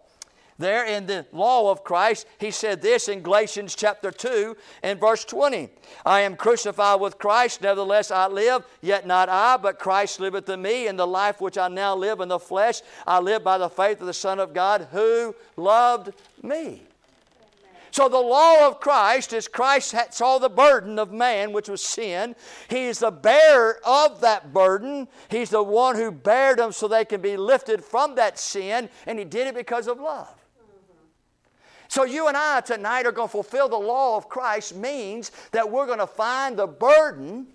There 0.58 0.86
in 0.86 1.06
the 1.06 1.26
law 1.34 1.70
of 1.70 1.84
Christ, 1.84 2.26
he 2.40 2.50
said 2.50 2.82
this 2.82 3.10
in 3.10 3.22
Galatians 3.22 3.76
chapter 3.76 4.10
2 4.10 4.56
and 4.84 4.98
verse 5.02 5.26
20 5.26 5.68
I 6.06 6.22
am 6.22 6.38
crucified 6.38 7.02
with 7.02 7.18
Christ, 7.18 7.62
nevertheless 7.62 8.10
I 8.10 8.28
live, 8.28 8.64
yet 8.82 9.06
not 9.06 9.28
I, 9.28 9.58
but 9.58 9.80
Christ 9.80 10.22
liveth 10.22 10.48
in 10.48 10.62
me. 10.62 10.88
In 10.88 10.96
the 10.96 11.06
life 11.06 11.42
which 11.42 11.58
I 11.58 11.68
now 11.68 11.94
live 11.94 12.22
in 12.22 12.30
the 12.30 12.40
flesh, 12.40 12.82
I 13.06 13.20
live 13.20 13.44
by 13.44 13.58
the 13.58 13.70
faith 13.70 14.00
of 14.00 14.08
the 14.08 14.14
Son 14.14 14.40
of 14.40 14.54
God 14.54 14.88
who 14.94 15.36
loved 15.58 16.14
me. 16.42 16.84
So 17.96 18.10
the 18.10 18.20
law 18.20 18.68
of 18.68 18.82
Christ 18.82 19.32
is 19.32 19.48
Christ 19.48 19.96
saw 20.12 20.38
the 20.38 20.50
burden 20.50 21.00
of 21.00 21.14
man, 21.14 21.54
which 21.54 21.70
was 21.70 21.82
sin. 21.82 22.36
He's 22.70 23.00
the 23.00 23.10
bearer 23.10 23.80
of 23.86 24.20
that 24.20 24.52
burden. 24.52 25.08
He's 25.30 25.52
the 25.52 25.64
one 25.64 25.96
who 25.96 26.12
bared 26.12 26.60
them 26.60 26.74
so 26.74 26.90
they 26.90 27.06
can 27.06 27.22
be 27.22 27.38
lifted 27.38 27.82
from 27.82 28.16
that 28.16 28.38
sin, 28.38 28.90
and 29.06 29.18
he 29.18 29.24
did 29.24 29.48
it 29.48 29.56
because 29.56 29.88
of 29.88 29.98
love. 30.02 30.36
So 31.88 32.04
you 32.04 32.28
and 32.28 32.36
I 32.36 32.60
tonight 32.60 33.06
are 33.06 33.14
going 33.14 33.30
to 33.30 33.32
fulfill 33.32 33.70
the 33.70 33.78
law 33.78 34.18
of 34.18 34.28
Christ 34.28 34.76
means 34.76 35.32
that 35.54 35.72
we're 35.72 35.86
going 35.86 36.00
to 36.00 36.06
find 36.06 36.60
the 36.60 36.68
burden 36.68 37.48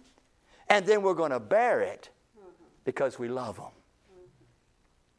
and 0.71 0.87
then 0.87 1.03
we're 1.03 1.13
going 1.13 1.33
to 1.33 1.41
bear 1.41 1.83
it 1.83 2.09
because 2.85 3.19
we 3.19 3.29
love 3.29 3.57
them. 3.57 3.73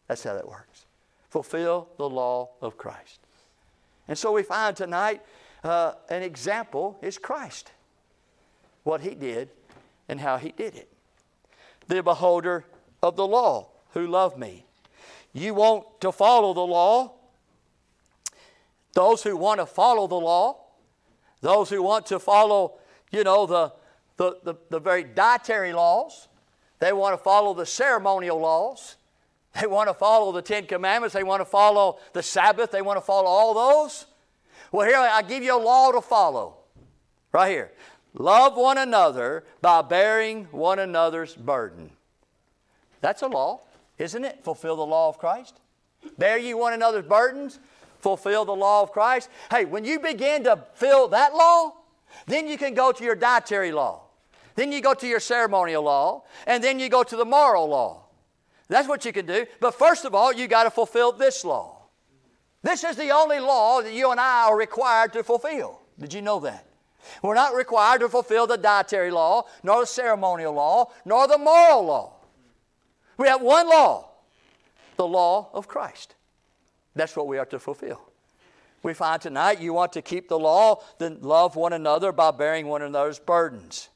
That's 0.07 0.23
how 0.23 0.33
that 0.33 0.47
works. 0.47 0.87
Fulfill 1.29 1.89
the 1.97 2.09
law 2.09 2.49
of 2.59 2.75
Christ. 2.75 3.20
And 4.07 4.17
so 4.17 4.31
we 4.31 4.43
find 4.43 4.75
tonight 4.75 5.21
uh, 5.63 5.93
an 6.09 6.23
example 6.23 6.97
is 7.01 7.17
Christ, 7.17 7.71
what 8.83 9.01
he 9.01 9.15
did 9.15 9.49
and 10.09 10.19
how 10.19 10.37
he 10.37 10.51
did 10.51 10.75
it. 10.75 10.89
The 11.87 12.01
beholder 12.03 12.65
of 13.01 13.15
the 13.15 13.27
law 13.27 13.69
who 13.93 14.07
loved 14.07 14.37
me. 14.37 14.65
You 15.33 15.53
want 15.53 16.01
to 16.01 16.11
follow 16.11 16.53
the 16.53 16.61
law. 16.61 17.13
Those 18.93 19.23
who 19.23 19.37
want 19.37 19.59
to 19.59 19.65
follow 19.65 20.07
the 20.07 20.15
law, 20.15 20.57
those 21.39 21.69
who 21.69 21.81
want 21.81 22.05
to 22.07 22.19
follow, 22.19 22.73
you 23.09 23.23
know, 23.23 23.45
the, 23.45 23.73
the, 24.17 24.37
the, 24.43 24.55
the 24.69 24.79
very 24.79 25.03
dietary 25.03 25.71
laws, 25.71 26.27
they 26.79 26.91
want 26.91 27.13
to 27.13 27.23
follow 27.23 27.53
the 27.53 27.65
ceremonial 27.65 28.39
laws, 28.39 28.97
they 29.59 29.67
want 29.67 29.89
to 29.89 29.93
follow 29.93 30.31
the 30.31 30.41
Ten 30.41 30.65
Commandments. 30.65 31.13
They 31.13 31.23
want 31.23 31.41
to 31.41 31.45
follow 31.45 31.99
the 32.13 32.23
Sabbath. 32.23 32.71
They 32.71 32.81
want 32.81 32.97
to 32.97 33.01
follow 33.01 33.27
all 33.27 33.53
those. 33.53 34.05
Well, 34.71 34.87
here 34.87 34.97
I 34.97 35.21
give 35.21 35.43
you 35.43 35.57
a 35.57 35.59
law 35.61 35.91
to 35.91 36.01
follow. 36.01 36.55
Right 37.31 37.49
here. 37.49 37.71
Love 38.13 38.57
one 38.57 38.77
another 38.77 39.45
by 39.61 39.81
bearing 39.81 40.45
one 40.51 40.79
another's 40.79 41.33
burden. 41.33 41.91
That's 42.99 43.21
a 43.21 43.27
law, 43.27 43.61
isn't 43.97 44.23
it? 44.23 44.43
Fulfill 44.43 44.75
the 44.75 44.85
law 44.85 45.09
of 45.09 45.17
Christ. 45.17 45.59
Bear 46.17 46.37
ye 46.37 46.53
one 46.53 46.73
another's 46.73 47.05
burdens. 47.05 47.59
Fulfill 47.99 48.45
the 48.45 48.55
law 48.55 48.81
of 48.81 48.91
Christ. 48.91 49.29
Hey, 49.49 49.65
when 49.65 49.85
you 49.85 49.99
begin 49.99 50.43
to 50.45 50.65
fill 50.73 51.07
that 51.09 51.33
law, 51.33 51.73
then 52.25 52.47
you 52.47 52.57
can 52.57 52.73
go 52.73 52.91
to 52.91 53.03
your 53.03 53.15
dietary 53.15 53.71
law. 53.71 54.01
Then 54.55 54.71
you 54.71 54.81
go 54.81 54.93
to 54.93 55.07
your 55.07 55.19
ceremonial 55.19 55.83
law. 55.83 56.23
And 56.47 56.63
then 56.63 56.79
you 56.79 56.89
go 56.89 57.03
to 57.03 57.15
the 57.15 57.25
moral 57.25 57.67
law. 57.67 58.00
That's 58.71 58.87
what 58.87 59.03
you 59.03 59.11
can 59.11 59.25
do. 59.25 59.45
But 59.59 59.75
first 59.75 60.05
of 60.05 60.15
all, 60.15 60.31
you 60.31 60.47
got 60.47 60.63
to 60.63 60.71
fulfill 60.71 61.11
this 61.11 61.43
law. 61.43 61.87
This 62.63 62.85
is 62.85 62.95
the 62.95 63.09
only 63.09 63.41
law 63.41 63.81
that 63.81 63.91
you 63.91 64.11
and 64.11 64.19
I 64.19 64.45
are 64.47 64.57
required 64.57 65.11
to 65.11 65.23
fulfill. 65.23 65.81
Did 65.99 66.13
you 66.13 66.21
know 66.21 66.39
that? 66.39 66.65
We're 67.21 67.35
not 67.35 67.53
required 67.53 67.99
to 67.99 68.07
fulfill 68.07 68.47
the 68.47 68.55
dietary 68.55 69.11
law, 69.11 69.43
nor 69.61 69.81
the 69.81 69.87
ceremonial 69.87 70.53
law, 70.53 70.89
nor 71.03 71.27
the 71.27 71.37
moral 71.37 71.83
law. 71.83 72.13
We 73.17 73.27
have 73.27 73.41
one 73.41 73.67
law 73.67 74.07
the 74.95 75.05
law 75.05 75.49
of 75.53 75.67
Christ. 75.67 76.15
That's 76.95 77.17
what 77.17 77.27
we 77.27 77.39
are 77.39 77.45
to 77.47 77.59
fulfill. 77.59 78.01
We 78.83 78.93
find 78.93 79.21
tonight 79.21 79.59
you 79.59 79.73
want 79.73 79.91
to 79.93 80.01
keep 80.01 80.29
the 80.29 80.39
law, 80.39 80.81
then 80.97 81.17
love 81.21 81.57
one 81.57 81.73
another 81.73 82.13
by 82.13 82.31
bearing 82.31 82.67
one 82.67 82.83
another's 82.83 83.19
burdens. 83.19 83.89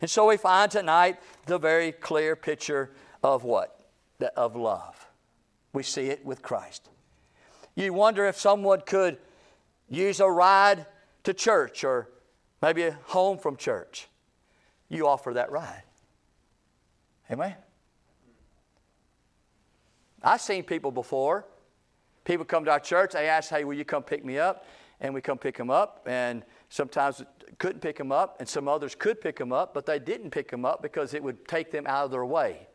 And 0.00 0.08
so 0.08 0.26
we 0.26 0.36
find 0.36 0.70
tonight 0.70 1.18
the 1.46 1.58
very 1.58 1.90
clear 1.90 2.36
picture 2.36 2.90
of 3.24 3.42
what? 3.42 3.83
Of 4.36 4.56
love. 4.56 5.06
We 5.72 5.82
see 5.82 6.06
it 6.06 6.24
with 6.24 6.42
Christ. 6.42 6.88
You 7.74 7.92
wonder 7.92 8.26
if 8.26 8.38
someone 8.38 8.82
could 8.86 9.18
use 9.88 10.20
a 10.20 10.28
ride 10.28 10.86
to 11.24 11.34
church 11.34 11.84
or 11.84 12.08
maybe 12.62 12.90
home 13.06 13.38
from 13.38 13.56
church. 13.56 14.08
You 14.88 15.08
offer 15.08 15.34
that 15.34 15.50
ride. 15.50 15.82
Amen? 17.30 17.54
I've 20.22 20.40
seen 20.40 20.62
people 20.62 20.90
before. 20.90 21.44
People 22.24 22.44
come 22.46 22.64
to 22.64 22.70
our 22.70 22.80
church, 22.80 23.12
they 23.12 23.28
ask, 23.28 23.50
hey, 23.50 23.64
will 23.64 23.74
you 23.74 23.84
come 23.84 24.02
pick 24.02 24.24
me 24.24 24.38
up? 24.38 24.64
And 25.00 25.12
we 25.12 25.20
come 25.20 25.36
pick 25.36 25.58
them 25.58 25.68
up, 25.68 26.06
and 26.06 26.42
sometimes 26.70 27.22
couldn't 27.58 27.80
pick 27.80 27.98
them 27.98 28.12
up, 28.12 28.36
and 28.38 28.48
some 28.48 28.68
others 28.68 28.94
could 28.94 29.20
pick 29.20 29.36
them 29.36 29.52
up, 29.52 29.74
but 29.74 29.84
they 29.84 29.98
didn't 29.98 30.30
pick 30.30 30.50
them 30.50 30.64
up 30.64 30.80
because 30.80 31.12
it 31.12 31.22
would 31.22 31.46
take 31.46 31.70
them 31.70 31.86
out 31.86 32.06
of 32.06 32.10
their 32.10 32.24
way. 32.24 32.68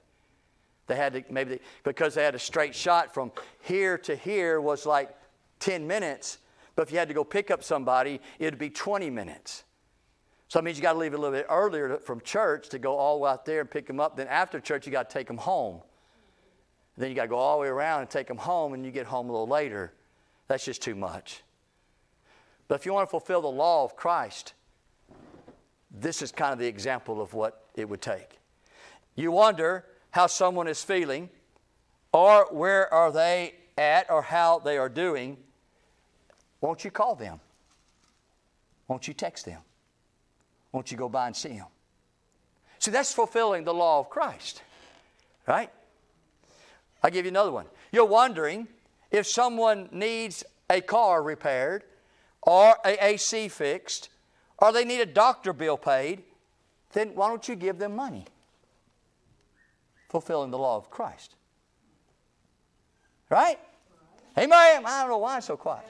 They 0.89 0.95
had 0.95 1.13
to 1.13 1.23
maybe 1.29 1.51
they, 1.51 1.59
because 1.83 2.15
they 2.15 2.23
had 2.23 2.35
a 2.35 2.39
straight 2.39 2.75
shot 2.75 3.13
from 3.13 3.31
here 3.61 3.97
to 3.99 4.15
here 4.15 4.59
was 4.59 4.85
like 4.85 5.15
10 5.59 5.87
minutes. 5.87 6.39
But 6.75 6.87
if 6.87 6.91
you 6.91 6.97
had 6.97 7.07
to 7.07 7.13
go 7.13 7.23
pick 7.23 7.51
up 7.51 7.63
somebody, 7.63 8.19
it'd 8.39 8.59
be 8.59 8.71
20 8.71 9.09
minutes. 9.09 9.63
So 10.47 10.57
that 10.57 10.63
means 10.63 10.77
you 10.77 10.81
got 10.81 10.93
to 10.93 10.97
leave 10.97 11.13
a 11.13 11.17
little 11.17 11.37
bit 11.37 11.45
earlier 11.47 11.97
from 11.99 12.21
church 12.21 12.69
to 12.69 12.79
go 12.79 12.97
all 12.97 13.17
the 13.17 13.23
way 13.23 13.29
out 13.29 13.45
there 13.45 13.61
and 13.61 13.69
pick 13.69 13.85
them 13.85 13.99
up. 13.99 14.17
Then 14.17 14.27
after 14.27 14.59
church, 14.59 14.87
you 14.87 14.91
got 14.91 15.09
to 15.09 15.13
take 15.13 15.27
them 15.27 15.37
home. 15.37 15.81
Then 16.97 17.09
you 17.09 17.15
got 17.15 17.23
to 17.23 17.27
go 17.27 17.37
all 17.37 17.57
the 17.57 17.61
way 17.61 17.67
around 17.67 18.01
and 18.01 18.09
take 18.09 18.27
them 18.27 18.37
home, 18.37 18.73
and 18.73 18.83
you 18.83 18.91
get 18.91 19.05
home 19.05 19.29
a 19.29 19.31
little 19.31 19.47
later. 19.47 19.93
That's 20.47 20.65
just 20.65 20.81
too 20.81 20.95
much. 20.95 21.43
But 22.67 22.75
if 22.75 22.85
you 22.85 22.93
want 22.93 23.07
to 23.07 23.11
fulfill 23.11 23.41
the 23.41 23.47
law 23.47 23.83
of 23.83 23.95
Christ, 23.95 24.53
this 25.91 26.23
is 26.23 26.31
kind 26.31 26.51
of 26.51 26.57
the 26.57 26.67
example 26.67 27.21
of 27.21 27.35
what 27.35 27.67
it 27.75 27.87
would 27.87 28.01
take. 28.01 28.39
You 29.15 29.31
wonder 29.31 29.85
how 30.11 30.27
someone 30.27 30.67
is 30.67 30.83
feeling 30.83 31.29
or 32.11 32.47
where 32.51 32.91
are 32.93 33.11
they 33.11 33.53
at 33.77 34.09
or 34.09 34.21
how 34.21 34.59
they 34.59 34.77
are 34.77 34.89
doing, 34.89 35.37
won't 36.61 36.83
you 36.83 36.91
call 36.91 37.15
them? 37.15 37.39
Won't 38.87 39.07
you 39.07 39.13
text 39.13 39.45
them? 39.45 39.61
Won't 40.71 40.91
you 40.91 40.97
go 40.97 41.09
by 41.09 41.27
and 41.27 41.35
see 41.35 41.49
them? 41.49 41.67
See, 42.79 42.91
that's 42.91 43.13
fulfilling 43.13 43.63
the 43.63 43.73
law 43.73 43.99
of 43.99 44.09
Christ, 44.09 44.63
right? 45.47 45.69
I'll 47.03 47.11
give 47.11 47.25
you 47.25 47.29
another 47.29 47.51
one. 47.51 47.65
You're 47.91 48.05
wondering 48.05 48.67
if 49.11 49.27
someone 49.27 49.89
needs 49.91 50.43
a 50.69 50.81
car 50.81 51.21
repaired 51.21 51.83
or 52.41 52.75
a 52.85 53.03
AC 53.03 53.49
fixed 53.49 54.09
or 54.57 54.71
they 54.71 54.85
need 54.85 55.01
a 55.01 55.05
doctor 55.05 55.53
bill 55.53 55.77
paid, 55.77 56.23
then 56.93 57.09
why 57.15 57.27
don't 57.29 57.47
you 57.47 57.55
give 57.55 57.79
them 57.79 57.95
money? 57.95 58.25
Fulfilling 60.09 60.51
the 60.51 60.57
law 60.57 60.75
of 60.75 60.89
Christ. 60.89 61.35
Right? 63.29 63.59
Amen. 64.37 64.83
I 64.85 65.01
don't 65.01 65.09
know 65.09 65.17
why 65.19 65.37
it's 65.37 65.47
so 65.47 65.55
quiet. 65.55 65.85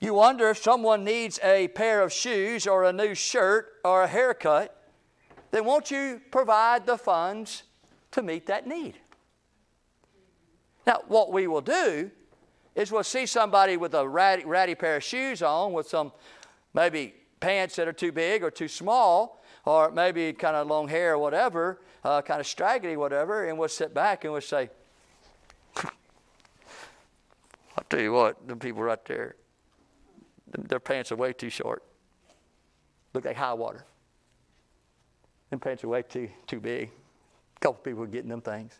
You 0.00 0.14
wonder 0.14 0.50
if 0.50 0.58
someone 0.58 1.04
needs 1.04 1.38
a 1.42 1.68
pair 1.68 2.02
of 2.02 2.12
shoes 2.12 2.66
or 2.66 2.84
a 2.84 2.92
new 2.92 3.14
shirt 3.14 3.80
or 3.84 4.02
a 4.02 4.06
haircut, 4.06 4.76
then 5.50 5.64
won't 5.64 5.90
you 5.90 6.20
provide 6.30 6.84
the 6.84 6.98
funds 6.98 7.62
to 8.10 8.22
meet 8.22 8.46
that 8.46 8.66
need? 8.66 8.98
Now, 10.86 11.00
what 11.08 11.32
we 11.32 11.46
will 11.46 11.62
do 11.62 12.10
is 12.74 12.90
we'll 12.92 13.02
see 13.02 13.24
somebody 13.24 13.76
with 13.76 13.94
a 13.94 14.06
ratty, 14.06 14.44
ratty 14.44 14.74
pair 14.74 14.96
of 14.96 15.04
shoes 15.04 15.42
on 15.42 15.72
with 15.72 15.88
some 15.88 16.12
maybe 16.74 17.14
pants 17.40 17.76
that 17.76 17.88
are 17.88 17.92
too 17.92 18.12
big 18.12 18.42
or 18.42 18.50
too 18.50 18.68
small, 18.68 19.42
or 19.64 19.90
maybe 19.90 20.32
kind 20.32 20.56
of 20.56 20.66
long 20.66 20.88
hair 20.88 21.14
or 21.14 21.18
whatever, 21.18 21.80
uh, 22.04 22.22
kind 22.22 22.40
of 22.40 22.46
straggly, 22.46 22.96
whatever, 22.96 23.48
and 23.48 23.58
we'll 23.58 23.68
sit 23.68 23.94
back 23.94 24.24
and 24.24 24.32
we'll 24.32 24.42
say, 24.42 24.70
I'll 25.76 25.90
tell 27.88 28.00
you 28.00 28.12
what, 28.12 28.46
the 28.46 28.56
people 28.56 28.82
right 28.82 29.02
there, 29.06 29.36
their 30.46 30.80
pants 30.80 31.10
are 31.12 31.16
way 31.16 31.32
too 31.32 31.50
short. 31.50 31.82
Look 33.12 33.24
like 33.24 33.36
high 33.36 33.54
water. 33.54 33.84
Them 35.50 35.60
pants 35.60 35.84
are 35.84 35.88
way 35.88 36.02
too, 36.02 36.28
too 36.46 36.60
big. 36.60 36.90
A 37.56 37.60
couple 37.60 37.80
people 37.82 38.02
are 38.02 38.08
getting 38.08 38.30
them 38.30 38.40
things. 38.40 38.72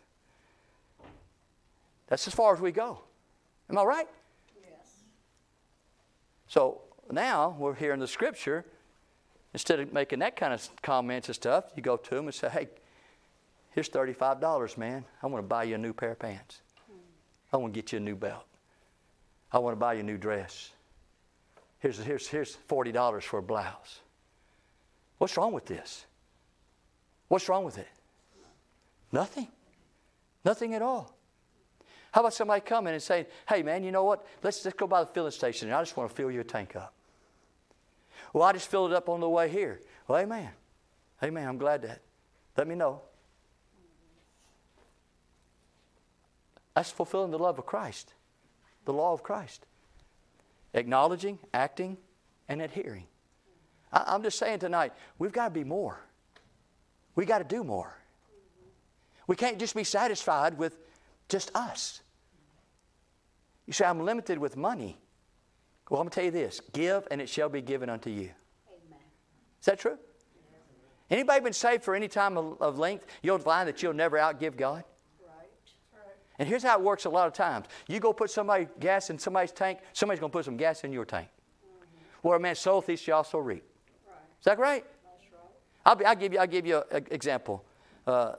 That's 2.07 2.27
as 2.27 2.33
far 2.33 2.53
as 2.53 2.61
we 2.61 2.71
go. 2.71 2.99
Am 3.69 3.77
I 3.77 3.83
right? 3.83 4.07
Yes. 4.61 5.03
So 6.47 6.81
now 7.11 7.55
we're 7.57 7.73
here 7.73 7.93
in 7.93 7.99
the 7.99 8.07
scripture. 8.07 8.65
Instead 9.55 9.79
of 9.79 9.93
making 9.93 10.19
that 10.19 10.35
kind 10.35 10.53
of 10.53 10.69
comments 10.81 11.29
and 11.29 11.35
stuff, 11.35 11.63
you 11.77 11.81
go 11.81 11.95
to 11.95 12.15
them 12.15 12.25
and 12.25 12.35
say, 12.35 12.49
hey, 12.49 12.67
here's 13.71 13.87
$35, 13.87 14.77
man. 14.77 15.05
I 15.23 15.27
want 15.27 15.41
to 15.41 15.47
buy 15.47 15.63
you 15.63 15.75
a 15.75 15.77
new 15.77 15.93
pair 15.93 16.11
of 16.11 16.19
pants. 16.19 16.59
I 17.53 17.55
want 17.55 17.73
to 17.73 17.81
get 17.81 17.93
you 17.93 17.99
a 17.99 18.01
new 18.01 18.17
belt. 18.17 18.43
I 19.53 19.59
want 19.59 19.71
to 19.71 19.79
buy 19.79 19.93
you 19.93 20.01
a 20.01 20.03
new 20.03 20.17
dress. 20.17 20.71
Here's, 21.79 21.97
here's, 21.99 22.27
here's 22.27 22.57
$40 22.67 23.23
for 23.23 23.39
a 23.39 23.41
blouse. 23.41 24.01
What's 25.19 25.37
wrong 25.37 25.53
with 25.53 25.67
this? 25.67 26.05
What's 27.29 27.47
wrong 27.47 27.63
with 27.63 27.77
it? 27.77 27.87
Nothing. 29.13 29.47
Nothing 30.43 30.73
at 30.73 30.81
all. 30.81 31.15
How 32.11 32.19
about 32.19 32.33
somebody 32.33 32.59
coming 32.59 32.91
and 32.91 33.01
saying, 33.01 33.27
hey, 33.47 33.63
man, 33.63 33.85
you 33.85 33.93
know 33.93 34.03
what? 34.03 34.27
Let's 34.43 34.63
just 34.63 34.75
go 34.75 34.85
by 34.85 34.99
the 34.99 35.07
filling 35.07 35.31
station 35.31 35.69
and 35.69 35.77
I 35.77 35.81
just 35.81 35.95
want 35.95 36.09
to 36.09 36.13
fill 36.13 36.29
your 36.29 36.43
tank 36.43 36.75
up. 36.75 36.93
Well, 38.35 38.43
I 38.43 38.51
just 38.51 38.69
filled 38.69 38.91
it 38.91 38.97
up 38.97 39.07
on 39.07 39.21
the 39.21 39.29
way 39.29 39.47
here. 39.47 39.79
Well, 40.09 40.19
amen. 40.19 40.49
Amen. 41.23 41.47
I'm 41.47 41.57
glad 41.57 41.83
that. 41.83 42.01
Let 42.57 42.67
me 42.67 42.75
know. 42.75 43.01
That's 46.75 46.91
fulfilling 46.91 47.31
the 47.31 47.39
love 47.39 47.59
of 47.59 47.65
Christ, 47.65 48.13
the 48.83 48.91
law 48.91 49.13
of 49.13 49.23
Christ. 49.23 49.65
Acknowledging, 50.73 51.39
acting, 51.53 51.95
and 52.49 52.61
adhering. 52.61 53.05
I, 53.93 54.13
am 54.13 54.21
just 54.21 54.37
saying 54.37 54.59
tonight, 54.59 54.91
we've 55.17 55.31
got 55.31 55.45
to 55.45 55.51
be 55.51 55.63
more. 55.63 56.01
We 57.15 57.23
got 57.23 57.37
to 57.37 57.45
do 57.45 57.63
more. 57.63 57.97
We 59.27 59.37
can't 59.37 59.59
just 59.59 59.73
be 59.73 59.85
satisfied 59.85 60.57
with 60.57 60.77
just 61.29 61.55
us. 61.55 62.01
You 63.65 63.71
say, 63.71 63.85
I'm 63.85 64.03
limited 64.03 64.39
with 64.39 64.57
money. 64.57 64.97
Well, 65.89 66.01
I'm 66.01 66.05
going 66.05 66.11
to 66.11 66.15
tell 66.15 66.25
you 66.25 66.31
this 66.31 66.61
give, 66.73 67.07
and 67.11 67.21
it 67.21 67.29
shall 67.29 67.49
be 67.49 67.61
given 67.61 67.89
unto 67.89 68.09
you. 68.09 68.31
Amen. 68.67 68.99
Is 69.59 69.65
that 69.65 69.79
true? 69.79 69.97
Anybody 71.09 71.41
been 71.41 71.53
saved 71.53 71.83
for 71.83 71.93
any 71.93 72.07
time 72.07 72.37
of, 72.37 72.59
of 72.59 72.79
length? 72.79 73.05
You'll 73.21 73.37
find 73.37 73.67
that 73.67 73.83
you'll 73.83 73.93
never 73.93 74.17
outgive 74.17 74.57
God. 74.57 74.83
Right. 75.21 75.47
And 76.39 76.49
here's 76.49 76.63
how 76.63 76.79
it 76.79 76.83
works 76.83 77.05
a 77.05 77.09
lot 77.09 77.27
of 77.27 77.33
times. 77.33 77.67
You 77.87 77.99
go 77.99 78.11
put 78.11 78.31
somebody 78.31 78.67
gas 78.79 79.11
in 79.11 79.19
somebody's 79.19 79.51
tank, 79.51 79.79
somebody's 79.93 80.19
going 80.19 80.31
to 80.31 80.35
put 80.35 80.45
some 80.45 80.57
gas 80.57 80.83
in 80.83 80.91
your 80.91 81.05
tank. 81.05 81.27
Mm-hmm. 81.27 82.27
Where 82.27 82.37
a 82.37 82.39
man 82.39 82.55
soweth, 82.55 82.87
he 82.87 82.95
shall 82.95 83.17
also 83.17 83.37
reap. 83.37 83.63
Right. 84.07 84.15
Is 84.39 84.45
that 84.45 84.57
right? 84.57 84.83
That's 85.03 85.31
right. 85.31 85.51
I'll, 85.85 85.95
be, 85.95 86.05
I'll 86.05 86.15
give 86.15 86.33
you, 86.33 86.39
I'll 86.39 86.47
give 86.47 86.65
you 86.65 86.81
an 86.89 87.05
example. 87.11 87.63
Uh, 88.07 88.33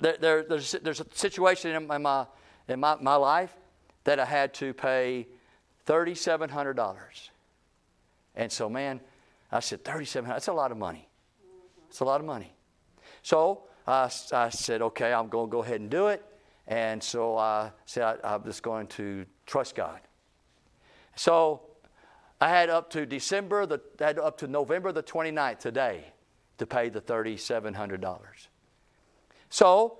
there, 0.00 0.16
there, 0.18 0.42
there's, 0.44 0.72
there's 0.82 1.00
a 1.00 1.06
situation 1.12 1.74
in 1.74 1.86
my, 1.86 2.26
in 2.68 2.80
my, 2.80 2.96
my 2.96 3.16
life 3.16 3.54
that 4.04 4.18
I 4.18 4.24
had 4.24 4.54
to 4.54 4.72
pay 4.72 5.26
$3,700. 5.88 6.96
And 8.36 8.52
so, 8.52 8.68
man, 8.68 9.00
I 9.50 9.60
said, 9.60 9.84
3700 9.84 10.34
that's 10.34 10.48
a 10.48 10.52
lot 10.52 10.70
of 10.70 10.76
money. 10.76 11.08
It's 11.88 12.00
a 12.00 12.04
lot 12.04 12.20
of 12.20 12.26
money. 12.26 12.52
So 13.22 13.62
I, 13.86 14.10
I 14.32 14.50
said, 14.50 14.82
okay, 14.82 15.12
I'm 15.12 15.28
going 15.28 15.48
to 15.48 15.50
go 15.50 15.62
ahead 15.62 15.80
and 15.80 15.88
do 15.88 16.08
it. 16.08 16.22
And 16.66 17.02
so 17.02 17.38
I 17.38 17.72
said, 17.86 18.20
I, 18.22 18.34
I'm 18.34 18.44
just 18.44 18.62
going 18.62 18.86
to 18.88 19.24
trust 19.46 19.74
God. 19.74 20.00
So 21.16 21.62
I 22.40 22.50
had 22.50 22.68
up 22.68 22.90
to 22.90 23.06
December, 23.06 23.64
the, 23.64 23.80
had 23.98 24.18
up 24.18 24.36
to 24.38 24.46
November 24.46 24.92
the 24.92 25.02
29th 25.02 25.58
today 25.58 26.04
to 26.58 26.66
pay 26.66 26.90
the 26.90 27.00
$3,700. 27.00 28.18
So 29.48 29.98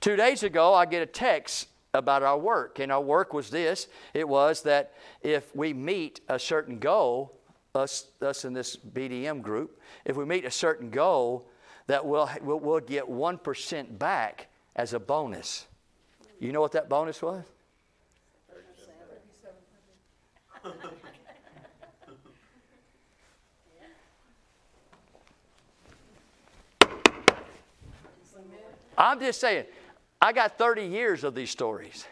two 0.00 0.14
days 0.14 0.44
ago, 0.44 0.72
I 0.72 0.86
get 0.86 1.02
a 1.02 1.06
text 1.06 1.66
about 1.96 2.22
our 2.22 2.38
work. 2.38 2.78
And 2.78 2.92
our 2.92 3.00
work 3.00 3.32
was 3.32 3.50
this 3.50 3.88
it 4.14 4.28
was 4.28 4.62
that 4.62 4.94
if 5.22 5.54
we 5.54 5.72
meet 5.72 6.20
a 6.28 6.38
certain 6.38 6.78
goal, 6.78 7.32
us, 7.74 8.06
us 8.22 8.44
in 8.44 8.52
this 8.52 8.76
BDM 8.76 9.42
group, 9.42 9.80
if 10.04 10.16
we 10.16 10.24
meet 10.24 10.44
a 10.44 10.50
certain 10.50 10.90
goal, 10.90 11.48
that 11.86 12.04
we'll, 12.04 12.28
we'll, 12.42 12.58
we'll 12.58 12.80
get 12.80 13.04
1% 13.04 13.98
back 13.98 14.48
as 14.74 14.92
a 14.92 14.98
bonus. 14.98 15.66
You 16.40 16.52
know 16.52 16.60
what 16.60 16.72
that 16.72 16.88
bonus 16.88 17.22
was? 17.22 17.44
I'm 28.98 29.20
just 29.20 29.40
saying, 29.40 29.66
I 30.20 30.32
got 30.32 30.58
30 30.58 30.82
years 30.84 31.24
of 31.24 31.34
these 31.34 31.50
stories. 31.50 32.06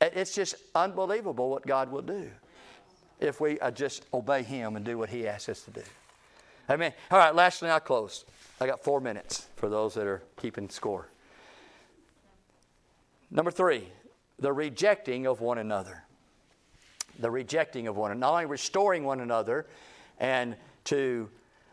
It's 0.00 0.34
just 0.34 0.54
unbelievable 0.74 1.50
what 1.50 1.66
God 1.66 1.90
will 1.90 2.02
do 2.02 2.30
if 3.20 3.40
we 3.40 3.58
uh, 3.58 3.70
just 3.70 4.04
obey 4.14 4.42
Him 4.42 4.76
and 4.76 4.84
do 4.84 4.96
what 4.96 5.08
He 5.08 5.26
asks 5.26 5.48
us 5.48 5.62
to 5.62 5.70
do. 5.72 5.82
Amen. 6.70 6.92
All 7.10 7.18
right, 7.18 7.34
lastly, 7.34 7.68
I'll 7.68 7.80
close. 7.80 8.24
I 8.60 8.66
got 8.66 8.82
four 8.82 9.00
minutes 9.00 9.46
for 9.56 9.68
those 9.68 9.94
that 9.94 10.06
are 10.06 10.22
keeping 10.36 10.68
score. 10.68 11.08
Number 13.30 13.50
three, 13.50 13.88
the 14.38 14.52
rejecting 14.52 15.26
of 15.26 15.40
one 15.40 15.58
another. 15.58 16.04
The 17.18 17.30
rejecting 17.30 17.88
of 17.88 17.96
one 17.96 18.12
another. 18.12 18.20
Not 18.20 18.32
only 18.34 18.46
restoring 18.46 19.04
one 19.04 19.20
another 19.20 19.66
and 20.18 20.56
to 20.84 21.28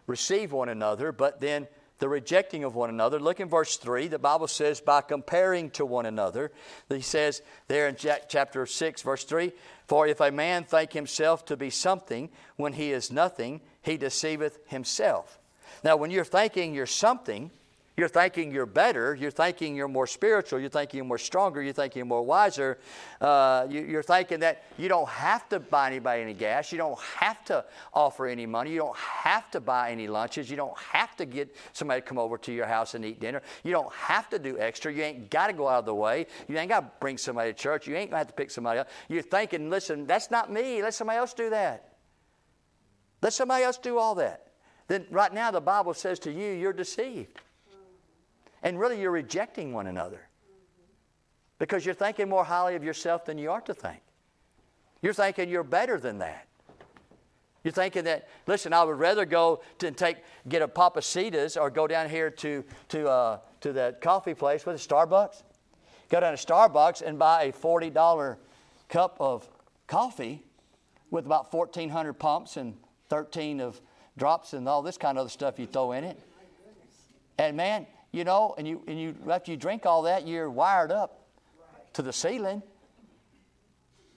receive 0.07 0.51
one 0.51 0.69
another, 0.69 1.11
but 1.11 1.39
then 1.39 1.67
the 1.99 2.09
rejecting 2.09 2.63
of 2.63 2.75
one 2.75 2.89
another. 2.89 3.19
Look 3.19 3.39
in 3.39 3.47
verse 3.47 3.77
3. 3.77 4.07
The 4.07 4.19
Bible 4.19 4.47
says, 4.47 4.81
by 4.81 5.01
comparing 5.01 5.69
to 5.71 5.85
one 5.85 6.05
another. 6.05 6.51
He 6.89 7.01
says 7.01 7.41
there 7.67 7.87
in 7.87 7.95
chapter 7.95 8.65
6, 8.65 9.01
verse 9.01 9.23
3 9.23 9.51
For 9.87 10.07
if 10.07 10.19
a 10.19 10.31
man 10.31 10.65
think 10.65 10.93
himself 10.93 11.45
to 11.45 11.57
be 11.57 11.69
something 11.69 12.29
when 12.57 12.73
he 12.73 12.91
is 12.91 13.11
nothing, 13.11 13.61
he 13.81 13.97
deceiveth 13.97 14.59
himself. 14.67 15.39
Now, 15.83 15.95
when 15.97 16.11
you're 16.11 16.25
thinking 16.25 16.73
you're 16.73 16.85
something, 16.85 17.51
you're 17.97 18.09
thinking 18.09 18.51
you're 18.51 18.65
better. 18.65 19.15
You're 19.15 19.31
thinking 19.31 19.73
you're 19.73 19.87
more 19.87 20.05
spiritual. 20.05 20.59
You're 20.59 20.69
thinking 20.69 20.97
you're 20.97 21.05
more 21.05 21.17
stronger. 21.17 21.61
You're 21.61 21.71
thinking 21.71 22.01
you're 22.01 22.05
more 22.05 22.23
wiser. 22.23 22.77
Uh, 23.21 23.67
you, 23.69 23.97
are 23.97 24.03
thinking 24.03 24.41
that 24.41 24.63
you 24.77 24.89
don't 24.89 25.07
have 25.07 25.47
to 25.49 25.61
buy 25.61 25.87
anybody 25.87 26.21
any 26.21 26.33
gas. 26.33 26.73
You 26.73 26.77
don't 26.77 26.99
have 26.99 27.45
to 27.45 27.63
offer 27.93 28.27
any 28.27 28.45
money. 28.45 28.71
You 28.71 28.79
don't 28.79 28.97
have 28.97 29.49
to 29.51 29.61
buy 29.61 29.91
any 29.91 30.07
lunches. 30.07 30.49
You 30.49 30.57
don't 30.57 30.77
have 30.77 31.15
to 31.15 31.25
get 31.25 31.55
somebody 31.71 32.01
to 32.01 32.07
come 32.07 32.17
over 32.17 32.37
to 32.39 32.51
your 32.51 32.65
house 32.65 32.95
and 32.95 33.05
eat 33.05 33.21
dinner. 33.21 33.41
You 33.63 33.71
don't 33.71 33.93
have 33.93 34.29
to 34.31 34.39
do 34.39 34.59
extra. 34.59 34.91
You 34.91 35.03
ain't 35.03 35.29
got 35.29 35.47
to 35.47 35.53
go 35.53 35.69
out 35.69 35.79
of 35.79 35.85
the 35.85 35.95
way. 35.95 36.27
You 36.49 36.57
ain't 36.57 36.69
got 36.69 36.81
to 36.81 36.91
bring 36.99 37.17
somebody 37.17 37.53
to 37.53 37.57
church. 37.57 37.87
You 37.87 37.95
ain't 37.95 38.11
going 38.11 38.15
to 38.15 38.25
have 38.25 38.27
to 38.27 38.33
pick 38.33 38.51
somebody 38.51 38.79
up. 38.79 38.89
You're 39.07 39.21
thinking, 39.21 39.69
listen, 39.69 40.05
that's 40.05 40.29
not 40.29 40.51
me. 40.51 40.83
Let 40.83 40.93
somebody 40.93 41.19
else 41.19 41.33
do 41.33 41.49
that. 41.49 41.93
Let 43.21 43.31
somebody 43.31 43.63
else 43.63 43.77
do 43.77 43.97
all 43.97 44.15
that. 44.15 44.47
Then 44.89 45.05
right 45.09 45.33
now 45.33 45.49
the 45.49 45.61
Bible 45.61 45.93
says 45.93 46.19
to 46.19 46.31
you, 46.31 46.51
you're 46.51 46.73
deceived. 46.73 47.39
And 48.65 48.79
really, 48.79 48.99
you're 48.99 49.11
rejecting 49.11 49.73
one 49.73 49.85
another 49.85 50.27
because 51.59 51.85
you're 51.85 51.93
thinking 51.93 52.27
more 52.27 52.43
highly 52.43 52.75
of 52.75 52.83
yourself 52.83 53.23
than 53.23 53.37
you 53.37 53.51
ought 53.51 53.67
to 53.67 53.75
think. 53.75 54.01
You're 55.03 55.13
thinking 55.13 55.49
you're 55.49 55.63
better 55.63 55.99
than 55.99 56.17
that. 56.17 56.47
You're 57.63 57.73
thinking 57.73 58.05
that, 58.05 58.27
listen, 58.47 58.73
I 58.73 58.83
would 58.83 58.97
rather 58.97 59.23
go 59.23 59.61
to 59.77 59.91
take, 59.91 60.17
get 60.49 60.63
a 60.63 60.67
Papacitas 60.67 61.61
or 61.61 61.69
go 61.69 61.85
down 61.85 62.09
here 62.09 62.31
to, 62.31 62.63
to, 62.89 63.07
uh, 63.07 63.39
to 63.61 63.71
that 63.73 64.01
coffee 64.01 64.33
place 64.33 64.65
with 64.65 64.75
a 64.75 64.87
Starbucks. 64.87 65.43
Go 66.09 66.19
down 66.19 66.35
to 66.35 66.43
Starbucks 66.43 67.03
and 67.03 67.19
buy 67.19 67.43
a 67.43 67.51
$40 67.51 68.37
cup 68.89 69.15
of 69.19 69.47
coffee 69.85 70.43
with 71.11 71.27
about 71.27 71.53
1,400 71.53 72.13
pumps 72.13 72.57
and 72.57 72.75
13 73.09 73.61
of 73.61 73.79
drops 74.17 74.53
and 74.53 74.67
all 74.67 74.81
this 74.81 74.97
kind 74.97 75.19
of 75.19 75.21
other 75.21 75.29
stuff 75.29 75.59
you 75.59 75.67
throw 75.67 75.91
in 75.91 76.03
it. 76.03 76.19
And 77.37 77.55
man, 77.55 77.85
you 78.15 78.23
know, 78.23 78.55
and 78.57 78.65
you, 78.65 78.81
and 78.87 78.99
you 78.99 79.13
after 79.29 79.51
you 79.51 79.57
drink 79.57 79.85
all 79.85 80.03
that, 80.03 80.25
you're 80.25 80.49
wired 80.49 80.89
up 80.89 81.27
to 81.93 82.01
the 82.01 82.13
ceiling. 82.13 82.63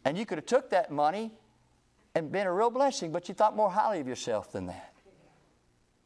And 0.05 0.17
you 0.17 0.25
could 0.25 0.39
have 0.39 0.47
took 0.47 0.71
that 0.71 0.93
money 0.93 1.33
and 2.15 2.31
been 2.31 2.47
a 2.47 2.53
real 2.53 2.71
blessing, 2.71 3.11
but 3.11 3.29
you 3.29 3.35
thought 3.35 3.57
more 3.57 3.71
highly 3.71 3.99
of 3.99 4.07
yourself 4.07 4.53
than 4.53 4.67
that. 4.67 4.95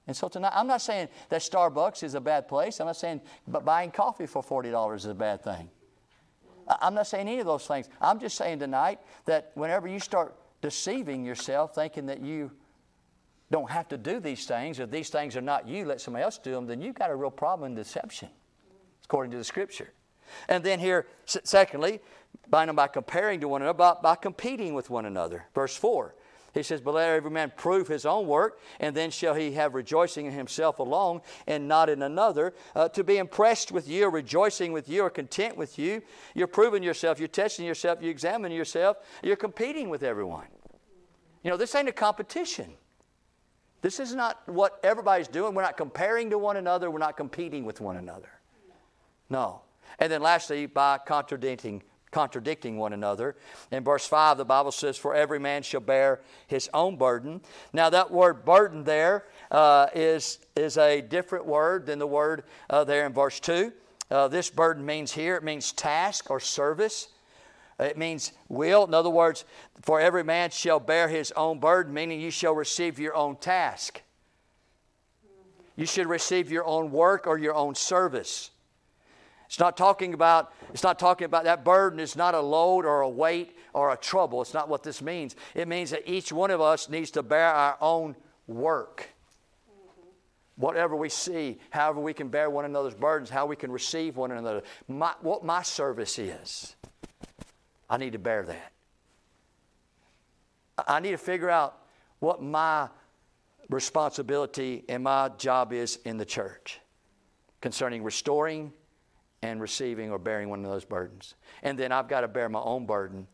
And 0.07 0.17
so 0.17 0.29
tonight, 0.29 0.53
I'm 0.55 0.67
not 0.67 0.81
saying 0.81 1.09
that 1.29 1.43
Starbucks 1.43 2.03
is 2.03 2.15
a 2.15 2.21
bad 2.21 2.49
place. 2.49 2.81
I'm 2.81 2.87
not 2.87 2.97
saying 2.97 3.21
but 3.47 3.65
buying 3.65 3.91
coffee 3.91 4.27
for 4.27 4.43
$40 4.43 4.97
is 4.97 5.05
a 5.05 5.15
bad 5.15 5.45
thing. 5.45 5.69
I'm 6.81 6.95
not 6.95 7.07
saying 7.07 7.29
any 7.29 7.41
of 7.41 7.47
those 7.47 7.67
things. 7.67 7.91
I'm 8.01 8.19
just 8.19 8.37
saying 8.39 8.59
tonight 8.59 9.01
that 9.27 9.53
whenever 9.55 9.87
you 9.87 10.01
start 10.01 10.35
deceiving 10.63 11.25
yourself, 11.25 11.75
thinking 11.75 12.07
that 12.07 12.23
you 12.23 12.53
don't 13.53 13.71
have 13.71 13.87
to 13.89 13.99
do 13.99 14.19
these 14.19 14.47
things, 14.47 14.81
or 14.81 14.87
these 14.87 15.11
things 15.11 15.37
are 15.37 15.43
not 15.43 15.69
you, 15.69 15.85
let 15.85 16.01
somebody 16.01 16.25
else 16.25 16.39
do 16.39 16.53
them, 16.53 16.67
then 16.67 16.81
you've 16.81 16.97
got 16.97 17.11
a 17.11 17.15
real 17.15 17.31
problem 17.31 17.71
in 17.71 17.77
deception, 17.77 18.31
according 19.05 19.31
to 19.31 19.37
the 19.37 19.45
scripture. 19.45 19.93
And 20.49 20.65
then 20.65 20.81
here, 20.81 21.07
secondly, 21.27 22.01
by, 22.49 22.65
by 22.67 22.89
comparing 22.89 23.41
to 23.41 23.49
one 23.49 23.63
another, 23.63 23.77
by, 23.77 23.95
by 24.03 24.15
competing 24.15 24.73
with 24.73 24.89
one 24.89 25.05
another. 25.05 25.45
Verse 25.55 25.77
4. 25.77 26.15
He 26.55 26.63
says, 26.63 26.81
But 26.81 26.95
let 26.95 27.11
every 27.11 27.31
man 27.31 27.53
prove 27.57 27.89
his 27.89 28.05
own 28.05 28.27
work, 28.27 28.61
and 28.81 28.95
then 28.95 29.11
shall 29.11 29.35
he 29.35 29.53
have 29.53 29.75
rejoicing 29.75 30.27
in 30.27 30.33
himself 30.33 30.79
alone 30.79 31.21
and 31.47 31.69
not 31.69 31.89
in 31.89 32.03
another. 32.03 32.55
Uh, 32.75 32.89
to 32.91 33.05
be 33.05 33.19
impressed 33.19 33.73
with 33.73 33.89
you, 33.89 34.09
rejoicing 34.09 34.73
with 34.73 34.89
you, 34.89 35.03
or 35.03 35.11
content 35.11 35.57
with 35.57 35.79
you, 35.79 36.03
you're 36.35 36.47
proving 36.47 36.83
yourself, 36.83 37.19
you're 37.19 37.29
testing 37.29 37.67
yourself, 37.67 38.03
you 38.03 38.11
examine 38.11 38.53
yourself, 38.53 38.99
you're 39.23 39.37
competing 39.37 39.89
with 39.89 40.03
everyone. 40.03 40.47
You 41.43 41.51
know, 41.51 41.57
this 41.57 41.75
ain't 41.75 41.89
a 41.89 41.93
competition. 41.93 42.75
This 43.83 44.01
is 44.01 44.15
not 44.15 44.41
what 44.49 44.79
everybody's 44.83 45.29
doing. 45.29 45.55
We're 45.55 45.63
not 45.63 45.77
comparing 45.77 46.31
to 46.31 46.39
one 46.39 46.57
another, 46.57 46.91
we're 46.91 46.99
not 46.99 47.17
competing 47.17 47.65
with 47.65 47.81
one 47.81 47.97
another. 47.97 48.31
No. 49.29 49.63
And 49.99 50.11
then 50.11 50.23
lastly, 50.23 50.67
by 50.67 50.99
contradicting 50.99 51.83
contradicting 52.13 52.77
one 52.77 52.93
another. 52.93 53.35
In 53.73 53.83
verse 53.83 54.07
5, 54.07 54.37
the 54.37 54.45
Bible 54.45 54.71
says, 54.71 54.97
For 54.97 55.15
every 55.15 55.41
man 55.41 55.63
shall 55.63 55.81
bear 55.81 56.21
his 56.47 56.71
own 56.73 56.97
burden. 56.97 57.41
Now, 57.73 57.91
that 57.91 58.11
word 58.11 58.45
burden 58.45 58.85
there 58.85 59.25
uh, 59.51 59.89
is 59.95 60.39
is, 60.55 60.77
a 60.77 61.01
different 61.01 61.47
word 61.47 61.87
than 61.87 61.99
the 61.99 62.07
word 62.07 62.45
uh, 62.71 62.85
there 62.85 63.07
in 63.07 63.13
verse 63.13 63.41
2. 63.41 63.73
Uh, 64.11 64.29
this 64.29 64.51
burden 64.51 64.85
means 64.85 65.11
here, 65.11 65.37
it 65.37 65.43
means 65.43 65.73
task 65.73 66.31
or 66.31 66.39
service. 66.39 67.09
It 67.83 67.99
means 67.99 68.33
will. 68.49 68.85
In 68.85 68.95
other 68.95 69.11
words, 69.11 69.45
for 69.83 70.01
every 70.01 70.25
man 70.25 70.51
shall 70.51 70.81
bear 70.81 71.09
his 71.09 71.33
own 71.33 71.59
burden, 71.59 71.93
meaning 71.93 72.21
you 72.21 72.31
shall 72.31 72.55
receive 72.55 72.99
your 72.99 73.15
own 73.15 73.37
task. 73.37 74.03
You 75.77 75.87
should 75.87 76.07
receive 76.07 76.51
your 76.51 76.67
own 76.67 76.93
work 76.93 77.27
or 77.27 77.39
your 77.39 77.55
own 77.55 77.75
service. 77.75 78.51
It's 79.47 79.59
not 79.59 79.77
talking 79.77 80.15
about, 80.15 80.53
it's 80.73 80.83
not 80.83 80.99
talking 80.99 81.25
about 81.27 81.45
that 81.45 81.65
burden 81.65 82.01
is 82.01 82.17
not 82.17 82.35
a 82.35 82.41
load 82.41 82.87
or 82.87 83.03
a 83.03 83.09
weight 83.09 83.57
or 83.75 83.93
a 83.93 83.97
trouble. 83.97 84.41
It's 84.41 84.55
not 84.55 84.69
what 84.69 84.83
this 84.83 85.03
means. 85.03 85.37
It 85.55 85.69
means 85.69 85.91
that 85.91 86.11
each 86.11 86.33
one 86.33 86.51
of 86.51 86.61
us 86.61 86.89
needs 86.89 87.11
to 87.13 87.23
bear 87.23 87.49
our 87.49 87.77
own 87.81 88.17
work. 88.47 89.09
Whatever 90.57 90.97
we 90.97 91.09
see, 91.09 91.59
however 91.71 92.01
we 92.01 92.15
can 92.15 92.29
bear 92.29 92.49
one 92.49 92.65
another's 92.65 92.95
burdens, 92.95 93.29
how 93.29 93.47
we 93.47 93.57
can 93.57 93.71
receive 93.71 94.17
one 94.17 94.31
another. 94.31 94.63
My, 94.89 95.13
what 95.21 95.45
my 95.45 95.63
service 95.63 96.19
is, 96.19 96.77
I 97.93 97.99
need 97.99 98.15
to 98.15 98.19
bear 98.19 98.43
that. 98.45 98.73
I 100.89 100.99
need 100.99 101.11
to 101.11 101.19
figure 101.19 101.51
out 101.51 101.77
what 102.21 102.43
my 102.43 102.89
responsibility 103.69 104.85
and 104.89 105.05
my 105.05 105.29
job 105.37 105.75
is 105.75 105.99
in 106.07 106.17
the 106.17 106.25
church 106.25 106.81
concerning 107.61 108.03
restoring 108.03 108.73
and 109.43 109.61
receiving 109.61 110.11
or 110.11 110.19
bearing 110.19 110.49
one 110.49 110.65
of 110.65 110.71
those 110.71 110.87
burdens. 110.87 111.35
And 111.63 111.79
then 111.79 111.93
I've 111.93 112.09
got 112.09 112.23
to 112.23 112.29
bear 112.29 112.49
my 112.49 112.61
own 112.61 112.87
burden. 112.87 113.27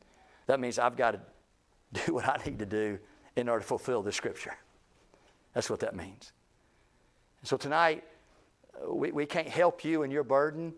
That 0.49 0.59
means 0.59 0.81
I've 0.81 0.97
got 0.97 1.13
to 1.13 1.21
do 2.07 2.15
what 2.15 2.29
I 2.29 2.37
need 2.45 2.59
to 2.59 2.67
do 2.67 2.99
in 3.37 3.49
order 3.49 3.61
to 3.61 3.67
fulfill 3.67 4.03
the 4.03 4.11
scripture. 4.11 4.57
That's 5.55 5.71
what 5.71 5.79
that 5.81 5.95
means. 5.95 6.33
So 7.45 7.57
tonight, 7.57 8.03
uh, 8.75 8.93
we, 8.93 9.13
we 9.13 9.25
can't 9.25 9.49
help 9.49 9.85
you 9.85 10.03
in 10.03 10.11
your 10.11 10.25
burden, 10.25 10.75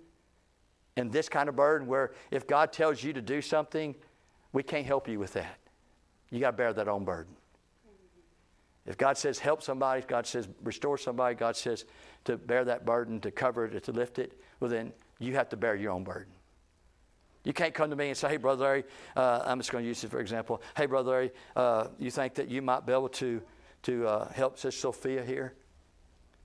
in 0.97 1.11
this 1.11 1.29
kind 1.29 1.49
of 1.49 1.57
burden 1.57 1.87
where 1.87 2.13
if 2.31 2.47
God 2.47 2.73
tells 2.73 3.03
you 3.03 3.13
to 3.13 3.23
do 3.23 3.41
something, 3.41 3.95
we 4.53 4.63
can't 4.63 4.87
help 4.87 5.09
you 5.09 5.19
with 5.19 5.33
that. 5.35 5.59
You 6.31 6.41
got 6.41 6.53
to 6.53 6.57
bear 6.57 6.73
that 6.73 6.89
own 6.89 7.05
burden. 7.05 7.35
If 8.87 8.97
God 8.97 9.19
says 9.19 9.39
help 9.39 9.63
somebody, 9.63 10.03
God 10.03 10.27
says 10.27 10.49
restore 10.63 10.99
somebody, 10.99 11.35
God 11.35 11.57
says 11.57 11.85
to 12.25 12.37
bear 12.37 12.65
that 12.65 12.85
burden, 12.85 13.21
to 13.21 13.31
cover 13.31 13.67
it, 13.67 13.85
to 13.85 13.93
lift 13.93 14.19
it, 14.19 14.41
well, 14.59 14.71
then 14.71 14.93
you 15.19 15.35
have 15.35 15.49
to 15.51 15.57
bear 15.57 15.77
your 15.77 15.93
own 15.93 16.03
burden. 16.03 16.33
You 17.45 17.53
can't 17.53 17.73
come 17.73 17.89
to 17.91 17.97
me 17.97 18.09
and 18.09 18.17
say, 18.17 18.29
hey, 18.29 18.37
Brother 18.37 18.65
Larry, 18.65 18.85
uh, 19.17 19.43
I'm 19.45 19.59
just 19.59 19.71
going 19.71 19.85
to 19.85 19.89
use 19.89 20.03
it 20.05 20.11
for 20.11 20.21
example. 20.21 20.61
Hey, 20.77 20.87
Brother 20.87 21.11
Larry, 21.11 21.31
uh, 21.57 21.89
you 21.99 22.11
think 22.11 22.35
that 22.35 22.49
you 22.49 22.63
might 22.63 22.85
be 22.85 22.93
able 22.93 23.09
to, 23.11 23.41
to 23.85 24.07
uh, 24.07 24.33
help 24.33 24.59
Sister 24.59 24.81
Sophia 24.81 25.25
here? 25.25 25.55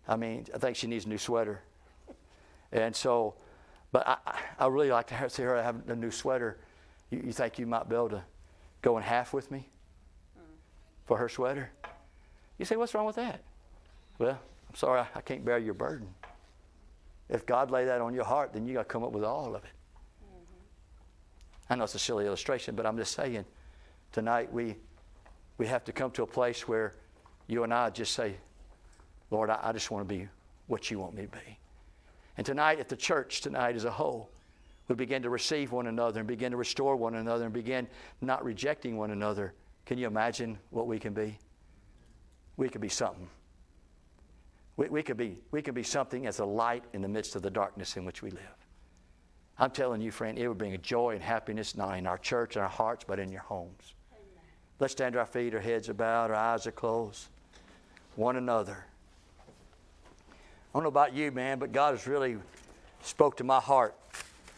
I 0.07 0.15
mean, 0.15 0.45
I 0.53 0.57
think 0.57 0.77
she 0.77 0.87
needs 0.87 1.05
a 1.05 1.09
new 1.09 1.17
sweater. 1.17 1.61
And 2.71 2.95
so, 2.95 3.35
but 3.91 4.07
I, 4.07 4.17
I 4.59 4.67
really 4.67 4.89
like 4.89 5.07
to 5.07 5.29
see 5.29 5.43
her 5.43 5.61
have 5.61 5.87
a 5.89 5.95
new 5.95 6.11
sweater. 6.11 6.57
You, 7.11 7.23
you 7.25 7.31
think 7.31 7.59
you 7.59 7.65
might 7.65 7.87
be 7.87 7.95
able 7.95 8.09
to 8.09 8.23
go 8.81 8.97
in 8.97 9.03
half 9.03 9.33
with 9.33 9.51
me 9.51 9.69
for 11.05 11.17
her 11.17 11.29
sweater? 11.29 11.71
You 12.57 12.65
say, 12.65 12.75
what's 12.75 12.93
wrong 12.93 13.05
with 13.05 13.15
that? 13.15 13.41
Well, 14.17 14.39
I'm 14.69 14.75
sorry, 14.75 15.01
I, 15.01 15.07
I 15.15 15.21
can't 15.21 15.43
bear 15.43 15.57
your 15.57 15.73
burden. 15.73 16.07
If 17.29 17.45
God 17.45 17.71
lay 17.71 17.85
that 17.85 18.01
on 18.01 18.13
your 18.13 18.23
heart, 18.23 18.53
then 18.53 18.65
you 18.65 18.73
got 18.73 18.83
to 18.83 18.85
come 18.85 19.03
up 19.03 19.11
with 19.11 19.23
all 19.23 19.55
of 19.55 19.63
it. 19.63 19.71
Mm-hmm. 20.23 21.73
I 21.73 21.75
know 21.75 21.83
it's 21.83 21.95
a 21.95 21.99
silly 21.99 22.25
illustration, 22.25 22.75
but 22.75 22.85
I'm 22.85 22.97
just 22.97 23.13
saying 23.13 23.45
tonight 24.11 24.51
we, 24.51 24.75
we 25.57 25.67
have 25.67 25.83
to 25.85 25.91
come 25.91 26.11
to 26.11 26.23
a 26.23 26.27
place 26.27 26.67
where 26.67 26.95
you 27.47 27.63
and 27.63 27.73
I 27.73 27.89
just 27.89 28.13
say, 28.13 28.35
Lord, 29.31 29.49
I, 29.49 29.59
I 29.61 29.71
just 29.71 29.91
want 29.91 30.07
to 30.07 30.15
be 30.15 30.27
what 30.67 30.89
you 30.91 30.99
want 30.99 31.15
me 31.15 31.23
to 31.23 31.27
be. 31.29 31.57
And 32.37 32.45
tonight, 32.45 32.79
at 32.79 32.89
the 32.89 32.95
church, 32.95 33.41
tonight 33.41 33.75
as 33.75 33.85
a 33.85 33.91
whole, 33.91 34.29
we 34.87 34.95
begin 34.95 35.23
to 35.23 35.29
receive 35.29 35.71
one 35.71 35.87
another 35.87 36.19
and 36.19 36.27
begin 36.27 36.51
to 36.51 36.57
restore 36.57 36.95
one 36.95 37.15
another 37.15 37.45
and 37.45 37.53
begin 37.53 37.87
not 38.21 38.43
rejecting 38.43 38.97
one 38.97 39.11
another. 39.11 39.53
Can 39.85 39.97
you 39.97 40.07
imagine 40.07 40.57
what 40.69 40.87
we 40.87 40.99
can 40.99 41.13
be? 41.13 41.37
We 42.57 42.69
could 42.69 42.81
be 42.81 42.89
something. 42.89 43.27
We, 44.77 44.89
we, 44.89 45.03
could 45.03 45.17
be, 45.17 45.39
we 45.51 45.61
could 45.61 45.73
be 45.73 45.83
something 45.83 46.27
as 46.27 46.39
a 46.39 46.45
light 46.45 46.83
in 46.93 47.01
the 47.01 47.07
midst 47.07 47.35
of 47.35 47.41
the 47.41 47.49
darkness 47.49 47.97
in 47.97 48.05
which 48.05 48.21
we 48.21 48.29
live. 48.29 48.67
I'm 49.57 49.71
telling 49.71 50.01
you, 50.01 50.11
friend, 50.11 50.37
it 50.37 50.47
would 50.47 50.57
bring 50.57 50.73
a 50.73 50.77
joy 50.77 51.13
and 51.13 51.23
happiness 51.23 51.75
not 51.75 51.97
in 51.97 52.05
our 52.05 52.17
church 52.17 52.55
and 52.55 52.63
our 52.63 52.69
hearts, 52.69 53.05
but 53.07 53.19
in 53.19 53.31
your 53.31 53.41
homes. 53.41 53.93
Amen. 54.11 54.43
Let's 54.79 54.91
stand 54.91 55.13
to 55.13 55.19
our 55.19 55.25
feet, 55.25 55.53
our 55.53 55.61
heads 55.61 55.87
are 55.87 55.93
bowed, 55.93 56.29
our 56.29 56.35
eyes 56.35 56.67
are 56.67 56.71
closed. 56.71 57.27
One 58.15 58.35
another. 58.35 58.85
I 60.75 60.77
don't 60.77 60.83
know 60.83 60.89
about 60.89 61.13
you, 61.13 61.31
man, 61.31 61.57
but 61.57 61.71
God 61.71 61.91
has 61.91 62.05
really 62.05 62.35
spoke 63.01 63.37
to 63.37 63.45
my 63.45 63.61
heart 63.61 63.95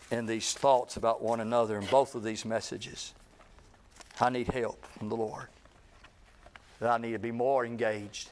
in 0.10 0.26
these 0.26 0.52
thoughts 0.52 0.98
about 0.98 1.22
one 1.22 1.42
another 1.42 1.78
in 1.78 1.86
both 1.86 2.16
of 2.16 2.24
these 2.24 2.44
messages. 2.44 3.14
I 4.20 4.32
need 4.32 4.48
help 4.48 4.84
from 4.98 5.10
the 5.10 5.16
Lord. 5.16 5.46
That 6.80 6.90
I 6.90 6.98
need 6.98 7.12
to 7.12 7.20
be 7.20 7.32
more 7.32 7.66
engaged 7.66 8.32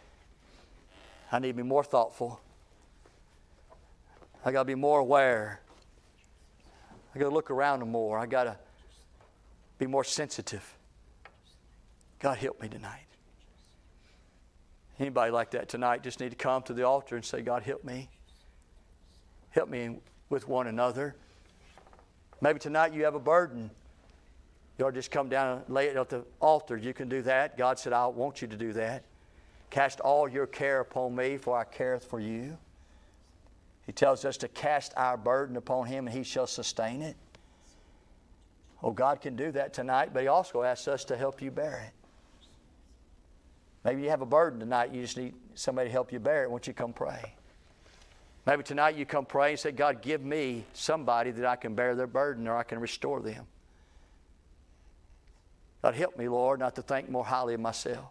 I 1.31 1.39
need 1.39 1.49
to 1.49 1.53
be 1.53 1.63
more 1.63 1.83
thoughtful. 1.83 2.39
I 4.45 4.51
got 4.51 4.61
to 4.61 4.65
be 4.65 4.75
more 4.75 4.99
aware. 4.99 5.59
I 7.13 7.19
got 7.19 7.29
to 7.29 7.33
look 7.33 7.51
around 7.51 7.85
more. 7.89 8.17
I 8.17 8.25
got 8.25 8.45
to 8.45 8.57
be 9.77 9.85
more 9.85 10.03
sensitive. 10.03 10.77
God 12.19 12.37
help 12.37 12.61
me 12.61 12.69
tonight. 12.69 13.07
Anybody 14.99 15.31
like 15.31 15.51
that 15.51 15.67
tonight 15.67 16.03
just 16.03 16.19
need 16.19 16.29
to 16.29 16.35
come 16.35 16.61
to 16.63 16.73
the 16.73 16.83
altar 16.83 17.15
and 17.15 17.25
say, 17.25 17.41
God 17.41 17.63
help 17.63 17.83
me. 17.83 18.09
Help 19.49 19.69
me 19.69 19.97
with 20.29 20.47
one 20.47 20.67
another. 20.67 21.15
Maybe 22.41 22.59
tonight 22.59 22.93
you 22.93 23.03
have 23.03 23.15
a 23.15 23.19
burden. 23.19 23.69
You 24.77 24.85
ought 24.85 24.91
to 24.91 24.95
just 24.95 25.11
come 25.11 25.29
down 25.29 25.57
and 25.59 25.69
lay 25.69 25.87
it 25.87 25.95
at 25.95 26.09
the 26.09 26.25
altar. 26.41 26.77
You 26.77 26.93
can 26.93 27.09
do 27.09 27.21
that. 27.23 27.57
God 27.57 27.79
said, 27.79 27.93
I 27.93 28.07
want 28.07 28.41
you 28.41 28.47
to 28.47 28.57
do 28.57 28.73
that. 28.73 29.03
Cast 29.69 29.99
all 29.99 30.27
your 30.27 30.47
care 30.47 30.81
upon 30.81 31.15
me, 31.15 31.37
for 31.37 31.57
I 31.57 31.63
careth 31.63 32.05
for 32.05 32.19
you. 32.19 32.57
He 33.85 33.91
tells 33.91 34.25
us 34.25 34.37
to 34.37 34.47
cast 34.47 34.93
our 34.97 35.17
burden 35.17 35.57
upon 35.57 35.87
him, 35.87 36.07
and 36.07 36.15
he 36.15 36.23
shall 36.23 36.47
sustain 36.47 37.01
it. 37.01 37.15
Oh, 38.83 38.91
God 38.91 39.21
can 39.21 39.35
do 39.35 39.51
that 39.51 39.73
tonight, 39.73 40.11
but 40.13 40.21
he 40.21 40.27
also 40.27 40.63
asks 40.63 40.87
us 40.87 41.05
to 41.05 41.17
help 41.17 41.41
you 41.41 41.51
bear 41.51 41.85
it. 41.87 42.04
Maybe 43.85 44.01
you 44.01 44.09
have 44.09 44.21
a 44.21 44.25
burden 44.25 44.59
tonight, 44.59 44.91
you 44.91 45.03
just 45.03 45.15
need 45.15 45.35
somebody 45.53 45.89
to 45.89 45.93
help 45.93 46.11
you 46.11 46.19
bear 46.19 46.43
it. 46.43 46.49
Won't 46.49 46.65
you 46.65 46.73
come 46.73 46.91
pray? 46.91 47.35
Maybe 48.47 48.63
tonight 48.63 48.95
you 48.95 49.05
come 49.05 49.25
pray 49.25 49.51
and 49.51 49.59
say, 49.59 49.71
God, 49.71 50.01
give 50.01 50.23
me 50.23 50.65
somebody 50.73 51.29
that 51.29 51.45
I 51.45 51.55
can 51.55 51.75
bear 51.75 51.93
their 51.93 52.07
burden 52.07 52.47
or 52.47 52.57
I 52.57 52.63
can 52.63 52.79
restore 52.79 53.21
them. 53.21 53.45
God, 55.83 55.93
help 55.93 56.17
me, 56.17 56.27
Lord, 56.27 56.59
not 56.59 56.73
to 56.75 56.81
think 56.81 57.09
more 57.09 57.23
highly 57.23 57.53
of 57.53 57.59
myself. 57.59 58.09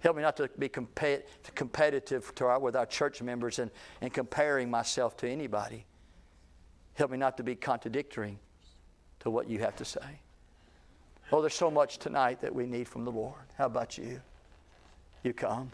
Help 0.00 0.16
me 0.16 0.22
not 0.22 0.36
to 0.38 0.50
be 0.58 0.68
compet- 0.68 1.22
competitive 1.54 2.34
to 2.34 2.46
our, 2.46 2.58
with 2.58 2.74
our 2.74 2.86
church 2.86 3.22
members 3.22 3.60
and, 3.60 3.70
and 4.00 4.12
comparing 4.12 4.68
myself 4.68 5.16
to 5.18 5.28
anybody. 5.28 5.84
Help 6.94 7.12
me 7.12 7.18
not 7.18 7.36
to 7.36 7.44
be 7.44 7.54
contradictory 7.54 8.36
to 9.20 9.30
what 9.30 9.48
you 9.48 9.60
have 9.60 9.76
to 9.76 9.84
say. 9.84 10.20
Oh, 11.30 11.40
there's 11.40 11.54
so 11.54 11.70
much 11.70 11.98
tonight 11.98 12.40
that 12.40 12.52
we 12.52 12.66
need 12.66 12.88
from 12.88 13.04
the 13.04 13.12
Lord. 13.12 13.42
How 13.56 13.66
about 13.66 13.96
you? 13.96 14.20
You 15.22 15.32
come. 15.32 15.70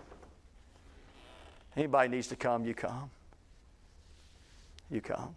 Anybody 1.77 2.09
needs 2.09 2.29
to 2.29 2.37
come, 2.37 2.65
you 2.65 2.75
come. 2.75 3.11
You 4.91 5.01
come. 5.01 5.37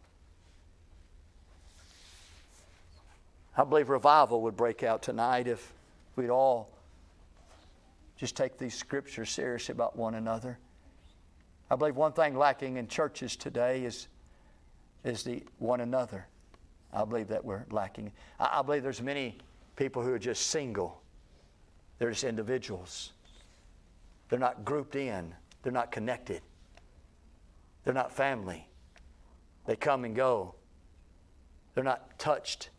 I 3.57 3.63
believe 3.65 3.89
revival 3.89 4.41
would 4.43 4.55
break 4.55 4.83
out 4.83 5.01
tonight 5.01 5.47
if 5.47 5.73
we'd 6.15 6.29
all 6.29 6.69
just 8.17 8.35
take 8.37 8.57
these 8.57 8.73
scriptures 8.73 9.29
seriously 9.29 9.73
about 9.73 9.97
one 9.97 10.15
another. 10.15 10.57
I 11.69 11.75
believe 11.75 11.95
one 11.95 12.13
thing 12.13 12.37
lacking 12.37 12.77
in 12.77 12.87
churches 12.87 13.35
today 13.35 13.83
is, 13.83 14.07
is 15.03 15.23
the 15.23 15.43
one 15.57 15.81
another. 15.81 16.25
I 16.93 17.05
believe 17.05 17.27
that 17.27 17.43
we're 17.43 17.65
lacking. 17.69 18.11
I, 18.39 18.59
I 18.59 18.61
believe 18.61 18.81
there's 18.81 19.01
many 19.01 19.37
people 19.75 20.01
who 20.01 20.13
are 20.13 20.19
just 20.19 20.47
single. 20.47 21.01
They're 21.99 22.11
just 22.11 22.23
individuals. 22.23 23.11
They're 24.29 24.39
not 24.39 24.63
grouped 24.63 24.95
in. 24.95 25.33
They're 25.63 25.73
not 25.73 25.91
connected. 25.91 26.41
They're 27.83 27.93
not 27.93 28.11
family. 28.11 28.67
They 29.65 29.75
come 29.75 30.05
and 30.05 30.15
go. 30.15 30.55
They're 31.73 31.83
not 31.83 32.17
touched. 32.19 32.69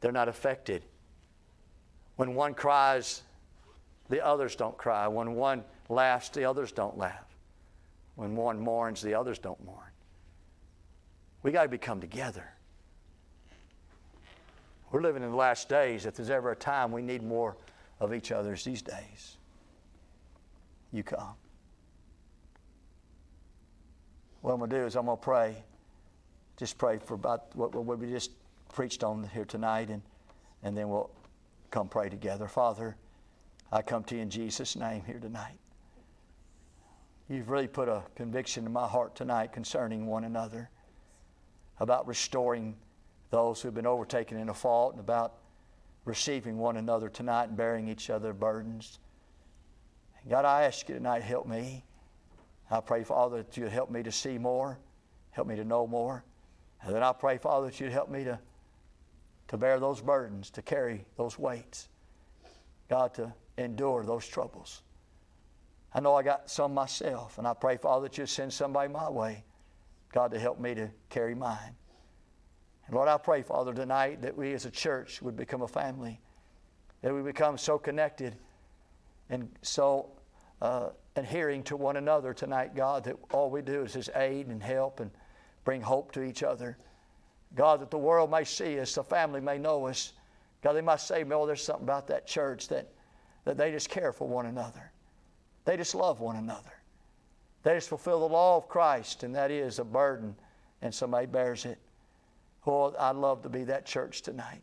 They're 0.00 0.12
not 0.12 0.28
affected. 0.28 0.84
When 2.16 2.34
one 2.34 2.54
cries, 2.54 3.22
the 4.08 4.24
others 4.24 4.56
don't 4.56 4.76
cry. 4.76 5.08
When 5.08 5.34
one 5.34 5.64
laughs, 5.88 6.28
the 6.28 6.44
others 6.44 6.72
don't 6.72 6.96
laugh. 6.96 7.24
When 8.14 8.36
one 8.36 8.58
mourns, 8.58 9.02
the 9.02 9.14
others 9.14 9.38
don't 9.38 9.62
mourn. 9.64 9.90
We 11.42 11.52
got 11.52 11.64
to 11.64 11.68
become 11.68 12.00
together. 12.00 12.52
We're 14.90 15.02
living 15.02 15.22
in 15.22 15.30
the 15.30 15.36
last 15.36 15.68
days. 15.68 16.06
If 16.06 16.14
there's 16.14 16.30
ever 16.30 16.52
a 16.52 16.56
time 16.56 16.92
we 16.92 17.02
need 17.02 17.22
more 17.22 17.56
of 18.00 18.14
each 18.14 18.32
other's 18.32 18.64
these 18.64 18.82
days, 18.82 19.35
you 20.96 21.02
come. 21.02 21.34
What 24.40 24.52
I'm 24.52 24.58
going 24.58 24.70
to 24.70 24.78
do 24.78 24.86
is 24.86 24.96
I'm 24.96 25.06
going 25.06 25.18
to 25.18 25.22
pray. 25.22 25.64
Just 26.56 26.78
pray 26.78 26.98
for 26.98 27.14
about 27.14 27.54
what, 27.54 27.74
what 27.74 27.98
we 27.98 28.06
just 28.08 28.30
preached 28.72 29.04
on 29.04 29.28
here 29.32 29.44
tonight, 29.44 29.90
and, 29.90 30.02
and 30.62 30.76
then 30.76 30.88
we'll 30.88 31.10
come 31.70 31.88
pray 31.88 32.08
together. 32.08 32.48
Father, 32.48 32.96
I 33.72 33.82
come 33.82 34.04
to 34.04 34.16
you 34.16 34.22
in 34.22 34.30
Jesus' 34.30 34.76
name 34.76 35.02
here 35.04 35.18
tonight. 35.18 35.58
You've 37.28 37.50
really 37.50 37.66
put 37.66 37.88
a 37.88 38.02
conviction 38.14 38.66
in 38.66 38.72
my 38.72 38.86
heart 38.86 39.16
tonight 39.16 39.52
concerning 39.52 40.06
one 40.06 40.24
another, 40.24 40.70
about 41.80 42.06
restoring 42.06 42.76
those 43.30 43.60
who've 43.60 43.74
been 43.74 43.86
overtaken 43.86 44.38
in 44.38 44.48
a 44.48 44.54
fault, 44.54 44.92
and 44.92 45.00
about 45.00 45.34
receiving 46.04 46.56
one 46.56 46.76
another 46.76 47.08
tonight 47.08 47.48
and 47.48 47.56
bearing 47.56 47.88
each 47.88 48.10
other 48.10 48.32
burdens. 48.32 49.00
God, 50.28 50.44
I 50.44 50.64
ask 50.64 50.88
you 50.88 50.96
tonight, 50.96 51.22
help 51.22 51.46
me. 51.46 51.84
I 52.70 52.80
pray, 52.80 53.04
Father, 53.04 53.38
that 53.38 53.56
you'd 53.56 53.70
help 53.70 53.90
me 53.90 54.02
to 54.02 54.10
see 54.10 54.38
more, 54.38 54.78
help 55.30 55.46
me 55.46 55.54
to 55.56 55.64
know 55.64 55.86
more. 55.86 56.24
And 56.82 56.94
then 56.94 57.02
I 57.02 57.12
pray, 57.12 57.38
Father, 57.38 57.66
that 57.66 57.78
you'd 57.78 57.92
help 57.92 58.10
me 58.10 58.24
to, 58.24 58.38
to 59.48 59.56
bear 59.56 59.78
those 59.78 60.00
burdens, 60.00 60.50
to 60.50 60.62
carry 60.62 61.06
those 61.16 61.38
weights. 61.38 61.88
God, 62.88 63.14
to 63.14 63.32
endure 63.58 64.04
those 64.04 64.26
troubles. 64.26 64.82
I 65.94 66.00
know 66.00 66.14
I 66.14 66.22
got 66.22 66.50
some 66.50 66.74
myself, 66.74 67.38
and 67.38 67.46
I 67.46 67.54
pray, 67.54 67.76
Father, 67.76 68.08
that 68.08 68.18
you 68.18 68.26
send 68.26 68.52
somebody 68.52 68.92
my 68.92 69.08
way, 69.08 69.44
God, 70.12 70.32
to 70.32 70.38
help 70.38 70.60
me 70.60 70.74
to 70.74 70.90
carry 71.08 71.34
mine. 71.34 71.74
And 72.86 72.94
Lord, 72.94 73.08
I 73.08 73.16
pray, 73.16 73.42
Father, 73.42 73.72
tonight 73.72 74.22
that 74.22 74.36
we 74.36 74.52
as 74.52 74.66
a 74.66 74.70
church 74.70 75.22
would 75.22 75.36
become 75.36 75.62
a 75.62 75.68
family, 75.68 76.20
that 77.02 77.14
we 77.14 77.22
become 77.22 77.58
so 77.58 77.78
connected 77.78 78.36
and 79.30 79.48
so 79.62 80.10
uh, 80.62 80.88
adhering 81.16 81.62
to 81.64 81.76
one 81.76 81.96
another 81.96 82.32
tonight, 82.32 82.74
God, 82.74 83.04
that 83.04 83.16
all 83.32 83.50
we 83.50 83.62
do 83.62 83.82
is 83.82 83.94
just 83.94 84.10
aid 84.14 84.46
and 84.48 84.62
help 84.62 85.00
and 85.00 85.10
bring 85.64 85.80
hope 85.80 86.12
to 86.12 86.22
each 86.22 86.42
other. 86.42 86.76
God, 87.54 87.80
that 87.80 87.90
the 87.90 87.98
world 87.98 88.30
may 88.30 88.44
see 88.44 88.78
us, 88.80 88.94
the 88.94 89.04
family 89.04 89.40
may 89.40 89.58
know 89.58 89.86
us. 89.86 90.12
God, 90.62 90.72
they 90.72 90.80
might 90.80 91.00
say, 91.00 91.24
oh, 91.30 91.46
there's 91.46 91.62
something 91.62 91.84
about 91.84 92.06
that 92.08 92.26
church 92.26 92.68
that, 92.68 92.88
that 93.44 93.56
they 93.56 93.70
just 93.70 93.88
care 93.88 94.12
for 94.12 94.26
one 94.26 94.46
another. 94.46 94.90
They 95.64 95.76
just 95.76 95.94
love 95.94 96.20
one 96.20 96.36
another. 96.36 96.72
They 97.62 97.74
just 97.74 97.88
fulfill 97.88 98.20
the 98.20 98.28
law 98.28 98.56
of 98.56 98.68
Christ, 98.68 99.22
and 99.22 99.34
that 99.34 99.50
is 99.50 99.78
a 99.78 99.84
burden, 99.84 100.36
and 100.82 100.94
somebody 100.94 101.26
bears 101.26 101.64
it. 101.64 101.78
Oh, 102.66 102.94
I'd 102.98 103.16
love 103.16 103.42
to 103.42 103.48
be 103.48 103.64
that 103.64 103.86
church 103.86 104.22
tonight. 104.22 104.62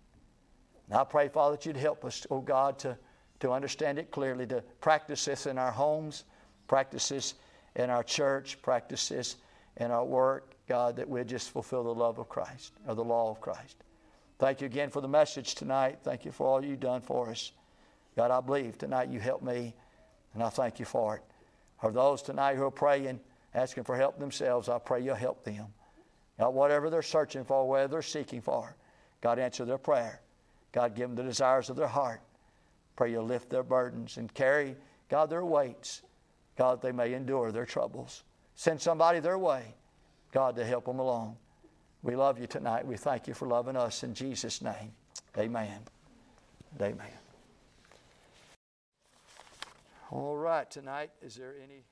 And 0.88 0.98
I 0.98 1.04
pray, 1.04 1.30
Father, 1.30 1.56
that 1.56 1.66
you'd 1.66 1.78
help 1.78 2.06
us, 2.06 2.26
oh 2.30 2.42
God, 2.42 2.80
to, 2.80 2.98
to 3.44 3.52
understand 3.52 4.00
it 4.00 4.10
clearly, 4.10 4.48
to 4.48 4.64
practice 4.80 5.26
this 5.26 5.48
in 5.48 5.58
our 5.58 5.72
homes, 5.72 6.24
practice 6.70 7.10
this 7.10 7.34
in 7.76 7.90
our 7.90 8.02
church, 8.02 8.58
practice 8.62 9.10
this 9.10 9.36
in 9.76 9.92
our 9.92 10.06
work, 10.06 10.54
God, 10.70 10.96
that 10.96 11.10
we'd 11.10 11.28
just 11.28 11.50
fulfill 11.50 11.84
the 11.84 11.94
love 11.94 12.20
of 12.20 12.30
Christ, 12.30 12.72
or 12.88 12.96
the 12.96 13.04
law 13.04 13.30
of 13.30 13.42
Christ. 13.42 13.84
Thank 14.40 14.62
you 14.62 14.68
again 14.68 14.90
for 14.90 15.02
the 15.02 15.10
message 15.10 15.56
tonight. 15.56 16.00
Thank 16.04 16.24
you 16.24 16.32
for 16.32 16.48
all 16.48 16.64
you've 16.64 16.80
done 16.80 17.02
for 17.02 17.32
us. 17.32 17.52
God, 18.16 18.32
I 18.32 18.40
believe 18.40 18.78
tonight 18.78 19.10
you 19.10 19.20
helped 19.20 19.44
me, 19.44 19.74
and 20.34 20.42
I 20.42 20.48
thank 20.48 20.80
you 20.80 20.86
for 20.86 21.18
it. 21.18 21.24
For 21.82 21.92
those 21.92 22.22
tonight 22.22 22.56
who 22.56 22.64
are 22.64 22.72
praying, 22.72 23.20
asking 23.54 23.84
for 23.84 23.98
help 23.98 24.20
themselves, 24.20 24.70
I 24.70 24.80
pray 24.80 25.02
you'll 25.02 25.16
help 25.16 25.44
them. 25.44 25.66
God, 26.40 26.52
whatever 26.52 26.90
they're 26.90 27.02
searching 27.02 27.44
for, 27.44 27.68
whatever 27.68 27.92
they're 27.92 28.02
seeking 28.04 28.40
for, 28.40 28.74
God, 29.20 29.38
answer 29.38 29.66
their 29.66 29.78
prayer. 29.78 30.22
God, 30.72 30.96
give 30.96 31.10
them 31.10 31.18
the 31.18 31.24
desires 31.24 31.70
of 31.70 31.76
their 31.76 31.88
heart. 31.88 32.22
Pray 32.96 33.12
you'll 33.12 33.26
lift 33.26 33.50
their 33.50 33.64
burdens 33.64 34.18
and 34.18 34.34
carry, 34.34 34.76
God, 35.10 35.30
their 35.30 35.46
weights. 35.46 36.02
God, 36.58 36.82
they 36.82 36.92
may 36.92 37.14
endure 37.14 37.52
their 37.52 37.66
troubles. 37.66 38.24
Send 38.56 38.80
somebody 38.80 39.20
their 39.20 39.38
way, 39.38 39.74
God, 40.32 40.56
to 40.58 40.66
help 40.66 40.86
them 40.86 41.00
along. 41.00 41.38
We 42.04 42.16
love 42.16 42.40
you 42.40 42.48
tonight. 42.48 42.86
We 42.86 42.98
thank 42.98 43.28
you 43.28 43.34
for 43.34 43.48
loving 43.48 43.76
us 43.76 44.04
in 44.04 44.14
Jesus' 44.14 44.62
name. 44.62 44.92
Amen. 45.38 45.80
Amen. 46.80 47.08
All 50.12 50.38
right, 50.38 50.70
tonight, 50.70 51.10
is 51.24 51.36
there 51.36 51.56
any. 51.64 51.86